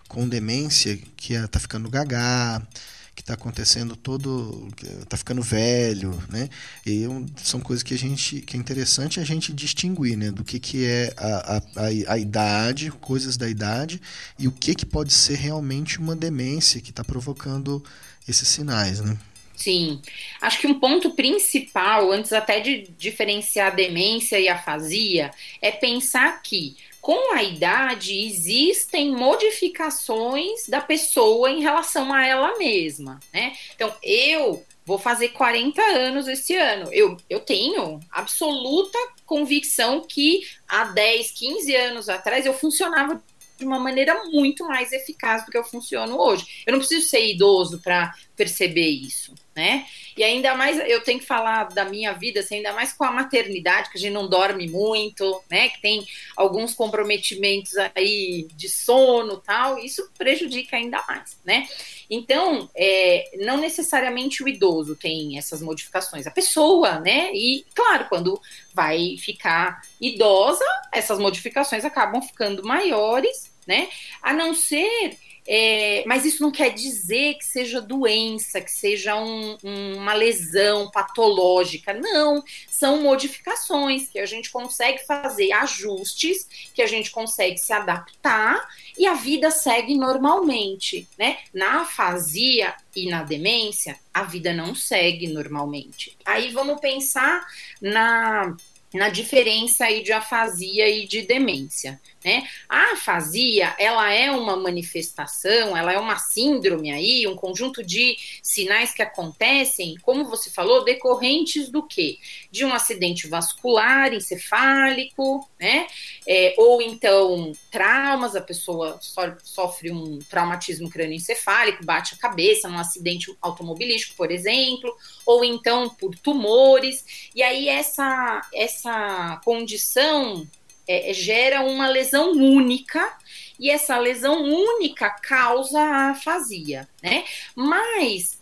com 0.08 0.28
demência 0.28 0.98
que 1.16 1.34
está 1.34 1.60
ficando 1.60 1.90
gagá 1.90 2.62
que 2.62 2.99
está 3.30 3.34
acontecendo 3.36 3.96
todo 3.96 4.68
está 5.02 5.16
ficando 5.16 5.42
velho 5.42 6.18
né? 6.30 6.50
E 6.86 7.06
são 7.38 7.60
coisas 7.60 7.84
que 7.84 7.94
a 7.94 7.98
gente 7.98 8.42
que 8.42 8.58
é 8.58 8.60
interessante 8.60 9.20
a 9.20 9.24
gente 9.24 9.54
distinguir 9.54 10.18
né? 10.18 10.32
Do 10.32 10.44
que 10.44 10.60
que 10.60 10.86
é 10.86 11.14
a, 11.16 11.58
a, 11.58 12.14
a, 12.14 12.18
idade 12.18 12.92
coisas 12.92 13.38
da 13.38 13.48
idade 13.48 14.02
e 14.38 14.48
o 14.48 14.52
que 14.52 14.74
que 14.74 14.86
pode 14.86 15.14
ser 15.14 15.36
realmente 15.36 16.00
uma 16.00 16.16
demência 16.16 16.82
que 16.82 16.90
está 16.90 17.04
provocando 17.04 17.84
esses 18.28 18.48
sinais 18.48 19.00
né? 19.00 19.16
Sim, 19.56 20.02
acho 20.40 20.62
que 20.62 20.68
um 20.68 20.80
ponto 20.80 21.12
principal, 21.12 22.14
antes 22.14 22.32
até 22.32 22.62
de 22.62 22.90
diferenciar 22.98 23.74
a 23.74 23.76
demência 23.76 24.40
e 24.40 24.48
afasia, 24.48 25.32
é 25.62 25.70
pensar 25.70 26.42
que 26.42 26.78
com 27.02 27.34
a 27.34 27.44
idade 27.44 28.26
existem 28.26 29.12
modificações 29.12 30.68
da 30.68 30.82
pessoa 30.82 31.50
em 31.50 31.62
relação 31.62 32.14
a 32.14 32.26
ela 32.26 32.58
mesma, 32.58 33.20
né? 33.34 33.56
Então, 33.76 33.94
eu 34.04 34.64
vou 34.86 34.98
fazer 34.98 35.30
40 35.30 35.82
anos 35.82 36.28
esse 36.28 36.56
ano. 36.56 36.92
Eu, 36.92 37.16
eu 37.30 37.40
tenho 37.40 38.00
absoluta 38.10 38.98
convicção 39.26 40.02
que 40.02 40.42
há 40.68 40.86
10, 40.86 41.32
15 41.32 41.76
anos 41.76 42.10
atrás 42.10 42.46
eu 42.46 42.54
funcionava 42.54 43.22
de 43.60 43.66
uma 43.66 43.78
maneira 43.78 44.24
muito 44.26 44.66
mais 44.66 44.92
eficaz 44.92 45.46
do 45.46 45.52
que 45.52 45.58
eu 45.58 45.64
funciono 45.64 46.18
hoje. 46.18 46.64
Eu 46.66 46.72
não 46.72 46.80
preciso 46.80 47.08
ser 47.08 47.30
idoso 47.30 47.80
para 47.82 48.14
perceber 48.36 48.88
isso, 48.88 49.36
né? 49.56 49.86
E 50.16 50.24
ainda 50.24 50.56
mais, 50.56 50.78
eu 50.88 51.02
tenho 51.04 51.20
que 51.20 51.26
falar 51.26 51.66
da 51.66 51.86
minha 51.86 52.14
vida, 52.14 52.40
assim, 52.40 52.56
ainda 52.58 52.74
mais 52.74 52.94
com 52.94 53.04
a 53.04 53.12
maternidade, 53.12 53.90
que 53.90 53.98
a 53.98 54.02
gente 54.02 54.14
não 54.14 54.28
dorme 54.28 54.68
muito, 54.68 55.42
né? 55.50 55.70
Que 55.70 55.82
tem 55.82 56.08
alguns 56.36 56.74
comprometimentos 56.74 57.74
aí 57.96 58.48
de 58.56 58.70
sono 58.70 59.38
tal, 59.38 59.78
isso 59.78 60.10
prejudica 60.18 60.78
ainda 60.78 61.04
mais, 61.08 61.38
né? 61.44 61.68
Então, 62.10 62.70
é, 62.76 63.32
não 63.40 63.58
necessariamente 63.58 64.44
o 64.44 64.48
idoso 64.48 64.96
tem 64.96 65.38
essas 65.38 65.62
modificações, 65.62 66.26
a 66.26 66.32
pessoa, 66.32 67.00
né? 67.00 67.32
E, 67.34 67.66
claro, 67.76 68.08
quando 68.10 68.42
vai 68.74 69.16
ficar 69.18 69.82
idosa, 70.02 70.66
essas 70.92 71.20
modificações 71.20 71.86
acabam 71.86 72.22
ficando 72.22 72.64
maiores, 72.64 73.52
né? 73.68 73.90
A 74.22 74.34
não 74.34 74.56
ser 74.56 75.18
é, 75.52 76.04
mas 76.06 76.26
isso 76.26 76.44
não 76.44 76.52
quer 76.52 76.70
dizer 76.70 77.34
que 77.34 77.44
seja 77.44 77.82
doença, 77.82 78.62
que 78.62 78.72
seja 78.72 79.16
um, 79.16 79.58
um, 79.64 79.96
uma 79.96 80.14
lesão 80.14 80.92
patológica. 80.92 81.92
Não, 81.92 82.44
são 82.70 83.02
modificações 83.02 84.10
que 84.10 84.20
a 84.20 84.28
gente 84.28 84.52
consegue 84.52 85.04
fazer 85.08 85.52
ajustes, 85.54 86.48
que 86.72 86.84
a 86.84 86.86
gente 86.86 87.10
consegue 87.10 87.58
se 87.58 87.74
adaptar 87.74 88.64
e 88.96 89.08
a 89.08 89.16
vida 89.16 89.50
segue 89.50 89.98
normalmente, 89.98 91.08
né? 91.18 91.40
Na 91.52 91.82
afasia 91.82 92.76
e 92.96 93.10
na 93.10 93.24
demência, 93.24 93.98
a 94.14 94.22
vida 94.22 94.54
não 94.54 94.76
segue 94.76 95.28
normalmente. 95.30 96.16
Aí 96.24 96.52
vamos 96.52 96.80
pensar 96.80 97.44
na 97.82 98.56
na 98.94 99.10
diferença 99.10 99.86
aí 99.86 100.02
de 100.02 100.12
afasia 100.12 100.90
e 100.90 101.08
de 101.08 101.22
demência, 101.22 102.02
né? 102.30 102.48
A 102.68 102.94
afasia, 102.94 103.74
ela 103.80 104.14
é 104.14 104.30
uma 104.30 104.56
manifestação, 104.56 105.76
ela 105.76 105.92
é 105.92 105.98
uma 105.98 106.20
síndrome 106.20 106.92
aí, 106.92 107.26
um 107.26 107.36
conjunto 107.36 107.84
de 107.84 108.16
sinais 108.44 108.94
que 108.94 109.02
acontecem, 109.02 109.96
como 110.04 110.26
você 110.26 110.52
falou, 110.52 110.84
decorrentes 110.84 111.72
do 111.72 111.82
quê? 111.82 112.20
De 112.52 112.64
um 112.64 112.72
acidente 112.72 113.28
vascular 113.28 114.14
encefálico, 114.14 115.50
né? 115.60 115.88
É, 116.28 116.54
ou 116.58 116.84
então 116.84 117.52
traumas, 117.72 118.36
a 118.36 118.42
pessoa 118.42 119.00
so, 119.02 119.22
sofre 119.44 119.92
um 119.92 120.20
traumatismo 120.30 120.88
crânioencefálico, 120.88 121.84
bate 121.84 122.14
a 122.14 122.18
cabeça 122.18 122.70
num 122.70 122.78
acidente 122.78 123.36
automobilístico, 123.42 124.16
por 124.16 124.30
exemplo, 124.30 124.96
ou 125.26 125.44
então 125.44 125.90
por 125.90 126.16
tumores, 126.16 127.32
e 127.34 127.42
aí 127.42 127.68
essa, 127.68 128.42
essa 128.54 129.42
condição 129.44 130.48
é, 130.90 131.14
gera 131.14 131.62
uma 131.62 131.88
lesão 131.88 132.32
única 132.32 133.16
e 133.60 133.70
essa 133.70 133.98
lesão 134.00 134.42
única 134.44 135.10
causa 135.12 135.80
a 135.80 136.10
afasia, 136.10 136.90
né? 137.04 137.24
Mas 137.56 138.42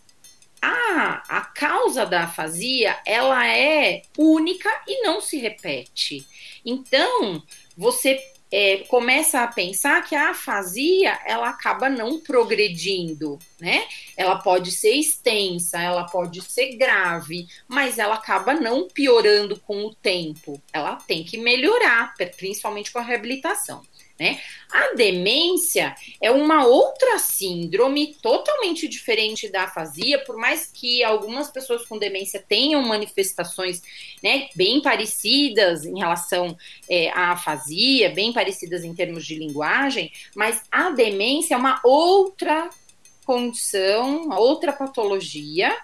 a, 0.62 1.22
a 1.28 1.40
causa 1.42 2.06
da 2.06 2.24
afasia 2.24 2.98
ela 3.04 3.46
é 3.46 4.02
única 4.16 4.70
e 4.86 5.02
não 5.02 5.20
se 5.20 5.36
repete. 5.36 6.26
Então 6.64 7.42
você 7.76 8.18
é, 8.50 8.78
começa 8.88 9.42
a 9.42 9.46
pensar 9.46 10.02
que 10.02 10.14
a 10.14 10.30
afasia 10.30 11.18
ela 11.26 11.50
acaba 11.50 11.88
não 11.88 12.18
progredindo, 12.20 13.38
né? 13.60 13.86
Ela 14.16 14.36
pode 14.36 14.70
ser 14.70 14.94
extensa, 14.94 15.80
ela 15.80 16.04
pode 16.04 16.40
ser 16.42 16.76
grave, 16.76 17.46
mas 17.66 17.98
ela 17.98 18.14
acaba 18.14 18.54
não 18.54 18.88
piorando 18.88 19.58
com 19.60 19.84
o 19.84 19.94
tempo. 19.94 20.60
Ela 20.72 20.96
tem 20.96 21.24
que 21.24 21.36
melhorar, 21.36 22.14
principalmente 22.36 22.90
com 22.90 22.98
a 22.98 23.02
reabilitação. 23.02 23.82
Né? 24.18 24.40
A 24.70 24.94
demência 24.94 25.94
é 26.20 26.30
uma 26.30 26.66
outra 26.66 27.18
síndrome 27.18 28.16
totalmente 28.20 28.88
diferente 28.88 29.48
da 29.48 29.62
afasia, 29.62 30.18
por 30.24 30.36
mais 30.36 30.66
que 30.66 31.04
algumas 31.04 31.50
pessoas 31.50 31.86
com 31.86 31.96
demência 31.96 32.44
tenham 32.46 32.82
manifestações 32.82 33.80
né, 34.22 34.48
bem 34.56 34.82
parecidas 34.82 35.84
em 35.84 35.98
relação 35.98 36.56
é, 36.88 37.10
à 37.10 37.32
afasia, 37.32 38.10
bem 38.10 38.32
parecidas 38.32 38.84
em 38.84 38.92
termos 38.92 39.24
de 39.24 39.36
linguagem, 39.36 40.10
mas 40.34 40.62
a 40.70 40.90
demência 40.90 41.54
é 41.54 41.56
uma 41.56 41.80
outra 41.84 42.68
condição, 43.24 44.30
outra 44.30 44.72
patologia 44.72 45.76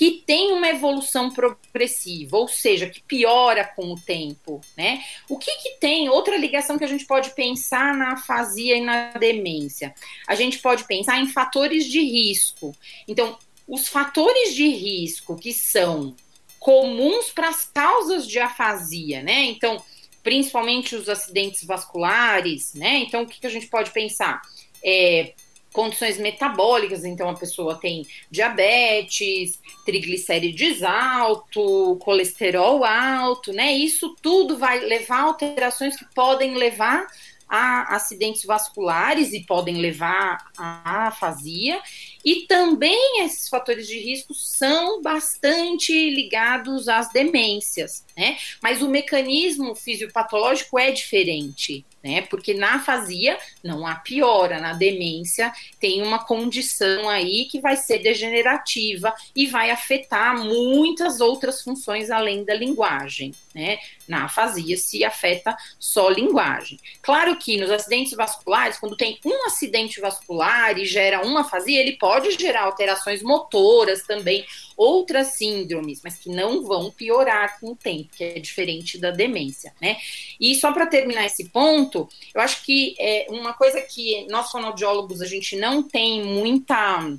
que 0.00 0.22
tem 0.24 0.50
uma 0.52 0.66
evolução 0.66 1.30
progressiva, 1.30 2.38
ou 2.38 2.48
seja, 2.48 2.88
que 2.88 3.02
piora 3.02 3.66
com 3.76 3.92
o 3.92 4.00
tempo, 4.00 4.58
né? 4.74 5.04
O 5.28 5.36
que, 5.36 5.54
que 5.58 5.72
tem 5.72 6.08
outra 6.08 6.38
ligação 6.38 6.78
que 6.78 6.84
a 6.84 6.88
gente 6.88 7.04
pode 7.04 7.34
pensar 7.34 7.94
na 7.94 8.14
afasia 8.14 8.78
e 8.78 8.80
na 8.80 9.10
demência? 9.10 9.94
A 10.26 10.34
gente 10.34 10.58
pode 10.60 10.84
pensar 10.84 11.20
em 11.20 11.26
fatores 11.26 11.84
de 11.84 12.00
risco. 12.00 12.74
Então, 13.06 13.38
os 13.68 13.88
fatores 13.88 14.54
de 14.54 14.70
risco 14.70 15.36
que 15.36 15.52
são 15.52 16.16
comuns 16.58 17.30
para 17.30 17.50
as 17.50 17.66
causas 17.66 18.26
de 18.26 18.38
afasia, 18.38 19.22
né? 19.22 19.44
Então, 19.44 19.84
principalmente 20.22 20.96
os 20.96 21.10
acidentes 21.10 21.62
vasculares, 21.62 22.72
né? 22.72 23.00
Então, 23.00 23.24
o 23.24 23.26
que, 23.26 23.38
que 23.38 23.46
a 23.46 23.50
gente 23.50 23.66
pode 23.66 23.90
pensar? 23.90 24.40
É, 24.82 25.34
condições 25.72 26.18
metabólicas, 26.18 27.04
então 27.04 27.28
a 27.28 27.34
pessoa 27.34 27.76
tem 27.76 28.06
diabetes, 28.30 29.60
triglicérides 29.84 30.82
alto, 30.82 31.96
colesterol 32.00 32.84
alto, 32.84 33.52
né? 33.52 33.72
Isso 33.72 34.16
tudo 34.20 34.58
vai 34.58 34.80
levar 34.80 35.18
a 35.18 35.22
alterações 35.22 35.96
que 35.96 36.04
podem 36.14 36.54
levar 36.54 37.06
a 37.50 37.96
acidentes 37.96 38.44
vasculares 38.44 39.32
e 39.32 39.44
podem 39.44 39.78
levar 39.78 40.38
à 40.56 41.08
afasia. 41.08 41.80
E 42.24 42.46
também 42.46 43.24
esses 43.24 43.48
fatores 43.48 43.88
de 43.88 43.98
risco 43.98 44.32
são 44.32 45.02
bastante 45.02 45.92
ligados 46.10 46.88
às 46.88 47.12
demências, 47.12 48.04
né? 48.16 48.38
Mas 48.62 48.82
o 48.82 48.88
mecanismo 48.88 49.74
fisiopatológico 49.74 50.78
é 50.78 50.92
diferente 50.92 51.84
né? 52.02 52.22
Porque 52.22 52.54
na 52.54 52.76
afasia 52.76 53.38
não 53.62 53.86
há 53.86 53.96
piora, 53.96 54.60
na 54.60 54.72
demência 54.72 55.52
tem 55.78 56.02
uma 56.02 56.24
condição 56.24 57.08
aí 57.08 57.46
que 57.46 57.60
vai 57.60 57.76
ser 57.76 57.98
degenerativa 57.98 59.14
e 59.34 59.46
vai 59.46 59.70
afetar 59.70 60.38
muitas 60.38 61.20
outras 61.20 61.62
funções 61.62 62.10
além 62.10 62.44
da 62.44 62.54
linguagem, 62.54 63.32
né? 63.54 63.78
Na 64.08 64.24
afasia 64.24 64.76
se 64.76 65.04
afeta 65.04 65.56
só 65.78 66.08
linguagem. 66.08 66.78
Claro 67.02 67.36
que 67.36 67.56
nos 67.56 67.70
acidentes 67.70 68.14
vasculares, 68.14 68.78
quando 68.78 68.96
tem 68.96 69.18
um 69.24 69.46
acidente 69.46 70.00
vascular 70.00 70.76
e 70.78 70.84
gera 70.84 71.24
uma 71.24 71.42
afasia, 71.42 71.80
ele 71.80 71.96
pode 71.96 72.30
gerar 72.32 72.62
alterações 72.62 73.22
motoras 73.22 74.02
também, 74.02 74.44
outras 74.76 75.34
síndromes, 75.34 76.00
mas 76.02 76.16
que 76.16 76.30
não 76.30 76.62
vão 76.62 76.90
piorar 76.90 77.60
com 77.60 77.72
o 77.72 77.76
tempo, 77.76 78.10
que 78.16 78.24
é 78.24 78.38
diferente 78.38 78.98
da 78.98 79.10
demência, 79.10 79.74
né? 79.80 79.96
E 80.40 80.54
só 80.54 80.72
para 80.72 80.86
terminar 80.86 81.26
esse 81.26 81.50
ponto, 81.50 81.89
eu 82.34 82.40
acho 82.40 82.62
que 82.64 82.94
é 82.98 83.26
uma 83.30 83.52
coisa 83.54 83.80
que 83.80 84.26
nós 84.28 84.50
fonoaudiólogos 84.50 85.20
a 85.20 85.26
gente 85.26 85.56
não 85.56 85.82
tem 85.82 86.22
muita 86.24 87.16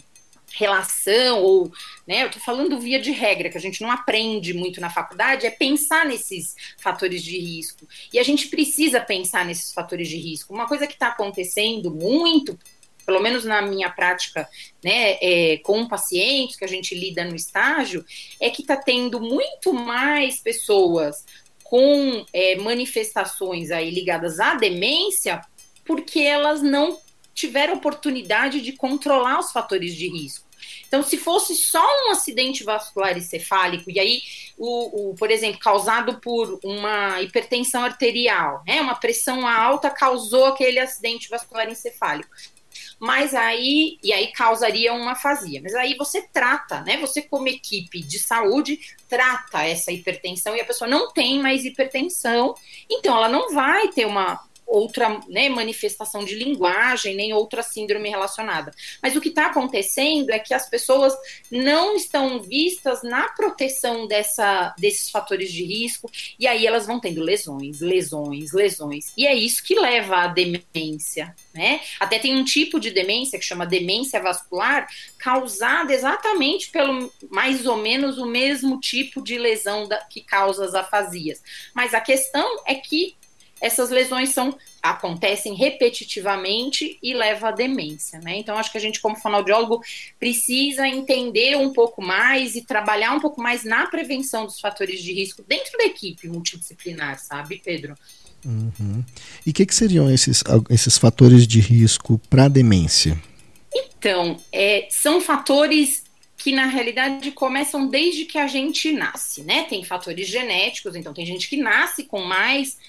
relação 0.53 1.41
ou, 1.41 1.71
né, 2.05 2.23
eu 2.23 2.31
tô 2.31 2.39
falando 2.39 2.79
via 2.79 2.99
de 2.99 3.11
regra, 3.11 3.49
que 3.49 3.57
a 3.57 3.61
gente 3.61 3.81
não 3.81 3.89
aprende 3.89 4.53
muito 4.53 4.81
na 4.81 4.89
faculdade, 4.89 5.45
é 5.45 5.49
pensar 5.49 6.05
nesses 6.05 6.55
fatores 6.77 7.23
de 7.23 7.37
risco. 7.39 7.87
E 8.11 8.19
a 8.19 8.23
gente 8.23 8.47
precisa 8.47 8.99
pensar 8.99 9.45
nesses 9.45 9.73
fatores 9.73 10.09
de 10.09 10.17
risco. 10.17 10.53
Uma 10.53 10.67
coisa 10.67 10.87
que 10.87 10.93
está 10.93 11.07
acontecendo 11.07 11.89
muito 11.89 12.57
pelo 13.05 13.19
menos 13.19 13.43
na 13.43 13.61
minha 13.61 13.89
prática, 13.89 14.47
né, 14.83 15.17
é, 15.21 15.57
com 15.63 15.87
pacientes 15.87 16.55
que 16.55 16.63
a 16.63 16.67
gente 16.67 16.95
lida 16.95 17.23
no 17.23 17.35
estágio, 17.35 18.05
é 18.39 18.49
que 18.49 18.61
está 18.61 18.77
tendo 18.77 19.19
muito 19.19 19.73
mais 19.73 20.39
pessoas 20.39 21.25
com 21.71 22.25
é, 22.33 22.57
manifestações 22.57 23.71
aí 23.71 23.89
ligadas 23.89 24.41
à 24.41 24.55
demência, 24.55 25.39
porque 25.85 26.19
elas 26.19 26.61
não 26.61 26.99
tiveram 27.33 27.75
oportunidade 27.75 28.59
de 28.59 28.73
controlar 28.73 29.39
os 29.39 29.53
fatores 29.53 29.95
de 29.95 30.09
risco. 30.09 30.45
Então, 30.85 31.01
se 31.01 31.17
fosse 31.17 31.55
só 31.55 31.81
um 32.05 32.11
acidente 32.11 32.65
vascular 32.65 33.17
encefálico, 33.17 33.89
e 33.89 33.97
aí, 34.01 34.21
o, 34.57 35.11
o, 35.11 35.15
por 35.15 35.31
exemplo, 35.31 35.61
causado 35.61 36.19
por 36.19 36.59
uma 36.61 37.21
hipertensão 37.21 37.85
arterial, 37.85 38.61
né, 38.67 38.81
uma 38.81 38.95
pressão 38.95 39.47
alta 39.47 39.89
causou 39.89 40.47
aquele 40.47 40.77
acidente 40.77 41.29
vascular 41.29 41.69
encefálico 41.69 42.29
mas 43.01 43.33
aí 43.33 43.97
e 44.03 44.13
aí 44.13 44.27
causaria 44.27 44.93
uma 44.93 45.13
afasia. 45.13 45.59
Mas 45.59 45.73
aí 45.73 45.95
você 45.95 46.21
trata, 46.21 46.81
né? 46.81 46.97
Você 46.97 47.23
como 47.23 47.47
equipe 47.47 47.99
de 47.99 48.19
saúde 48.19 48.79
trata 49.09 49.63
essa 49.63 49.91
hipertensão 49.91 50.55
e 50.55 50.61
a 50.61 50.65
pessoa 50.65 50.87
não 50.87 51.11
tem 51.11 51.41
mais 51.41 51.65
hipertensão, 51.65 52.53
então 52.87 53.17
ela 53.17 53.27
não 53.27 53.51
vai 53.55 53.87
ter 53.87 54.05
uma 54.05 54.39
outra 54.71 55.19
né, 55.27 55.49
manifestação 55.49 56.23
de 56.23 56.33
linguagem, 56.33 57.15
nem 57.15 57.33
outra 57.33 57.61
síndrome 57.61 58.09
relacionada. 58.09 58.71
Mas 59.01 59.15
o 59.15 59.21
que 59.21 59.29
está 59.29 59.47
acontecendo 59.47 60.29
é 60.31 60.39
que 60.39 60.53
as 60.53 60.69
pessoas 60.69 61.13
não 61.51 61.95
estão 61.95 62.41
vistas 62.41 63.03
na 63.03 63.27
proteção 63.29 64.07
dessa, 64.07 64.73
desses 64.77 65.11
fatores 65.11 65.51
de 65.51 65.63
risco, 65.63 66.09
e 66.39 66.47
aí 66.47 66.65
elas 66.65 66.87
vão 66.87 66.99
tendo 66.99 67.21
lesões, 67.21 67.81
lesões, 67.81 68.53
lesões. 68.53 69.13
E 69.17 69.27
é 69.27 69.35
isso 69.35 69.63
que 69.63 69.75
leva 69.75 70.23
à 70.23 70.27
demência. 70.27 71.35
Né? 71.53 71.81
Até 71.99 72.17
tem 72.17 72.35
um 72.35 72.45
tipo 72.45 72.79
de 72.79 72.91
demência 72.91 73.37
que 73.37 73.45
chama 73.45 73.65
demência 73.65 74.21
vascular, 74.21 74.87
causada 75.17 75.93
exatamente 75.93 76.69
pelo 76.69 77.11
mais 77.29 77.65
ou 77.65 77.77
menos 77.77 78.17
o 78.17 78.25
mesmo 78.25 78.79
tipo 78.79 79.21
de 79.21 79.37
lesão 79.37 79.87
da, 79.87 79.97
que 79.97 80.21
causa 80.21 80.65
as 80.65 80.73
afasias. 80.73 81.43
Mas 81.73 81.93
a 81.93 81.99
questão 81.99 82.63
é 82.65 82.75
que 82.75 83.15
essas 83.61 83.91
lesões 83.91 84.29
são 84.29 84.57
acontecem 84.81 85.53
repetitivamente 85.53 86.97
e 87.01 87.13
leva 87.13 87.49
à 87.49 87.51
demência, 87.51 88.19
né? 88.19 88.37
Então 88.37 88.57
acho 88.57 88.71
que 88.71 88.77
a 88.79 88.81
gente 88.81 88.99
como 88.99 89.15
fonoaudiólogo 89.15 89.81
precisa 90.19 90.87
entender 90.87 91.55
um 91.55 91.71
pouco 91.71 92.01
mais 92.01 92.55
e 92.55 92.63
trabalhar 92.63 93.13
um 93.13 93.19
pouco 93.19 93.39
mais 93.39 93.63
na 93.63 93.85
prevenção 93.85 94.47
dos 94.47 94.59
fatores 94.59 95.03
de 95.03 95.13
risco 95.13 95.43
dentro 95.47 95.77
da 95.77 95.85
equipe 95.85 96.27
multidisciplinar, 96.27 97.19
sabe, 97.19 97.61
Pedro? 97.63 97.95
Uhum. 98.43 99.03
E 99.45 99.51
o 99.51 99.53
que, 99.53 99.67
que, 99.67 99.75
seriam 99.75 100.11
esses, 100.11 100.43
esses 100.71 100.97
fatores 100.97 101.45
de 101.45 101.59
risco 101.59 102.19
para 102.27 102.47
demência? 102.47 103.21
Então, 103.71 104.37
é, 104.51 104.87
são 104.89 105.21
fatores 105.21 106.03
que 106.35 106.51
na 106.51 106.65
realidade 106.65 107.31
começam 107.31 107.87
desde 107.87 108.25
que 108.25 108.39
a 108.39 108.47
gente 108.47 108.91
nasce, 108.91 109.43
né? 109.43 109.63
Tem 109.65 109.83
fatores 109.83 110.27
genéticos, 110.27 110.95
então 110.95 111.13
tem 111.13 111.23
gente 111.23 111.47
que 111.47 111.55
nasce 111.55 112.03
com 112.03 112.23
mais 112.23 112.79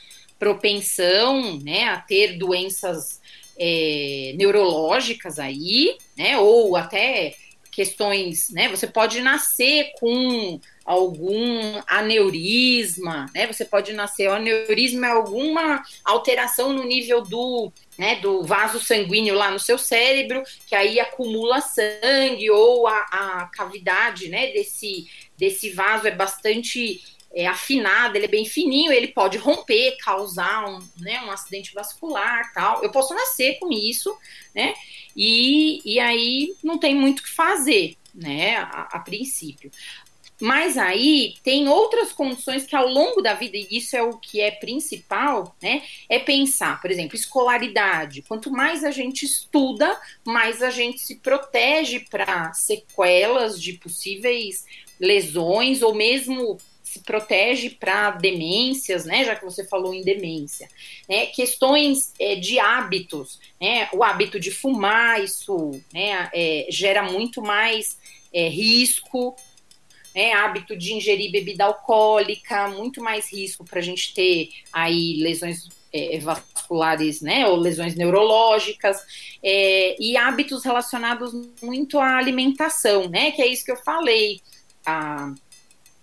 propensão, 0.43 1.57
né, 1.61 1.85
a 1.85 1.99
ter 1.99 2.37
doenças 2.37 3.21
é, 3.57 4.35
neurológicas 4.37 5.39
aí, 5.39 5.97
né? 6.19 6.37
Ou 6.37 6.75
até 6.75 7.37
questões, 7.71 8.51
né? 8.51 8.69
Você 8.69 8.89
pode 8.89 9.21
nascer 9.21 9.93
com 10.01 10.59
algum 10.85 11.81
aneurisma, 11.87 13.31
né? 13.33 13.47
Você 13.47 13.65
pode 13.65 13.93
nascer, 13.93 14.29
o 14.29 14.33
aneurisma 14.33 15.07
é 15.07 15.11
alguma 15.11 15.81
alteração 16.05 16.73
no 16.73 16.83
nível 16.83 17.23
do, 17.23 17.73
né, 17.97 18.17
do 18.17 18.43
vaso 18.43 18.81
sanguíneo 18.81 19.37
lá 19.37 19.49
no 19.49 19.61
seu 19.61 19.79
cérebro, 19.79 20.43
que 20.67 20.75
aí 20.75 20.99
acumula 20.99 21.61
sangue 21.61 22.51
ou 22.51 22.89
a, 22.89 22.99
a 23.13 23.51
cavidade, 23.55 24.29
né, 24.29 24.49
desse, 24.49 25.07
desse 25.39 25.71
vaso 25.71 26.09
é 26.09 26.11
bastante 26.11 27.01
é, 27.35 27.47
afinada, 27.47 28.17
ele 28.17 28.27
é 28.27 28.29
bem 28.29 28.45
fininho, 28.45 28.93
ele 28.93 29.09
pode 29.09 29.39
romper, 29.39 29.97
causar 29.99 30.69
um, 30.69 30.79
né, 30.99 31.23
um 31.23 31.31
acidente 31.31 31.73
vascular, 31.73 32.53
tal. 32.53 32.83
Eu 32.83 32.91
posso 32.91 33.15
nascer 33.15 33.59
com 33.59 33.73
isso, 33.73 34.17
né? 34.55 34.75
E, 35.17 35.81
e 35.85 35.99
aí 35.99 36.55
não 36.63 36.79
tem 36.79 36.95
muito 36.95 37.21
o 37.21 37.23
que 37.23 37.31
fazer, 37.31 37.97
né, 38.15 38.57
a, 38.57 38.89
a 38.93 38.99
princípio. 39.01 39.71
Mas 40.43 40.77
aí 40.77 41.37
tem 41.45 41.69
outras 41.69 42.11
condições 42.13 42.67
que 42.67 42.75
ao 42.75 42.89
longo 42.89 43.23
da 43.23 43.33
vida, 43.33 43.57
e 43.57 43.69
isso 43.71 43.97
é 43.97 44.03
o 44.03 44.19
que 44.19 44.41
é 44.41 44.51
principal, 44.51 45.55
né? 45.63 45.83
É 46.09 46.19
pensar, 46.19 46.81
por 46.81 46.91
exemplo, 46.91 47.15
escolaridade. 47.15 48.23
Quanto 48.23 48.51
mais 48.51 48.83
a 48.83 48.91
gente 48.91 49.25
estuda, 49.25 49.97
mais 50.25 50.61
a 50.61 50.69
gente 50.69 50.99
se 50.99 51.21
protege 51.21 52.01
para 52.11 52.53
sequelas 52.55 53.63
de 53.63 53.75
possíveis 53.75 54.65
lesões 54.99 55.81
ou 55.81 55.95
mesmo 55.95 56.59
se 56.93 57.01
protege 57.01 57.71
para 57.71 58.11
demências, 58.13 59.05
né? 59.05 59.25
Já 59.25 59.35
que 59.35 59.45
você 59.45 59.65
falou 59.65 59.95
em 59.95 60.03
demência, 60.03 60.69
né? 61.09 61.27
Questões 61.27 62.13
é, 62.19 62.37
de 62.37 62.59
hábitos, 62.59 63.41
né? 63.61 63.89
O 63.93 64.05
hábito 64.05 64.39
de 64.39 64.51
fumar, 64.51 65.23
isso, 65.23 65.71
né? 65.93 66.29
É, 66.35 66.67
gera 66.69 67.03
muito 67.03 67.41
mais 67.41 67.99
é, 68.33 68.49
risco 68.49 69.37
né, 70.15 70.33
hábito 70.33 70.77
de 70.77 70.95
ingerir 70.95 71.33
bebida 71.33 71.65
alcoólica, 71.65 72.69
muito 72.69 73.03
mais 73.03 73.33
risco 73.33 73.65
para 73.65 73.79
a 73.79 73.83
gente 73.83 74.15
ter 74.15 74.51
aí 74.73 75.17
lesões 75.23 75.69
é, 75.93 76.19
vasculares, 76.19 77.21
né, 77.21 77.47
ou 77.47 77.57
lesões 77.57 77.95
neurológicas, 77.95 78.99
é, 79.43 79.97
e 80.01 80.17
hábitos 80.17 80.65
relacionados 80.65 81.33
muito 81.63 81.99
à 81.99 82.17
alimentação, 82.17 83.09
né, 83.09 83.31
que 83.31 83.43
é 83.43 83.47
isso 83.47 83.65
que 83.65 83.73
eu 83.73 83.77
falei, 83.77 84.41
a 84.85 85.35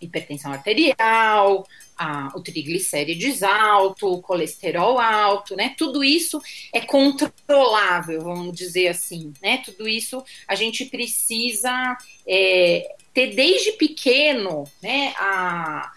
hipertensão 0.02 0.52
arterial, 0.52 1.68
a, 1.98 2.32
o 2.34 2.42
triglicérides 2.42 3.44
alto, 3.44 4.14
o 4.14 4.22
colesterol 4.22 5.00
alto, 5.00 5.56
né? 5.56 5.76
Tudo 5.78 6.04
isso 6.04 6.42
é 6.74 6.80
controlável, 6.82 8.22
vamos 8.22 8.56
dizer 8.56 8.88
assim, 8.88 9.34
né? 9.42 9.62
Tudo 9.66 9.88
isso 9.88 10.24
a 10.48 10.56
gente 10.56 10.86
precisa 10.86 11.98
é, 12.26 12.96
ter 13.14 13.36
desde 13.36 13.74
pequeno, 13.74 14.64
né, 14.82 15.14
a, 15.18 15.92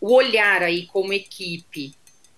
o 0.00 0.12
olhar 0.14 0.62
aí 0.62 0.86
como 0.86 1.12
equipe, 1.12 1.92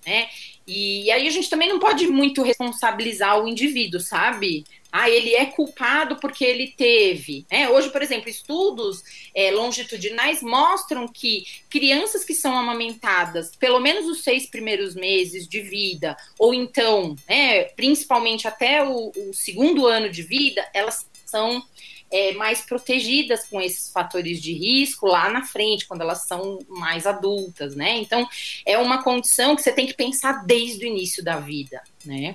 né? 0.05 0.29
E 0.67 1.09
aí 1.13 1.29
a 1.29 1.31
gente 1.31 1.49
também 1.49 1.69
não 1.69 1.79
pode 1.79 2.09
muito 2.09 2.43
responsabilizar 2.43 3.41
o 3.41 3.47
indivíduo, 3.47 4.01
sabe? 4.01 4.65
Ah, 4.99 5.11
ele 5.11 5.35
é 5.35 5.45
culpado 5.45 6.17
porque 6.17 6.43
ele 6.43 6.69
teve. 6.69 7.45
Né? 7.51 7.69
Hoje, 7.69 7.91
por 7.91 8.01
exemplo, 8.01 8.31
estudos 8.31 9.03
é, 9.35 9.51
longitudinais 9.51 10.43
mostram 10.43 11.07
que 11.07 11.45
crianças 11.69 12.25
que 12.25 12.33
são 12.33 12.57
amamentadas 12.57 13.55
pelo 13.57 13.79
menos 13.79 14.07
os 14.07 14.25
seis 14.25 14.47
primeiros 14.47 14.95
meses 14.95 15.47
de 15.47 15.61
vida, 15.61 16.17
ou 16.39 16.55
então, 16.55 17.15
né, 17.29 17.65
principalmente 17.65 18.49
até 18.49 18.83
o, 18.83 19.13
o 19.15 19.35
segundo 19.35 19.87
ano 19.87 20.09
de 20.09 20.23
vida, 20.23 20.67
elas 20.73 21.07
são 21.27 21.63
é, 22.11 22.33
mais 22.33 22.63
protegidas 22.63 23.47
com 23.49 23.61
esses 23.61 23.91
fatores 23.91 24.41
de 24.41 24.55
risco 24.55 25.07
lá 25.07 25.29
na 25.29 25.45
frente, 25.45 25.87
quando 25.87 26.01
elas 26.01 26.23
são 26.23 26.59
mais 26.69 27.07
adultas, 27.07 27.75
né? 27.75 27.99
Então, 27.99 28.27
é 28.65 28.79
uma 28.79 29.03
condição 29.03 29.55
que 29.55 29.63
você 29.63 29.73
tem 29.73 29.87
que 29.87 29.95
pensar 29.95 30.45
desde 30.47 30.87
o 30.87 30.89
início 30.89 31.23
da 31.23 31.39
vida, 31.39 31.83
né? 32.05 32.35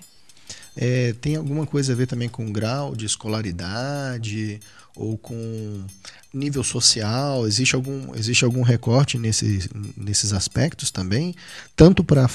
É, 0.75 1.13
tem 1.19 1.35
alguma 1.35 1.65
coisa 1.65 1.93
a 1.93 1.95
ver 1.95 2.07
também 2.07 2.29
com 2.29 2.51
grau 2.51 2.95
de 2.95 3.05
escolaridade 3.05 4.59
ou 4.95 5.17
com 5.17 5.85
nível 6.33 6.63
social? 6.63 7.45
Existe 7.45 7.75
algum, 7.75 8.15
existe 8.15 8.45
algum 8.45 8.61
recorte 8.61 9.17
nesse, 9.17 9.69
nesses 9.97 10.33
aspectos 10.33 10.89
também? 10.91 11.35
Tanto 11.75 12.03
para 12.03 12.29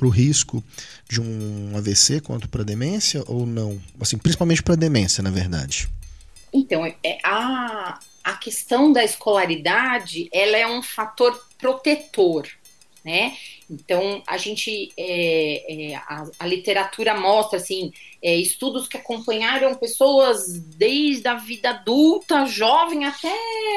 o 0.00 0.08
risco 0.08 0.62
de 1.08 1.20
um 1.20 1.76
AVC 1.76 2.20
quanto 2.20 2.48
para 2.48 2.64
demência 2.64 3.22
ou 3.26 3.46
não? 3.46 3.80
Assim, 4.00 4.18
principalmente 4.18 4.62
para 4.62 4.74
demência, 4.74 5.22
na 5.22 5.30
verdade. 5.30 5.88
Então, 6.52 6.84
é, 6.84 7.18
a, 7.22 8.00
a 8.24 8.32
questão 8.34 8.92
da 8.92 9.04
escolaridade, 9.04 10.28
ela 10.32 10.56
é 10.56 10.66
um 10.66 10.82
fator 10.82 11.40
protetor, 11.58 12.48
né? 13.04 13.34
Então, 13.70 14.20
a 14.26 14.36
gente, 14.36 14.92
é, 14.96 15.92
é, 15.92 15.94
a, 15.94 16.26
a, 16.40 16.46
literatura 16.46 17.14
mostra, 17.14 17.56
assim, 17.58 17.92
é, 18.20 18.34
estudos 18.34 18.88
que 18.88 18.96
acompanharam 18.96 19.76
pessoas 19.76 20.58
desde 20.58 21.28
a 21.28 21.34
vida 21.34 21.70
adulta, 21.70 22.46
jovem, 22.46 23.04
até 23.04 23.32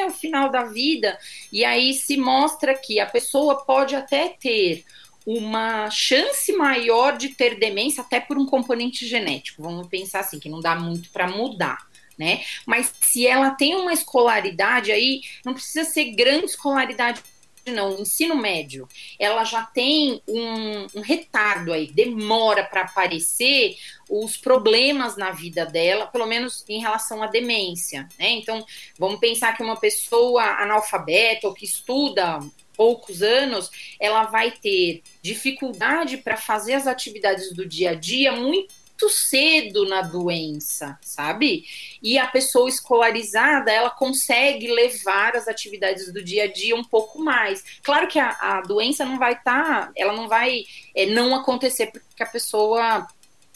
o 0.07 0.11
final 0.11 0.49
da 0.49 0.63
vida, 0.63 1.17
e 1.51 1.63
aí 1.63 1.93
se 1.93 2.17
mostra 2.17 2.73
que 2.73 2.99
a 2.99 3.05
pessoa 3.05 3.63
pode 3.63 3.95
até 3.95 4.29
ter 4.29 4.83
uma 5.25 5.89
chance 5.91 6.51
maior 6.53 7.15
de 7.15 7.29
ter 7.29 7.59
demência, 7.59 8.01
até 8.01 8.19
por 8.19 8.37
um 8.37 8.47
componente 8.47 9.07
genético, 9.07 9.61
vamos 9.61 9.87
pensar 9.87 10.21
assim, 10.21 10.39
que 10.39 10.49
não 10.49 10.59
dá 10.59 10.75
muito 10.75 11.11
para 11.11 11.27
mudar 11.27 11.87
né? 12.17 12.43
Mas 12.65 12.93
se 13.01 13.25
ela 13.25 13.51
tem 13.51 13.75
uma 13.75 13.93
escolaridade 13.93 14.91
aí, 14.91 15.21
não 15.43 15.53
precisa 15.53 15.83
ser 15.83 16.11
grande 16.11 16.45
escolaridade 16.45 17.21
não, 17.71 17.99
ensino 17.99 18.35
médio, 18.35 18.87
ela 19.17 19.43
já 19.43 19.63
tem 19.63 20.21
um, 20.27 20.87
um 20.95 21.01
retardo 21.01 21.71
aí, 21.71 21.91
demora 21.91 22.63
para 22.63 22.81
aparecer 22.81 23.77
os 24.09 24.37
problemas 24.37 25.15
na 25.15 25.31
vida 25.31 25.65
dela, 25.65 26.07
pelo 26.07 26.25
menos 26.25 26.63
em 26.67 26.81
relação 26.81 27.23
à 27.23 27.27
demência, 27.27 28.07
né? 28.19 28.29
Então, 28.31 28.65
vamos 28.97 29.19
pensar 29.19 29.55
que 29.55 29.63
uma 29.63 29.79
pessoa 29.79 30.43
analfabeta 30.43 31.47
ou 31.47 31.53
que 31.53 31.65
estuda 31.65 32.39
poucos 32.75 33.21
anos, 33.21 33.69
ela 33.99 34.23
vai 34.23 34.51
ter 34.51 35.03
dificuldade 35.21 36.17
para 36.17 36.35
fazer 36.35 36.73
as 36.73 36.87
atividades 36.87 37.53
do 37.53 37.67
dia 37.67 37.91
a 37.91 37.95
dia 37.95 38.31
muito 38.31 38.82
muito 38.93 39.09
cedo 39.09 39.85
na 39.87 40.01
doença, 40.01 40.97
sabe? 41.01 41.65
E 42.01 42.17
a 42.17 42.27
pessoa 42.27 42.69
escolarizada, 42.69 43.71
ela 43.71 43.89
consegue 43.89 44.71
levar 44.71 45.35
as 45.35 45.47
atividades 45.47 46.11
do 46.13 46.23
dia 46.23 46.43
a 46.43 46.51
dia 46.51 46.75
um 46.75 46.83
pouco 46.83 47.19
mais. 47.19 47.63
Claro 47.81 48.07
que 48.07 48.19
a, 48.19 48.29
a 48.29 48.61
doença 48.61 49.03
não 49.05 49.17
vai 49.17 49.33
estar, 49.33 49.87
tá, 49.87 49.91
ela 49.95 50.13
não 50.13 50.27
vai 50.27 50.63
é, 50.95 51.07
não 51.07 51.35
acontecer 51.35 51.87
porque 51.87 52.23
a 52.23 52.27
pessoa 52.27 53.07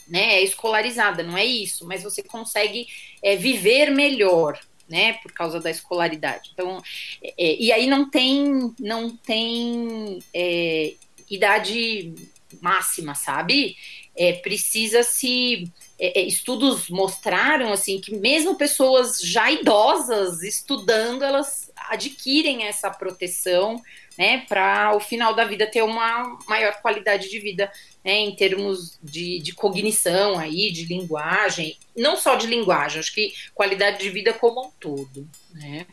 né, 0.07 0.35
é 0.35 0.43
escolarizada, 0.43 1.23
não 1.23 1.37
é 1.37 1.45
isso, 1.45 1.85
mas 1.85 2.03
você 2.03 2.23
consegue 2.23 2.87
é, 3.21 3.35
viver 3.35 3.91
melhor, 3.91 4.59
né, 4.89 5.13
por 5.21 5.31
causa 5.33 5.59
da 5.59 5.69
escolaridade. 5.69 6.49
Então, 6.53 6.81
é, 7.21 7.33
é 7.37 7.55
e 7.61 7.71
aí 7.71 7.87
não 7.87 8.09
tem, 8.09 8.73
não 8.79 9.09
tem 9.15 10.19
é, 10.33 10.93
idade 11.29 12.15
máxima, 12.61 13.13
sabe? 13.13 13.75
É, 14.17 14.33
precisa 14.33 15.03
se 15.03 15.71
é, 15.99 16.19
é, 16.19 16.23
estudos 16.23 16.89
mostraram 16.89 17.71
assim 17.71 18.01
que 18.01 18.15
mesmo 18.15 18.55
pessoas 18.55 19.21
já 19.21 19.51
idosas 19.51 20.41
estudando 20.41 21.23
elas 21.23 21.71
adquirem 21.89 22.63
essa 22.63 22.89
proteção 22.89 23.81
né 24.17 24.39
para 24.49 24.95
o 24.95 24.99
final 24.99 25.35
da 25.35 25.45
vida 25.45 25.69
ter 25.69 25.83
uma 25.83 26.37
maior 26.47 26.81
qualidade 26.81 27.29
de 27.29 27.39
vida 27.39 27.71
né, 28.03 28.19
em 28.19 28.35
termos 28.35 28.97
de, 29.03 29.39
de 29.39 29.53
cognição 29.53 30.39
aí 30.39 30.71
de 30.71 30.85
linguagem 30.85 31.77
não 31.95 32.17
só 32.17 32.35
de 32.35 32.47
linguagem 32.47 32.99
acho 32.99 33.13
que 33.13 33.33
qualidade 33.53 33.99
de 33.99 34.09
vida 34.09 34.33
como 34.33 34.67
um 34.67 34.71
todo 34.79 35.27
né. 35.53 35.85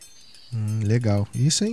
Hum, 0.53 0.83
legal. 0.85 1.27
Isso 1.35 1.65
é 1.65 1.69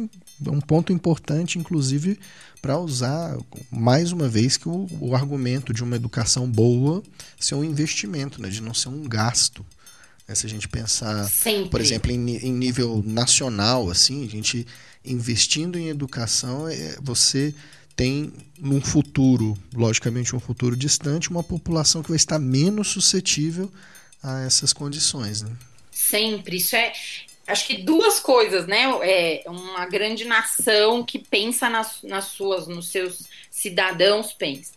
um 0.49 0.60
ponto 0.60 0.91
importante 0.91 1.60
inclusive 1.60 2.20
para 2.62 2.78
usar 2.78 3.38
mais 3.72 4.12
uma 4.12 4.28
vez 4.28 4.55
que 4.55 4.70
o, 4.70 4.88
o, 4.99 5.16
argumento 5.16 5.74
de 5.74 5.84
uma 5.84 5.95
educação 5.95 6.49
boa 6.49 7.01
ser 7.39 7.55
um 7.55 7.64
investimento, 7.64 8.41
né, 8.41 8.49
de 8.49 8.62
não 8.62 8.74
ser 8.74 8.89
um 8.89 9.03
gasto. 9.07 9.66
Né? 10.28 10.36
Se 10.36 10.45
a 10.45 10.49
gente 10.49 10.68
pensar, 10.68 11.28
Sempre. 11.28 11.70
por 11.70 11.82
exemplo, 11.82 12.12
em, 12.12 12.38
em, 12.38 12.53
nível 12.53 13.03
nacional, 13.05 13.89
assim, 13.89 14.24
a 14.26 14.30
gente 14.30 14.68
investindo 15.03 15.80
em 15.80 15.88
educação, 15.88 16.68
é, 16.68 16.97
você 17.01 17.53
tem 17.95 18.32
num 18.59 18.80
futuro, 18.80 19.57
logicamente 19.74 20.36
um 20.36 20.39
futuro 20.39 20.76
distante, 20.76 21.30
uma 21.30 21.43
população 21.43 22.03
que 22.03 22.09
vai 22.09 22.16
estar 22.16 22.38
menos 22.38 22.89
suscetível 22.89 23.72
a 24.22 24.41
essas 24.41 24.72
condições, 24.72 25.41
né? 25.41 25.51
Sempre. 25.91 26.57
Isso 26.57 26.76
é, 26.76 26.93
acho 27.52 27.68
que 27.68 27.78
duas 27.78 28.20
coisas, 28.20 28.66
né? 28.68 28.84
É 29.04 29.43
uma 29.47 29.86
grande 29.86 30.26
nação 30.26 31.04
que 31.04 31.20
pensa 31.20 31.70
nas, 31.70 32.02
nas 32.04 32.26
suas, 32.26 32.68
nos 32.68 32.88
seus 32.89 33.28
cidadãos 33.49 34.34
pensa, 34.34 34.74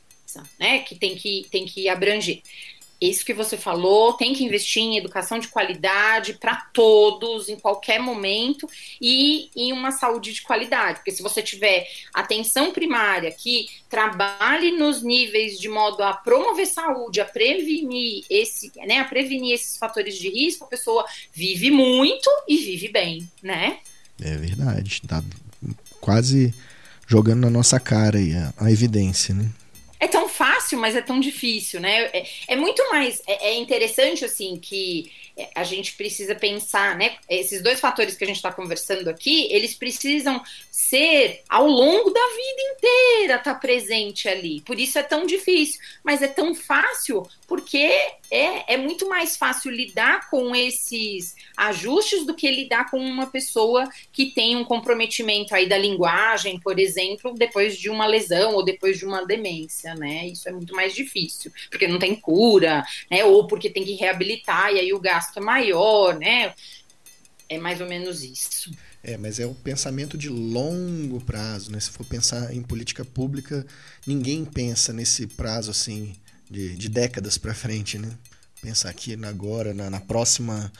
né? 0.59 0.81
Que 0.81 0.95
tem 0.95 1.15
que 1.15 1.47
tem 1.51 1.65
que 1.65 1.89
abranger 1.89 2.43
isso 3.09 3.25
que 3.25 3.35
você 3.35 3.57
falou, 3.57 4.15
tem 4.15 4.35
que 4.35 4.45
investir 4.45 4.83
em 4.83 4.99
educação 4.99 5.39
de 5.39 5.49
qualidade 5.49 6.35
para 6.35 6.57
todos, 6.73 7.49
em 7.49 7.57
qualquer 7.57 7.99
momento, 7.99 8.69
e 9.01 9.51
em 9.55 9.73
uma 9.73 9.91
saúde 9.91 10.33
de 10.33 10.43
qualidade. 10.43 10.99
Porque 10.99 11.11
se 11.11 11.23
você 11.23 11.43
tiver 11.43 11.87
atenção 12.13 12.73
primária 12.73 13.31
que 13.31 13.69
trabalhe 13.89 14.71
nos 14.73 15.03
níveis 15.03 15.59
de 15.59 15.69
modo 15.69 16.03
a 16.03 16.13
promover 16.13 16.67
saúde, 16.67 17.21
a 17.21 17.25
prevenir 17.25 18.25
esse, 18.31 18.73
né, 18.87 18.99
a 18.99 19.05
prevenir 19.05 19.55
esses 19.55 19.77
fatores 19.77 20.17
de 20.17 20.29
risco, 20.29 20.65
a 20.65 20.69
pessoa 20.69 21.05
vive 21.33 21.71
muito 21.71 22.31
e 22.49 22.57
vive 22.57 22.89
bem, 22.89 23.29
né? 23.43 23.79
É 24.21 24.37
verdade. 24.37 25.03
Tá 25.07 25.23
quase 26.01 26.55
jogando 27.07 27.41
na 27.41 27.51
nossa 27.51 27.79
cara 27.81 28.19
aí 28.19 28.35
a, 28.35 28.55
a 28.59 28.71
evidência, 28.71 29.35
né? 29.35 29.51
É 30.05 30.09
tão 30.09 30.29
fácil, 30.29 30.79
mas 30.79 30.95
é 30.97 31.03
tão 31.03 31.19
difícil, 31.21 31.81
né? 31.81 32.05
É, 32.13 32.27
é 32.49 32.57
muito 32.57 32.83
mais. 32.91 33.23
É, 33.27 33.49
é, 33.51 33.55
interessante, 33.55 34.25
assim, 34.25 34.59
que 34.59 35.11
a 35.55 35.65
gente 35.65 35.97
precisa 35.97 36.35
pensar, 36.35 36.97
né? 36.97 37.17
Esses 37.29 37.63
dois 37.63 37.81
fatores 37.81 38.17
que 38.17 38.25
a 38.25 38.27
gente 38.27 38.37
está 38.37 38.53
conversando 38.53 39.09
aqui, 39.09 39.49
eles 39.53 39.75
precisam 39.75 40.43
ser 40.71 41.43
ao 41.49 41.67
longo 41.67 42.11
da 42.11 42.21
vida 42.21 42.63
inteira 42.73 43.39
tá 43.39 43.55
presente 43.55 44.29
ali. 44.29 44.61
Por 44.61 44.79
isso 44.79 44.99
é 44.99 45.03
tão 45.03 45.27
difícil, 45.27 45.81
mas 46.05 46.23
é 46.23 46.29
tão 46.29 46.55
fácil 46.55 47.27
porque 47.47 47.91
é, 48.31 48.75
é 48.75 48.77
muito 48.77 49.09
mais 49.09 49.37
fácil 49.37 49.71
lidar 49.71 50.29
com 50.31 50.55
esses 50.55 51.35
ajustes 51.57 52.27
do 52.27 52.35
que 52.35 52.51
lidar 52.51 52.91
com 52.91 52.99
uma 52.99 53.27
pessoa 53.27 53.89
que 54.13 54.27
tem 54.27 54.57
um 54.57 54.65
comprometimento 54.65 55.55
aí 55.55 55.69
da 55.69 55.79
linguagem, 55.79 56.59
por 56.59 56.79
exemplo, 56.79 57.35
depois 57.35 57.77
de 57.77 57.91
uma 57.91 58.07
lesão 58.07 58.55
ou 58.55 58.65
depois 58.65 58.99
de 58.99 59.05
uma 59.05 59.25
demência, 59.25 59.95
né? 59.95 60.27
Isso 60.27 60.49
é 60.49 60.53
muito 60.53 60.75
mais 60.75 60.95
difícil, 60.95 61.53
porque 61.71 61.87
não 61.87 61.99
tem 61.99 62.15
cura, 62.15 62.85
né? 63.11 63.25
Ou 63.25 63.47
porque 63.47 63.71
tem 63.71 63.85
que 63.85 63.95
reabilitar 63.95 64.73
e 64.73 64.81
aí 64.81 64.93
o 64.93 65.01
gasto 65.01 65.24
é 65.37 65.41
maior, 65.41 66.19
né? 66.19 66.55
É 67.49 67.59
mais 67.59 67.81
ou 67.81 67.89
menos 67.89 68.23
isso. 68.23 68.71
É, 69.03 69.19
mas 69.19 69.39
é 69.39 69.47
o 69.47 69.55
pensamento 69.55 70.17
de 70.17 70.31
longo 70.31 71.21
prazo, 71.21 71.71
né? 71.71 71.79
Se 71.79 71.91
for 71.91 72.07
pensar 72.07 72.55
em 72.55 72.63
política 72.63 73.05
pública, 73.05 73.67
ninguém 74.07 74.45
pensa 74.45 74.93
nesse 74.93 75.27
prazo 75.27 75.71
assim 75.71 76.17
de, 76.51 76.75
de 76.75 76.89
décadas 76.89 77.37
para 77.37 77.55
frente, 77.55 77.99
né? 77.99 78.11
Pensar 78.63 78.89
aqui 78.89 79.15
agora, 79.25 79.75
na, 79.75 79.91
na, 79.91 80.01
próxima 80.01 80.73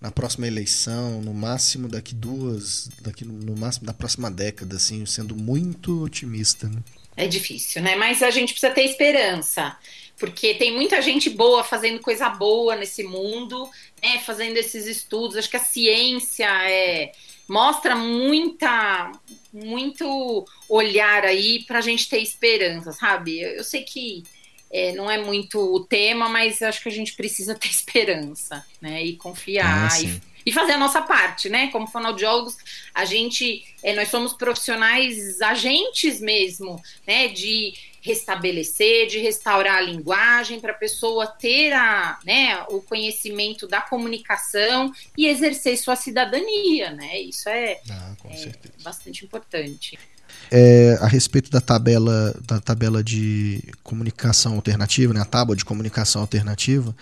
na 0.00 0.10
próxima 0.10 0.46
eleição, 0.46 1.22
no 1.22 1.32
máximo 1.32 1.88
daqui 1.88 2.14
duas, 2.14 2.90
daqui 3.00 3.24
no 3.24 3.56
máximo 3.56 3.86
da 3.86 3.94
próxima 3.94 4.30
década, 4.30 4.76
assim, 4.76 5.06
sendo 5.06 5.34
muito 5.34 6.02
otimista, 6.02 6.68
né? 6.68 6.82
É 7.16 7.26
difícil, 7.26 7.82
né? 7.82 7.94
Mas 7.96 8.22
a 8.22 8.30
gente 8.30 8.52
precisa 8.52 8.72
ter 8.72 8.84
esperança 8.84 9.76
porque 10.22 10.54
tem 10.54 10.72
muita 10.72 11.02
gente 11.02 11.28
boa 11.28 11.64
fazendo 11.64 11.98
coisa 11.98 12.28
boa 12.28 12.76
nesse 12.76 13.02
mundo, 13.02 13.68
né, 14.00 14.20
fazendo 14.20 14.56
esses 14.56 14.86
estudos. 14.86 15.36
Acho 15.36 15.50
que 15.50 15.56
a 15.56 15.60
ciência 15.60 16.46
é, 16.70 17.10
mostra 17.48 17.96
muita, 17.96 19.10
muito 19.52 20.46
olhar 20.68 21.24
aí 21.24 21.64
para 21.64 21.78
a 21.78 21.82
gente 21.82 22.08
ter 22.08 22.20
esperança, 22.20 22.92
sabe? 22.92 23.40
Eu, 23.40 23.64
sei 23.64 23.82
que 23.82 24.22
é, 24.70 24.92
não 24.92 25.10
é 25.10 25.18
muito 25.18 25.58
o 25.58 25.80
tema, 25.80 26.28
mas 26.28 26.62
acho 26.62 26.80
que 26.80 26.88
a 26.88 26.92
gente 26.92 27.14
precisa 27.14 27.56
ter 27.56 27.66
esperança, 27.70 28.64
né? 28.80 29.04
E 29.04 29.16
confiar 29.16 29.90
ah, 29.90 30.00
e, 30.02 30.20
e, 30.44 30.52
fazer 30.52 30.72
a 30.72 30.78
nossa 30.78 31.02
parte, 31.02 31.48
né? 31.48 31.68
Como 31.68 31.86
fonoaudiólogos, 31.86 32.56
a 32.94 33.04
gente, 33.04 33.64
é, 33.82 33.94
nós 33.94 34.08
somos 34.08 34.32
profissionais 34.32 35.40
agentes 35.40 36.20
mesmo, 36.20 36.80
né? 37.06 37.28
De 37.28 37.74
restabelecer, 38.02 39.06
de 39.06 39.18
restaurar 39.20 39.76
a 39.76 39.80
linguagem, 39.80 40.58
para 40.58 40.72
a 40.72 40.74
pessoa 40.74 41.24
ter 41.26 41.72
a, 41.72 42.18
né, 42.26 42.60
o 42.68 42.80
conhecimento 42.82 43.68
da 43.68 43.80
comunicação 43.80 44.92
e 45.16 45.28
exercer 45.28 45.78
sua 45.78 45.94
cidadania, 45.94 46.90
né? 46.90 47.20
Isso 47.20 47.48
é, 47.48 47.80
ah, 47.88 48.14
é 48.28 48.50
bastante 48.82 49.24
importante. 49.24 49.96
É, 50.50 50.98
a 51.00 51.06
respeito 51.06 51.50
da 51.50 51.60
tabela 51.60 52.34
da 52.44 52.60
tabela 52.60 53.02
de 53.04 53.62
comunicação 53.82 54.56
alternativa, 54.56 55.14
né, 55.14 55.20
a 55.20 55.24
tábua 55.24 55.54
de 55.54 55.64
comunicação 55.64 56.20
alternativa, 56.20 56.94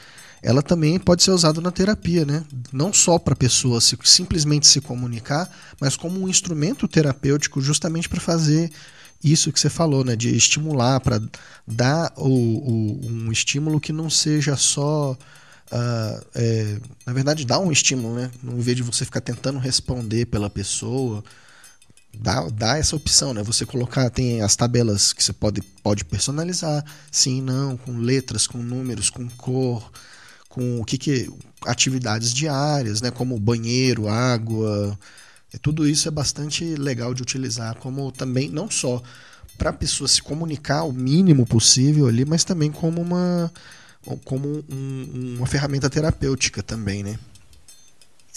ela 0.43 0.63
também 0.63 0.99
pode 0.99 1.23
ser 1.23 1.31
usada 1.33 1.61
na 1.61 1.71
terapia, 1.71 2.25
né? 2.25 2.45
Não 2.73 2.93
só 2.93 3.19
para 3.19 3.35
a 3.35 3.37
pessoa 3.37 3.81
se, 3.81 3.97
simplesmente 4.05 4.67
se 4.67 4.81
comunicar, 4.81 5.51
mas 5.79 5.97
como 5.97 6.21
um 6.21 6.29
instrumento 6.29 6.89
terapêutico 6.89 7.61
justamente 7.61 8.09
para 8.09 8.21
fazer 8.21 8.71
isso 9.23 9.53
que 9.53 9.61
você 9.61 9.69
falou, 9.69 10.03
né, 10.03 10.17
de 10.17 10.35
estimular, 10.35 10.99
para 11.01 11.21
dar 11.67 12.11
o, 12.17 12.27
o, 12.27 13.01
um 13.07 13.31
estímulo 13.31 13.81
que 13.81 13.93
não 13.93 14.09
seja 14.09 14.57
só. 14.57 15.17
Uh, 15.73 16.27
é, 16.35 16.79
na 17.07 17.13
verdade, 17.13 17.45
dá 17.45 17.59
um 17.59 17.71
estímulo, 17.71 18.17
né? 18.17 18.31
Em 18.43 18.61
vez 18.61 18.77
de 18.77 18.83
você 18.83 19.05
ficar 19.05 19.21
tentando 19.21 19.59
responder 19.59 20.27
pela 20.27 20.51
pessoa, 20.51 21.23
dá, 22.13 22.49
dá 22.49 22.79
essa 22.79 22.97
opção, 22.97 23.33
né? 23.33 23.43
Você 23.43 23.65
colocar, 23.65 24.11
tem 24.11 24.41
as 24.41 24.57
tabelas 24.57 25.13
que 25.13 25.23
você 25.23 25.33
pode, 25.33 25.63
pode 25.83 26.05
personalizar, 26.05 26.85
sim, 27.11 27.41
não, 27.41 27.77
com 27.77 27.99
letras, 27.99 28.47
com 28.47 28.59
números, 28.59 29.11
com 29.11 29.29
cor, 29.29 29.93
com 30.51 30.81
o 30.81 30.85
que 30.85 30.99
que. 30.99 31.31
atividades 31.65 32.35
diárias, 32.35 33.01
né? 33.01 33.11
Como 33.11 33.41
banheiro, 33.41 34.07
água 34.09 34.99
e 35.55 35.59
tudo 35.59 35.89
isso 35.89 36.07
é 36.07 36.11
bastante 36.11 36.65
legal 36.77 37.15
de 37.15 37.23
utilizar, 37.23 37.77
como 37.79 38.13
também, 38.13 38.51
não 38.51 38.71
só 38.71 39.03
para 39.59 39.71
a 39.71 39.73
pessoa 39.73 40.07
se 40.09 40.23
comunicar 40.23 40.85
o 40.85 40.93
mínimo 40.93 41.47
possível 41.47 42.07
ali, 42.07 42.25
mas 42.25 42.45
também 42.45 42.71
como 42.71 43.01
uma, 43.01 43.53
como 44.25 44.65
um, 44.71 45.37
uma 45.39 45.47
ferramenta 45.47 45.91
terapêutica 45.91 46.63
também, 46.63 47.03
né? 47.03 47.19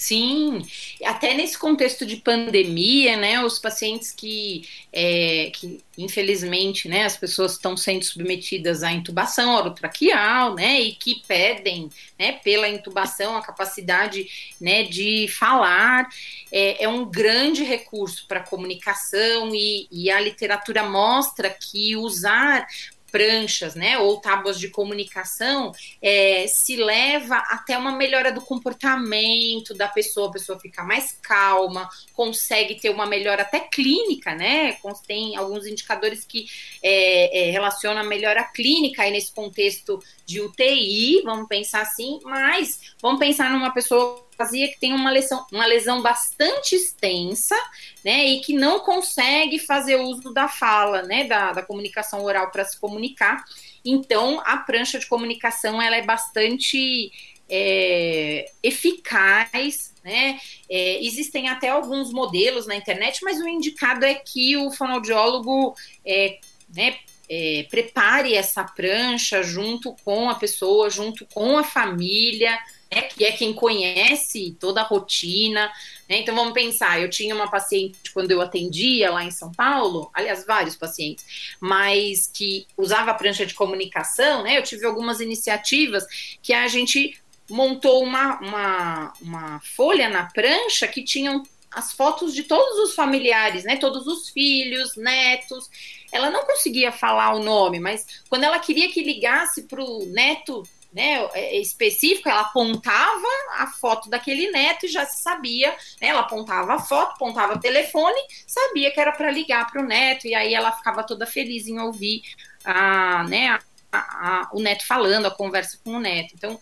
Sim, 0.03 0.67
até 1.05 1.33
nesse 1.33 1.57
contexto 1.57 2.05
de 2.05 2.17
pandemia, 2.17 3.15
né, 3.15 3.41
os 3.41 3.57
pacientes 3.57 4.11
que, 4.11 4.67
é, 4.91 5.49
que 5.55 5.79
infelizmente, 5.97 6.89
né, 6.89 7.05
as 7.05 7.15
pessoas 7.15 7.53
estão 7.53 7.77
sendo 7.77 8.03
submetidas 8.03 8.83
à 8.83 8.91
intubação 8.91 9.55
orotraqueal, 9.55 10.55
né, 10.55 10.81
e 10.81 10.91
que 10.91 11.21
pedem, 11.25 11.89
né, 12.19 12.33
pela 12.43 12.67
intubação 12.67 13.37
a 13.37 13.41
capacidade, 13.41 14.27
né, 14.59 14.83
de 14.83 15.29
falar, 15.29 16.09
é, 16.51 16.83
é 16.83 16.89
um 16.89 17.05
grande 17.05 17.63
recurso 17.63 18.27
para 18.27 18.41
comunicação 18.41 19.55
e, 19.55 19.87
e 19.89 20.11
a 20.11 20.19
literatura 20.19 20.83
mostra 20.83 21.49
que 21.49 21.95
usar 21.95 22.67
pranchas, 23.13 23.75
né, 23.75 23.99
ou 23.99 24.19
tábuas 24.19 24.59
de 24.59 24.69
comunicação, 24.69 25.71
é, 26.01 26.47
se 26.47 26.75
leva 26.75 27.35
até 27.35 27.77
uma 27.77 27.91
melhora 27.91 28.31
do 28.31 28.41
comportamento 28.41 29.75
da 29.75 29.87
pessoa, 29.87 30.29
a 30.29 30.31
pessoa 30.31 30.59
fica 30.59 30.83
mais 30.83 31.11
calma, 31.21 31.87
consegue 32.13 32.73
ter 32.81 32.89
uma 32.89 33.05
melhora 33.05 33.43
até 33.43 33.59
clínica, 33.59 34.33
né? 34.33 34.77
Tem 35.05 35.35
alguns 35.35 35.67
indicadores 35.67 36.25
que 36.25 36.47
é, 36.81 37.49
é, 37.49 37.51
relacionam 37.51 38.01
a 38.01 38.03
melhora 38.03 38.43
clínica 38.45 39.03
aí 39.03 39.11
nesse 39.11 39.31
contexto 39.31 40.01
de 40.25 40.41
UTI, 40.41 41.21
vamos 41.23 41.47
pensar 41.47 41.81
assim, 41.81 42.19
mas 42.23 42.95
vamos 42.99 43.19
pensar 43.19 43.51
numa 43.51 43.71
pessoa 43.71 44.25
fazia 44.35 44.67
que 44.67 44.79
tem 44.79 44.93
uma 44.93 45.11
lesão, 45.11 45.45
uma 45.51 45.65
lesão 45.65 46.01
bastante 46.01 46.75
extensa, 46.75 47.55
né, 48.03 48.25
e 48.25 48.41
que 48.41 48.53
não 48.53 48.79
consegue 48.79 49.59
fazer 49.59 49.95
uso 49.95 50.33
da 50.33 50.47
fala, 50.47 51.03
né, 51.03 51.23
da, 51.25 51.51
da 51.51 51.61
comunicação 51.61 52.23
oral 52.23 52.51
para 52.51 52.65
se 52.65 52.79
comunicar. 52.79 53.43
Então, 53.85 54.41
a 54.45 54.57
prancha 54.57 54.99
de 54.99 55.07
comunicação 55.07 55.81
ela 55.81 55.95
é 55.95 56.01
bastante 56.01 57.11
é, 57.49 58.51
eficaz, 58.61 59.93
né? 60.03 60.39
É, 60.69 61.03
existem 61.05 61.47
até 61.49 61.69
alguns 61.69 62.11
modelos 62.11 62.67
na 62.67 62.75
internet, 62.75 63.19
mas 63.23 63.39
o 63.39 63.47
indicado 63.47 64.05
é 64.05 64.15
que 64.15 64.57
o 64.57 64.71
fonoaudiólogo 64.71 65.75
é, 66.05 66.39
né, 66.75 66.97
é, 67.29 67.65
prepare 67.69 68.35
essa 68.35 68.63
prancha 68.63 69.41
junto 69.43 69.95
com 70.03 70.29
a 70.29 70.35
pessoa, 70.35 70.89
junto 70.89 71.25
com 71.27 71.57
a 71.57 71.63
família, 71.63 72.57
que 73.01 73.25
é 73.25 73.31
quem 73.31 73.53
conhece 73.53 74.55
toda 74.59 74.81
a 74.81 74.85
rotina. 74.85 75.71
Né? 76.07 76.19
Então 76.19 76.35
vamos 76.35 76.53
pensar, 76.53 77.01
eu 77.01 77.09
tinha 77.09 77.33
uma 77.33 77.49
paciente 77.49 78.11
quando 78.13 78.31
eu 78.31 78.41
atendia 78.41 79.11
lá 79.11 79.23
em 79.23 79.31
São 79.31 79.51
Paulo, 79.51 80.09
aliás, 80.13 80.45
vários 80.45 80.75
pacientes, 80.75 81.25
mas 81.59 82.27
que 82.27 82.67
usava 82.77 83.11
a 83.11 83.15
prancha 83.15 83.45
de 83.45 83.53
comunicação, 83.53 84.43
né? 84.43 84.57
Eu 84.57 84.63
tive 84.63 84.85
algumas 84.85 85.19
iniciativas 85.19 86.05
que 86.41 86.53
a 86.53 86.67
gente 86.67 87.17
montou 87.49 88.03
uma, 88.03 88.39
uma, 88.39 89.13
uma 89.21 89.59
folha 89.61 90.09
na 90.09 90.25
prancha 90.25 90.87
que 90.87 91.03
tinham 91.03 91.43
as 91.71 91.91
fotos 91.91 92.33
de 92.33 92.43
todos 92.43 92.77
os 92.79 92.95
familiares, 92.95 93.63
né? 93.63 93.77
Todos 93.77 94.07
os 94.07 94.29
filhos, 94.29 94.95
netos. 94.95 95.69
Ela 96.11 96.29
não 96.29 96.45
conseguia 96.45 96.91
falar 96.91 97.33
o 97.33 97.43
nome, 97.43 97.79
mas 97.79 98.05
quando 98.29 98.43
ela 98.43 98.59
queria 98.59 98.91
que 98.91 99.03
ligasse 99.03 99.63
para 99.63 99.83
o 99.83 100.05
neto 100.05 100.63
né, 100.93 101.27
é, 101.33 101.59
específico, 101.59 102.29
ela 102.29 102.41
apontava 102.41 103.27
a 103.57 103.67
foto 103.67 104.09
daquele 104.09 104.51
neto 104.51 104.85
e 104.85 104.89
já 104.89 105.05
se 105.05 105.21
sabia, 105.21 105.71
né, 105.99 106.09
ela 106.09 106.21
apontava 106.21 106.75
a 106.75 106.79
foto, 106.79 107.13
apontava 107.13 107.55
o 107.55 107.59
telefone, 107.59 108.19
sabia 108.45 108.91
que 108.91 108.99
era 108.99 109.11
para 109.11 109.31
ligar 109.31 109.69
para 109.71 109.81
o 109.81 109.85
neto, 109.85 110.27
e 110.27 110.35
aí 110.35 110.53
ela 110.53 110.71
ficava 110.71 111.03
toda 111.03 111.25
feliz 111.25 111.67
em 111.67 111.79
ouvir 111.79 112.21
a, 112.63 113.23
né, 113.23 113.59
a, 113.91 113.97
a, 113.97 114.49
o 114.53 114.61
neto 114.61 114.85
falando, 114.85 115.25
a 115.25 115.31
conversa 115.31 115.79
com 115.83 115.95
o 115.95 115.99
neto. 115.99 116.33
Então, 116.35 116.59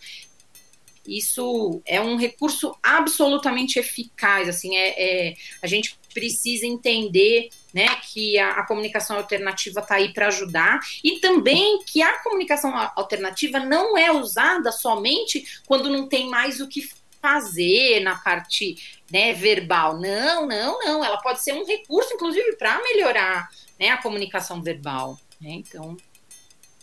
isso 1.06 1.82
é 1.84 2.00
um 2.00 2.16
recurso 2.16 2.76
absolutamente 2.82 3.78
eficaz, 3.78 4.48
assim, 4.48 4.76
é, 4.76 5.30
é 5.30 5.34
a 5.60 5.66
gente 5.66 5.98
precisa 6.12 6.66
entender 6.66 7.48
né, 7.72 7.88
que 7.96 8.38
a, 8.38 8.50
a 8.52 8.66
comunicação 8.66 9.16
alternativa 9.16 9.80
está 9.80 9.96
aí 9.96 10.12
para 10.12 10.28
ajudar 10.28 10.80
e 11.02 11.18
também 11.20 11.82
que 11.84 12.02
a 12.02 12.18
comunicação 12.18 12.72
alternativa 12.94 13.58
não 13.58 13.96
é 13.96 14.12
usada 14.12 14.70
somente 14.70 15.44
quando 15.66 15.90
não 15.90 16.08
tem 16.08 16.28
mais 16.28 16.60
o 16.60 16.68
que 16.68 16.88
fazer 17.22 18.00
na 18.00 18.16
parte 18.16 18.76
né, 19.10 19.32
verbal. 19.32 19.98
Não, 19.98 20.46
não, 20.46 20.80
não. 20.80 21.04
Ela 21.04 21.18
pode 21.18 21.42
ser 21.42 21.54
um 21.54 21.64
recurso, 21.64 22.12
inclusive, 22.14 22.56
para 22.56 22.82
melhorar 22.82 23.48
né, 23.78 23.90
a 23.90 24.02
comunicação 24.02 24.60
verbal. 24.60 25.18
Né? 25.40 25.50
Então, 25.50 25.96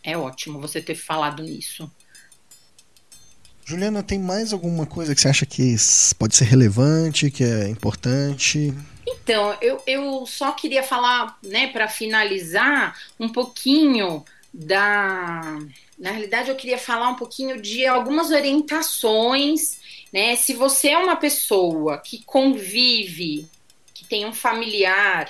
é 0.01 0.17
ótimo 0.17 0.61
você 0.61 0.81
ter 0.81 0.95
falado 0.95 1.43
nisso. 1.43 1.91
Juliana, 3.69 4.01
tem 4.01 4.17
mais 4.17 4.51
alguma 4.51 4.87
coisa 4.87 5.13
que 5.13 5.21
você 5.21 5.27
acha 5.27 5.45
que 5.45 5.75
pode 6.17 6.35
ser 6.35 6.45
relevante, 6.45 7.29
que 7.29 7.43
é 7.43 7.69
importante? 7.69 8.73
Então, 9.05 9.55
eu, 9.61 9.79
eu 9.85 10.25
só 10.25 10.53
queria 10.53 10.81
falar, 10.81 11.37
né, 11.43 11.67
para 11.67 11.87
finalizar, 11.87 12.97
um 13.19 13.29
pouquinho 13.29 14.25
da. 14.51 15.59
Na 15.99 16.09
realidade, 16.09 16.49
eu 16.49 16.55
queria 16.55 16.79
falar 16.79 17.09
um 17.09 17.15
pouquinho 17.15 17.61
de 17.61 17.85
algumas 17.85 18.31
orientações, 18.31 19.77
né? 20.11 20.35
Se 20.35 20.53
você 20.53 20.89
é 20.89 20.97
uma 20.97 21.15
pessoa 21.15 21.99
que 21.99 22.23
convive, 22.25 23.47
que 23.93 24.03
tem 24.03 24.25
um 24.25 24.33
familiar 24.33 25.29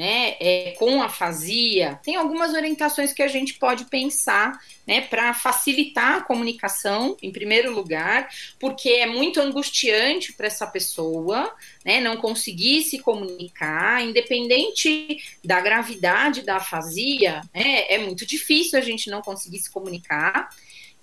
né, 0.00 0.34
é, 0.40 0.74
com 0.78 1.02
afasia, 1.02 2.00
tem 2.02 2.16
algumas 2.16 2.54
orientações 2.54 3.12
que 3.12 3.22
a 3.22 3.28
gente 3.28 3.58
pode 3.58 3.84
pensar 3.84 4.58
né, 4.86 5.02
para 5.02 5.34
facilitar 5.34 6.16
a 6.16 6.20
comunicação, 6.22 7.18
em 7.20 7.30
primeiro 7.30 7.70
lugar, 7.70 8.30
porque 8.58 8.88
é 8.88 9.04
muito 9.04 9.42
angustiante 9.42 10.32
para 10.32 10.46
essa 10.46 10.66
pessoa 10.66 11.54
né, 11.84 12.00
não 12.00 12.16
conseguir 12.16 12.82
se 12.82 12.98
comunicar, 13.00 14.02
independente 14.02 15.18
da 15.44 15.60
gravidade 15.60 16.40
da 16.40 16.56
afasia, 16.56 17.42
né, 17.54 17.84
é 17.90 17.98
muito 17.98 18.24
difícil 18.24 18.78
a 18.78 18.82
gente 18.82 19.10
não 19.10 19.20
conseguir 19.20 19.58
se 19.58 19.70
comunicar. 19.70 20.48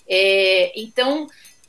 É, 0.10 0.74
então, 0.76 1.28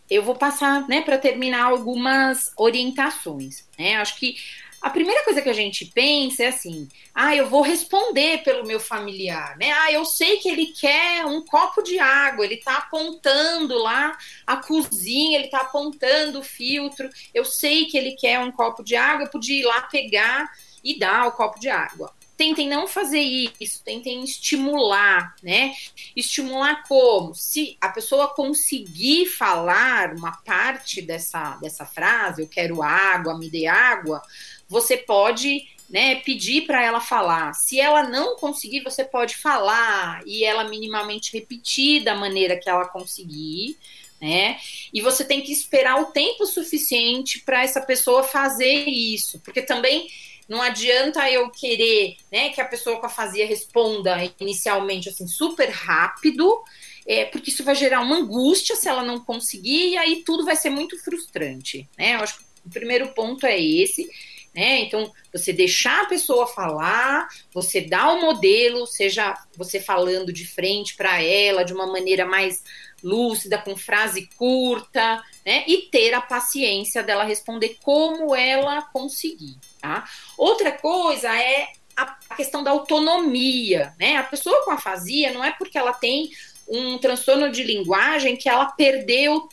eu 0.09 0.23
vou 0.23 0.35
passar 0.35 0.89
né, 0.89 1.03
para 1.03 1.19
terminar 1.19 1.65
algumas 1.65 2.51
orientações. 2.57 3.69
Né? 3.79 3.97
Acho 3.97 4.19
que 4.19 4.35
a 4.81 4.91
primeira 4.91 5.25
coisa 5.25 5.43
que 5.43 5.49
a 5.49 5.55
gente 5.55 5.87
pensa 5.87 6.45
é 6.45 6.49
assim: 6.49 6.89
ah, 7.15 7.35
eu 7.35 7.49
vou 7.49 7.63
responder 7.63 8.43
pelo 8.43 8.67
meu 8.67 8.79
familiar, 8.79 9.57
né? 9.57 9.73
Ah, 9.73 9.93
eu 9.93 10.05
sei 10.05 10.39
que 10.39 10.49
ele 10.49 10.67
quer 10.67 11.25
um 11.27 11.45
copo 11.45 11.83
de 11.83 11.99
água, 11.99 12.45
ele 12.45 12.55
está 12.55 12.79
apontando 12.79 13.77
lá 13.79 14.17
a 14.47 14.57
cozinha, 14.57 15.39
ele 15.39 15.47
está 15.47 15.61
apontando 15.61 16.39
o 16.39 16.45
filtro, 16.45 17.09
eu 17.35 17.45
sei 17.45 17.87
que 17.87 17.99
ele 17.99 18.13
quer 18.13 18.39
um 18.39 18.53
copo 18.53 18.85
de 18.85 18.95
água, 18.95 19.25
eu 19.25 19.31
podia 19.31 19.61
ir 19.61 19.65
lá 19.65 19.83
pegar 19.83 20.49
e 20.83 20.99
dar 20.99 21.27
o 21.27 21.33
copo 21.33 21.59
de 21.59 21.69
água. 21.69 22.13
Tentem 22.37 22.69
não 22.69 22.87
fazer 22.87 23.51
isso, 23.59 23.83
tentem 23.83 24.23
estimular, 24.23 25.35
né? 25.43 25.75
Estimular 26.15 26.85
como? 26.87 27.35
Se 27.35 27.77
a 27.81 27.89
pessoa 27.89 28.29
conseguir 28.29 29.27
falar 29.27 30.15
uma 30.15 30.31
parte 30.45 31.03
dessa, 31.03 31.57
dessa 31.57 31.85
frase, 31.85 32.43
eu 32.43 32.47
quero 32.47 32.81
água, 32.81 33.37
me 33.37 33.51
dê 33.51 33.67
água, 33.67 34.23
você 34.69 34.97
pode 34.97 35.67
né, 35.89 36.17
pedir 36.17 36.67
para 36.67 36.85
ela 36.85 37.01
falar. 37.01 37.55
Se 37.55 37.81
ela 37.81 38.03
não 38.03 38.37
conseguir, 38.37 38.83
você 38.83 39.05
pode 39.05 39.37
falar 39.37 40.21
e 40.27 40.45
ela 40.45 40.65
minimamente 40.65 41.33
repetir 41.33 42.05
da 42.05 42.15
maneira 42.15 42.59
que 42.59 42.69
ela 42.69 42.87
conseguir, 42.87 43.79
né? 44.21 44.59
E 44.93 45.01
você 45.01 45.25
tem 45.25 45.41
que 45.41 45.53
esperar 45.53 46.01
o 46.01 46.07
tempo 46.07 46.45
suficiente 46.45 47.41
para 47.41 47.63
essa 47.63 47.81
pessoa 47.81 48.23
fazer 48.23 48.85
isso, 48.87 49.41
porque 49.41 49.63
também 49.63 50.09
não 50.49 50.61
adianta 50.61 51.31
eu 51.31 51.51
querer, 51.51 52.17
né, 52.33 52.49
que 52.49 52.61
a 52.61 52.65
pessoa 52.65 52.99
com 52.99 53.07
a 53.07 53.11
fazia 53.11 53.47
responda 53.47 54.17
inicialmente 54.41 55.09
assim 55.09 55.27
super 55.27 55.69
rápido, 55.69 56.63
é, 57.07 57.27
porque 57.27 57.51
isso 57.51 57.63
vai 57.63 57.75
gerar 57.75 58.01
uma 58.01 58.17
angústia 58.17 58.75
se 58.75 58.89
ela 58.89 59.03
não 59.03 59.21
conseguir 59.21 59.91
e 59.91 59.99
aí 59.99 60.23
tudo 60.25 60.45
vai 60.45 60.57
ser 60.57 60.71
muito 60.71 60.99
frustrante, 61.03 61.89
né? 61.97 62.15
Eu 62.17 62.21
acho 62.21 62.39
que 62.39 62.45
o 62.67 62.71
primeiro 62.71 63.09
ponto 63.09 63.47
é 63.47 63.59
esse 63.59 64.11
né? 64.55 64.81
Então, 64.81 65.13
você 65.33 65.53
deixar 65.53 66.03
a 66.03 66.07
pessoa 66.07 66.47
falar, 66.47 67.29
você 67.53 67.81
dá 67.81 68.13
o 68.13 68.21
modelo, 68.21 68.87
seja 68.87 69.35
você 69.57 69.81
falando 69.81 70.33
de 70.33 70.47
frente 70.47 70.97
para 70.97 71.23
ela 71.23 71.65
de 71.65 71.73
uma 71.73 71.87
maneira 71.87 72.27
mais 72.27 72.63
lúcida, 73.03 73.59
com 73.59 73.77
frase 73.77 74.29
curta, 74.37 75.23
né? 75.45 75.65
E 75.67 75.83
ter 75.91 76.13
a 76.15 76.21
paciência 76.21 77.03
dela 77.03 77.25
responder 77.25 77.79
como 77.83 78.35
ela 78.35 78.83
conseguir, 78.83 79.57
tá? 79.81 80.09
Outra 80.37 80.73
coisa 80.73 81.29
é 81.35 81.69
a 81.97 82.35
questão 82.37 82.63
da 82.63 82.71
autonomia, 82.71 83.93
né? 83.99 84.17
A 84.17 84.23
pessoa 84.23 84.65
com 84.65 84.71
afasia 84.71 85.33
não 85.33 85.45
é 85.45 85.53
porque 85.53 85.77
ela 85.77 85.93
tem 85.93 86.31
um 86.69 86.99
transtorno 86.99 87.51
de 87.51 87.63
linguagem 87.63 88.37
que 88.37 88.49
ela 88.49 88.67
perdeu 88.67 89.49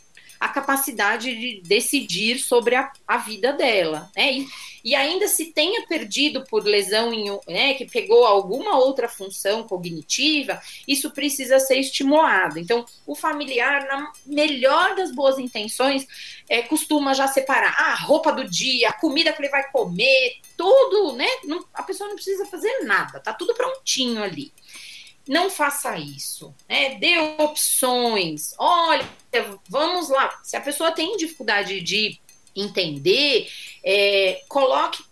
a 0.46 0.50
capacidade 0.50 1.36
de 1.36 1.62
decidir 1.62 2.38
sobre 2.38 2.76
a, 2.76 2.92
a 3.08 3.18
vida 3.18 3.52
dela, 3.52 4.12
né? 4.16 4.34
E, 4.34 4.48
e, 4.84 4.94
ainda 4.94 5.28
se 5.28 5.46
tenha 5.52 5.88
perdido 5.88 6.44
por 6.46 6.64
lesão 6.64 7.12
em, 7.12 7.32
né, 7.48 7.74
que 7.74 7.86
pegou 7.86 8.24
alguma 8.24 8.78
outra 8.78 9.10
função 9.10 9.64
cognitiva, 9.64 10.62
isso 10.88 11.10
precisa 11.10 11.58
ser 11.58 11.80
estimulado. 11.80 12.60
Então, 12.60 12.86
o 13.08 13.16
familiar, 13.16 13.88
na 13.88 14.12
melhor 14.24 14.96
das 14.96 15.12
boas 15.12 15.40
intenções, 15.40 16.06
é, 16.48 16.62
costuma 16.62 17.16
já 17.16 17.28
separar 17.28 17.76
ah, 17.80 17.94
a 17.94 17.96
roupa 17.96 18.32
do 18.32 18.48
dia, 18.48 18.90
a 18.90 18.94
comida 18.94 19.34
que 19.34 19.42
ele 19.42 19.50
vai 19.50 19.68
comer, 19.72 20.36
tudo, 20.56 21.14
né? 21.14 21.28
Não, 21.46 21.66
a 21.74 21.82
pessoa 21.82 22.08
não 22.08 22.16
precisa 22.16 22.46
fazer 22.46 22.84
nada, 22.84 23.20
tá 23.20 23.34
tudo 23.34 23.56
prontinho 23.56 24.22
ali 24.22 24.54
não 25.28 25.50
faça 25.50 25.98
isso, 25.98 26.54
né? 26.70 26.96
Dê 26.96 27.18
opções. 27.40 28.54
Olha, 28.58 29.08
vamos 29.68 30.10
lá. 30.10 30.40
Se 30.44 30.56
a 30.56 30.62
pessoa 30.62 30.92
tem 30.92 31.18
dificuldade 31.18 31.82
de 31.82 32.20
entender, 32.56 33.50
é, 33.84 34.42
coloque 34.48 35.04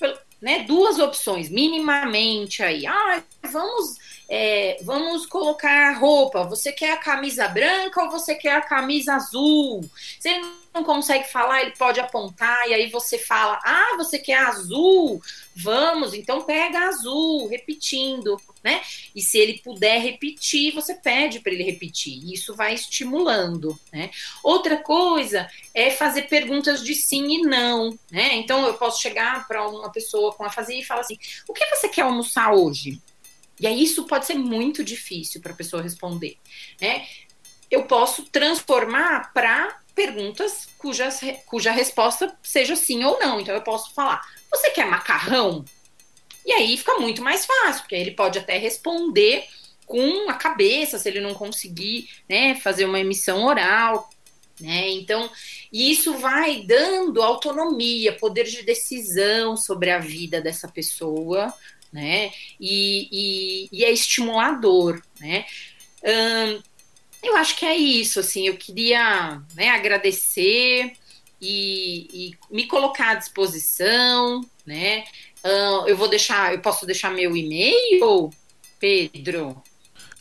né, 0.42 0.60
duas 0.64 1.00
opções, 1.00 1.50
minimamente 1.50 2.62
aí. 2.62 2.86
Ah, 2.86 3.24
vamos, 3.52 3.98
é, 4.30 4.78
vamos 4.84 5.26
colocar 5.26 5.98
roupa. 5.98 6.44
Você 6.44 6.72
quer 6.72 6.92
a 6.92 6.98
camisa 6.98 7.48
branca 7.48 8.04
ou 8.04 8.12
você 8.12 8.36
quer 8.36 8.56
a 8.56 8.62
camisa 8.62 9.16
azul? 9.16 9.82
Se 10.20 10.30
ele 10.30 10.46
não 10.74 10.84
consegue 10.84 11.32
falar, 11.32 11.62
ele 11.62 11.76
pode 11.78 12.00
apontar 12.00 12.68
e 12.68 12.74
aí 12.74 12.90
você 12.90 13.18
fala: 13.18 13.60
Ah, 13.64 13.96
você 13.98 14.20
quer 14.20 14.38
azul? 14.38 15.22
Vamos, 15.56 16.14
então 16.14 16.44
pega 16.44 16.88
azul, 16.88 17.48
repetindo 17.48 18.38
né? 18.64 18.82
E 19.14 19.22
se 19.22 19.38
ele 19.38 19.60
puder 19.64 20.00
repetir, 20.00 20.74
você 20.74 20.96
pede 20.96 21.42
para 21.42 21.52
ele 21.52 21.64
repetir. 21.64 22.34
Isso 22.34 22.56
vai 22.56 22.74
estimulando, 22.74 23.78
né? 23.92 24.10
Outra 24.42 24.78
coisa 24.78 25.50
é 25.74 25.92
fazer 25.92 26.24
perguntas 26.24 26.84
de 26.84 26.96
sim 26.96 27.40
e 27.40 27.42
não, 27.42 27.98
né? 28.10 28.36
Então 28.36 28.66
eu 28.66 28.76
posso 28.76 29.02
chegar 29.02 29.48
para 29.48 29.68
uma 29.68 29.92
pessoa 29.92 30.34
com 30.34 30.46
a 30.46 30.50
fazer 30.50 30.80
e 30.80 30.84
falar 30.84 31.02
assim: 31.02 31.18
"O 31.48 31.54
que 31.54 31.66
você 31.66 31.90
quer 31.90 32.04
almoçar 32.04 32.54
hoje?" 32.54 33.02
E 33.60 33.68
aí 33.68 33.84
isso 33.84 34.06
pode 34.06 34.26
ser 34.26 34.36
muito 34.36 34.84
difícil 34.84 35.42
para 35.42 35.52
a 35.52 35.56
pessoa 35.56 35.84
responder, 35.84 36.38
né? 36.80 37.06
Eu 37.70 37.84
posso 37.84 38.24
transformar 38.24 39.34
para 39.34 39.80
perguntas 39.94 40.70
cujas, 40.78 41.20
cuja 41.46 41.72
resposta 41.72 42.36
seja 42.42 42.76
sim 42.76 43.04
ou 43.04 43.20
não. 43.20 43.40
Então 43.40 43.54
eu 43.54 43.62
posso 43.62 43.94
falar: 43.94 44.22
"Você 44.50 44.72
quer 44.72 44.86
macarrão?" 44.86 45.66
E 46.46 46.52
aí 46.52 46.78
fica 46.78 46.98
muito 47.00 47.22
mais 47.22 47.46
fácil, 47.46 47.82
porque 47.82 47.96
ele 47.96 48.12
pode 48.12 48.40
até 48.40 48.58
responder 48.58 49.46
com 49.86 50.30
a 50.30 50.34
cabeça, 50.34 50.98
se 50.98 51.10
ele 51.10 51.22
não 51.22 51.34
conseguir 51.34 52.10
né, 52.28 52.56
fazer 52.56 52.86
uma 52.86 53.00
emissão 53.00 53.46
oral. 53.46 54.10
Né? 54.60 54.90
Então, 54.90 55.30
isso 55.72 56.18
vai 56.18 56.62
dando 56.64 57.22
autonomia, 57.22 58.14
poder 58.14 58.46
de 58.46 58.64
decisão 58.64 59.58
sobre 59.58 59.92
a 59.92 60.00
vida 60.00 60.40
dessa 60.40 60.68
pessoa, 60.68 61.54
né? 61.92 62.32
E, 62.60 63.08
e, 63.12 63.70
e 63.72 63.86
é 63.86 63.92
estimulador, 63.92 65.02
né? 65.20 65.46
Hum, 66.04 66.62
eu 67.22 67.38
acho 67.38 67.56
que 67.56 67.66
é 67.66 67.76
isso, 67.76 68.20
assim, 68.20 68.48
eu 68.48 68.58
queria 68.58 69.42
né, 69.56 69.70
agradecer 69.70 70.94
e, 71.42 72.08
e, 72.14 72.38
me 72.50 72.68
colocar 72.68 73.12
à 73.12 73.16
disposição, 73.16 74.42
né? 74.66 75.06
Uh, 75.44 75.88
eu 75.88 75.98
vou 75.98 76.08
deixar, 76.08 76.54
eu 76.54 76.60
posso 76.60 76.86
deixar 76.86 77.12
meu 77.12 77.36
e-mail, 77.36 78.30
Pedro? 78.80 79.62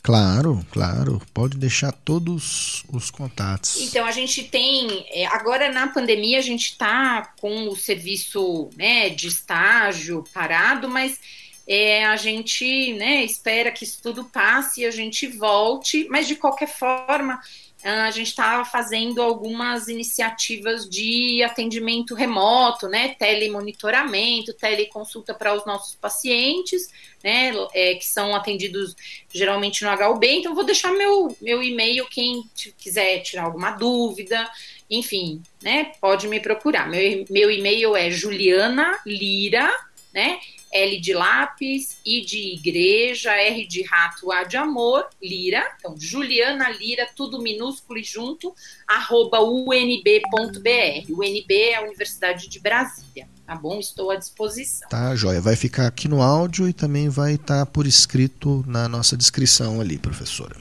Claro, 0.03 0.65
claro. 0.69 1.21
Pode 1.33 1.57
deixar 1.57 1.93
todos 1.93 2.83
os 2.91 3.09
contatos. 3.09 3.79
Então, 3.79 4.05
a 4.05 4.11
gente 4.11 4.43
tem. 4.43 5.05
É, 5.09 5.25
agora, 5.27 5.71
na 5.71 5.87
pandemia, 5.87 6.39
a 6.39 6.41
gente 6.41 6.71
está 6.71 7.33
com 7.39 7.69
o 7.69 7.75
serviço 7.75 8.69
né, 8.75 9.09
de 9.09 9.29
estágio 9.29 10.25
parado, 10.33 10.89
mas 10.89 11.17
é, 11.65 12.03
a 12.05 12.17
gente 12.17 12.93
né, 12.95 13.23
espera 13.23 13.71
que 13.71 13.85
isso 13.85 14.01
tudo 14.03 14.25
passe 14.25 14.81
e 14.81 14.85
a 14.85 14.91
gente 14.91 15.25
volte, 15.25 16.05
mas 16.09 16.27
de 16.27 16.35
qualquer 16.35 16.67
forma, 16.67 17.39
a 17.83 18.11
gente 18.11 18.27
estava 18.27 18.63
fazendo 18.63 19.21
algumas 19.21 19.87
iniciativas 19.89 20.89
de 20.89 21.43
atendimento 21.43 22.15
remoto, 22.15 22.87
né, 22.87 23.15
telemonitoramento, 23.19 24.53
teleconsulta 24.53 25.33
para 25.33 25.53
os 25.53 25.65
nossos 25.65 25.95
pacientes, 25.95 26.89
né, 27.23 27.51
é, 27.73 27.95
que 27.95 28.05
são 28.05 28.33
atendidos 28.33 28.95
geralmente 29.33 29.83
no 29.83 29.91
HUB. 29.91 30.25
Então, 30.25 30.55
vou 30.55 30.63
deixar 30.63 30.93
meu, 30.93 31.35
meu 31.41 31.61
e-mail, 31.61 32.05
quem 32.09 32.43
quiser 32.77 33.19
tirar 33.19 33.43
alguma 33.43 33.71
dúvida, 33.71 34.49
enfim, 34.89 35.41
né, 35.61 35.91
pode 35.99 36.27
me 36.27 36.39
procurar. 36.39 36.89
Meu, 36.89 37.25
meu 37.29 37.51
e-mail 37.51 37.95
é 37.95 38.09
Juliana 38.09 38.97
Lira, 39.05 39.69
né, 40.13 40.39
L 40.73 40.99
de 40.99 41.13
lápis, 41.13 41.99
I 42.03 42.21
de 42.21 42.55
igreja, 42.55 43.31
R 43.31 43.65
de 43.67 43.83
rato, 43.83 44.31
A 44.31 44.43
de 44.43 44.57
amor, 44.57 45.07
Lira. 45.21 45.63
Então, 45.77 45.95
Juliana 45.97 46.69
Lira, 46.69 47.07
tudo 47.15 47.41
minúsculo 47.41 47.99
e 47.99 48.03
junto, 48.03 48.55
arroba 48.87 49.41
unb.br. 49.41 51.11
UNB 51.11 51.53
é 51.53 51.75
a 51.75 51.83
Universidade 51.83 52.49
de 52.49 52.59
Brasília. 52.59 53.27
Tá 53.45 53.55
bom? 53.55 53.79
Estou 53.79 54.09
à 54.09 54.15
disposição. 54.15 54.89
Tá, 54.89 55.15
joia. 55.15 55.39
Vai 55.39 55.55
ficar 55.55 55.85
aqui 55.85 56.07
no 56.07 56.21
áudio 56.21 56.67
e 56.67 56.73
também 56.73 57.07
vai 57.07 57.35
estar 57.35 57.65
tá 57.65 57.65
por 57.65 57.85
escrito 57.85 58.63
na 58.65 58.89
nossa 58.89 59.15
descrição 59.15 59.79
ali, 59.79 59.99
professora. 59.99 60.55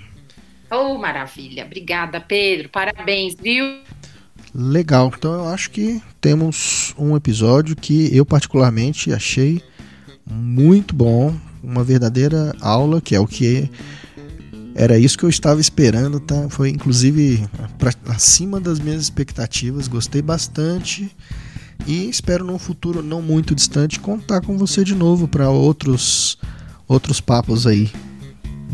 Oh, 0.70 0.98
maravilha. 0.98 1.64
Obrigada, 1.64 2.20
Pedro. 2.20 2.68
Parabéns, 2.68 3.34
viu? 3.34 3.82
Legal. 4.54 5.12
Então 5.16 5.32
eu 5.32 5.48
acho 5.48 5.70
que 5.70 6.02
temos 6.20 6.94
um 6.98 7.16
episódio 7.16 7.74
que 7.74 8.14
eu 8.14 8.26
particularmente 8.26 9.12
achei 9.12 9.62
muito 10.32 10.94
bom, 10.94 11.34
uma 11.62 11.84
verdadeira 11.84 12.54
aula, 12.60 13.00
que 13.00 13.14
é 13.14 13.20
o 13.20 13.26
que 13.26 13.70
era 14.74 14.98
isso 14.98 15.18
que 15.18 15.24
eu 15.24 15.28
estava 15.30 15.60
esperando, 15.60 16.18
tá? 16.18 16.48
Foi 16.48 16.70
inclusive 16.70 17.44
pra, 17.78 17.92
acima 18.08 18.58
das 18.58 18.78
minhas 18.78 19.02
expectativas, 19.02 19.86
gostei 19.86 20.22
bastante 20.22 21.14
e 21.86 22.08
espero 22.08 22.44
num 22.44 22.58
futuro 22.58 23.02
não 23.02 23.20
muito 23.20 23.54
distante 23.54 24.00
contar 24.00 24.40
com 24.40 24.56
você 24.56 24.84
de 24.84 24.94
novo 24.94 25.28
para 25.28 25.50
outros 25.50 26.38
outros 26.88 27.20
papos 27.20 27.66
aí 27.66 27.90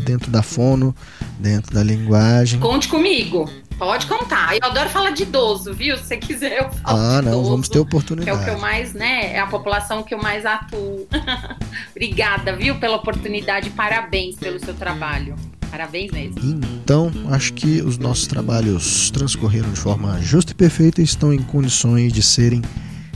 dentro 0.05 0.31
da 0.31 0.41
fono, 0.41 0.95
dentro 1.39 1.73
da 1.73 1.83
linguagem. 1.83 2.59
Conte 2.59 2.87
comigo. 2.87 3.49
Pode 3.79 4.07
contar. 4.07 4.57
Eu 4.57 4.67
adoro 4.67 4.89
falar 4.89 5.11
de 5.11 5.23
idoso, 5.23 5.73
viu? 5.73 5.97
Se 5.97 6.03
você 6.03 6.17
quiser, 6.17 6.57
eu 6.57 6.69
falo. 6.69 6.99
Ah, 6.99 7.21
não, 7.21 7.31
idoso, 7.31 7.49
vamos 7.49 7.69
ter 7.69 7.79
oportunidade. 7.79 8.29
É 8.29 8.33
o 8.33 8.43
que 8.43 8.49
eu 8.49 8.59
mais, 8.59 8.93
né? 8.93 9.33
É 9.33 9.39
a 9.39 9.47
população 9.47 10.03
que 10.03 10.13
eu 10.13 10.21
mais 10.21 10.45
atuo. 10.45 11.07
Obrigada, 11.95 12.53
viu, 12.57 12.77
pela 12.77 12.97
oportunidade. 12.97 13.69
Parabéns 13.69 14.35
pelo 14.35 14.59
seu 14.59 14.73
trabalho. 14.73 15.33
Parabéns 15.71 16.11
mesmo. 16.11 16.39
Então, 16.43 17.09
acho 17.29 17.53
que 17.53 17.81
os 17.81 17.97
nossos 17.97 18.27
trabalhos 18.27 19.09
transcorreram 19.11 19.71
de 19.71 19.79
forma 19.79 20.19
justa 20.21 20.51
e 20.51 20.55
perfeita 20.55 20.99
e 20.99 21.05
estão 21.05 21.33
em 21.33 21.41
condições 21.41 22.11
de 22.11 22.21
serem 22.21 22.61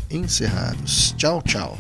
encerrados. 0.10 1.14
Tchau, 1.18 1.42
tchau. 1.42 1.78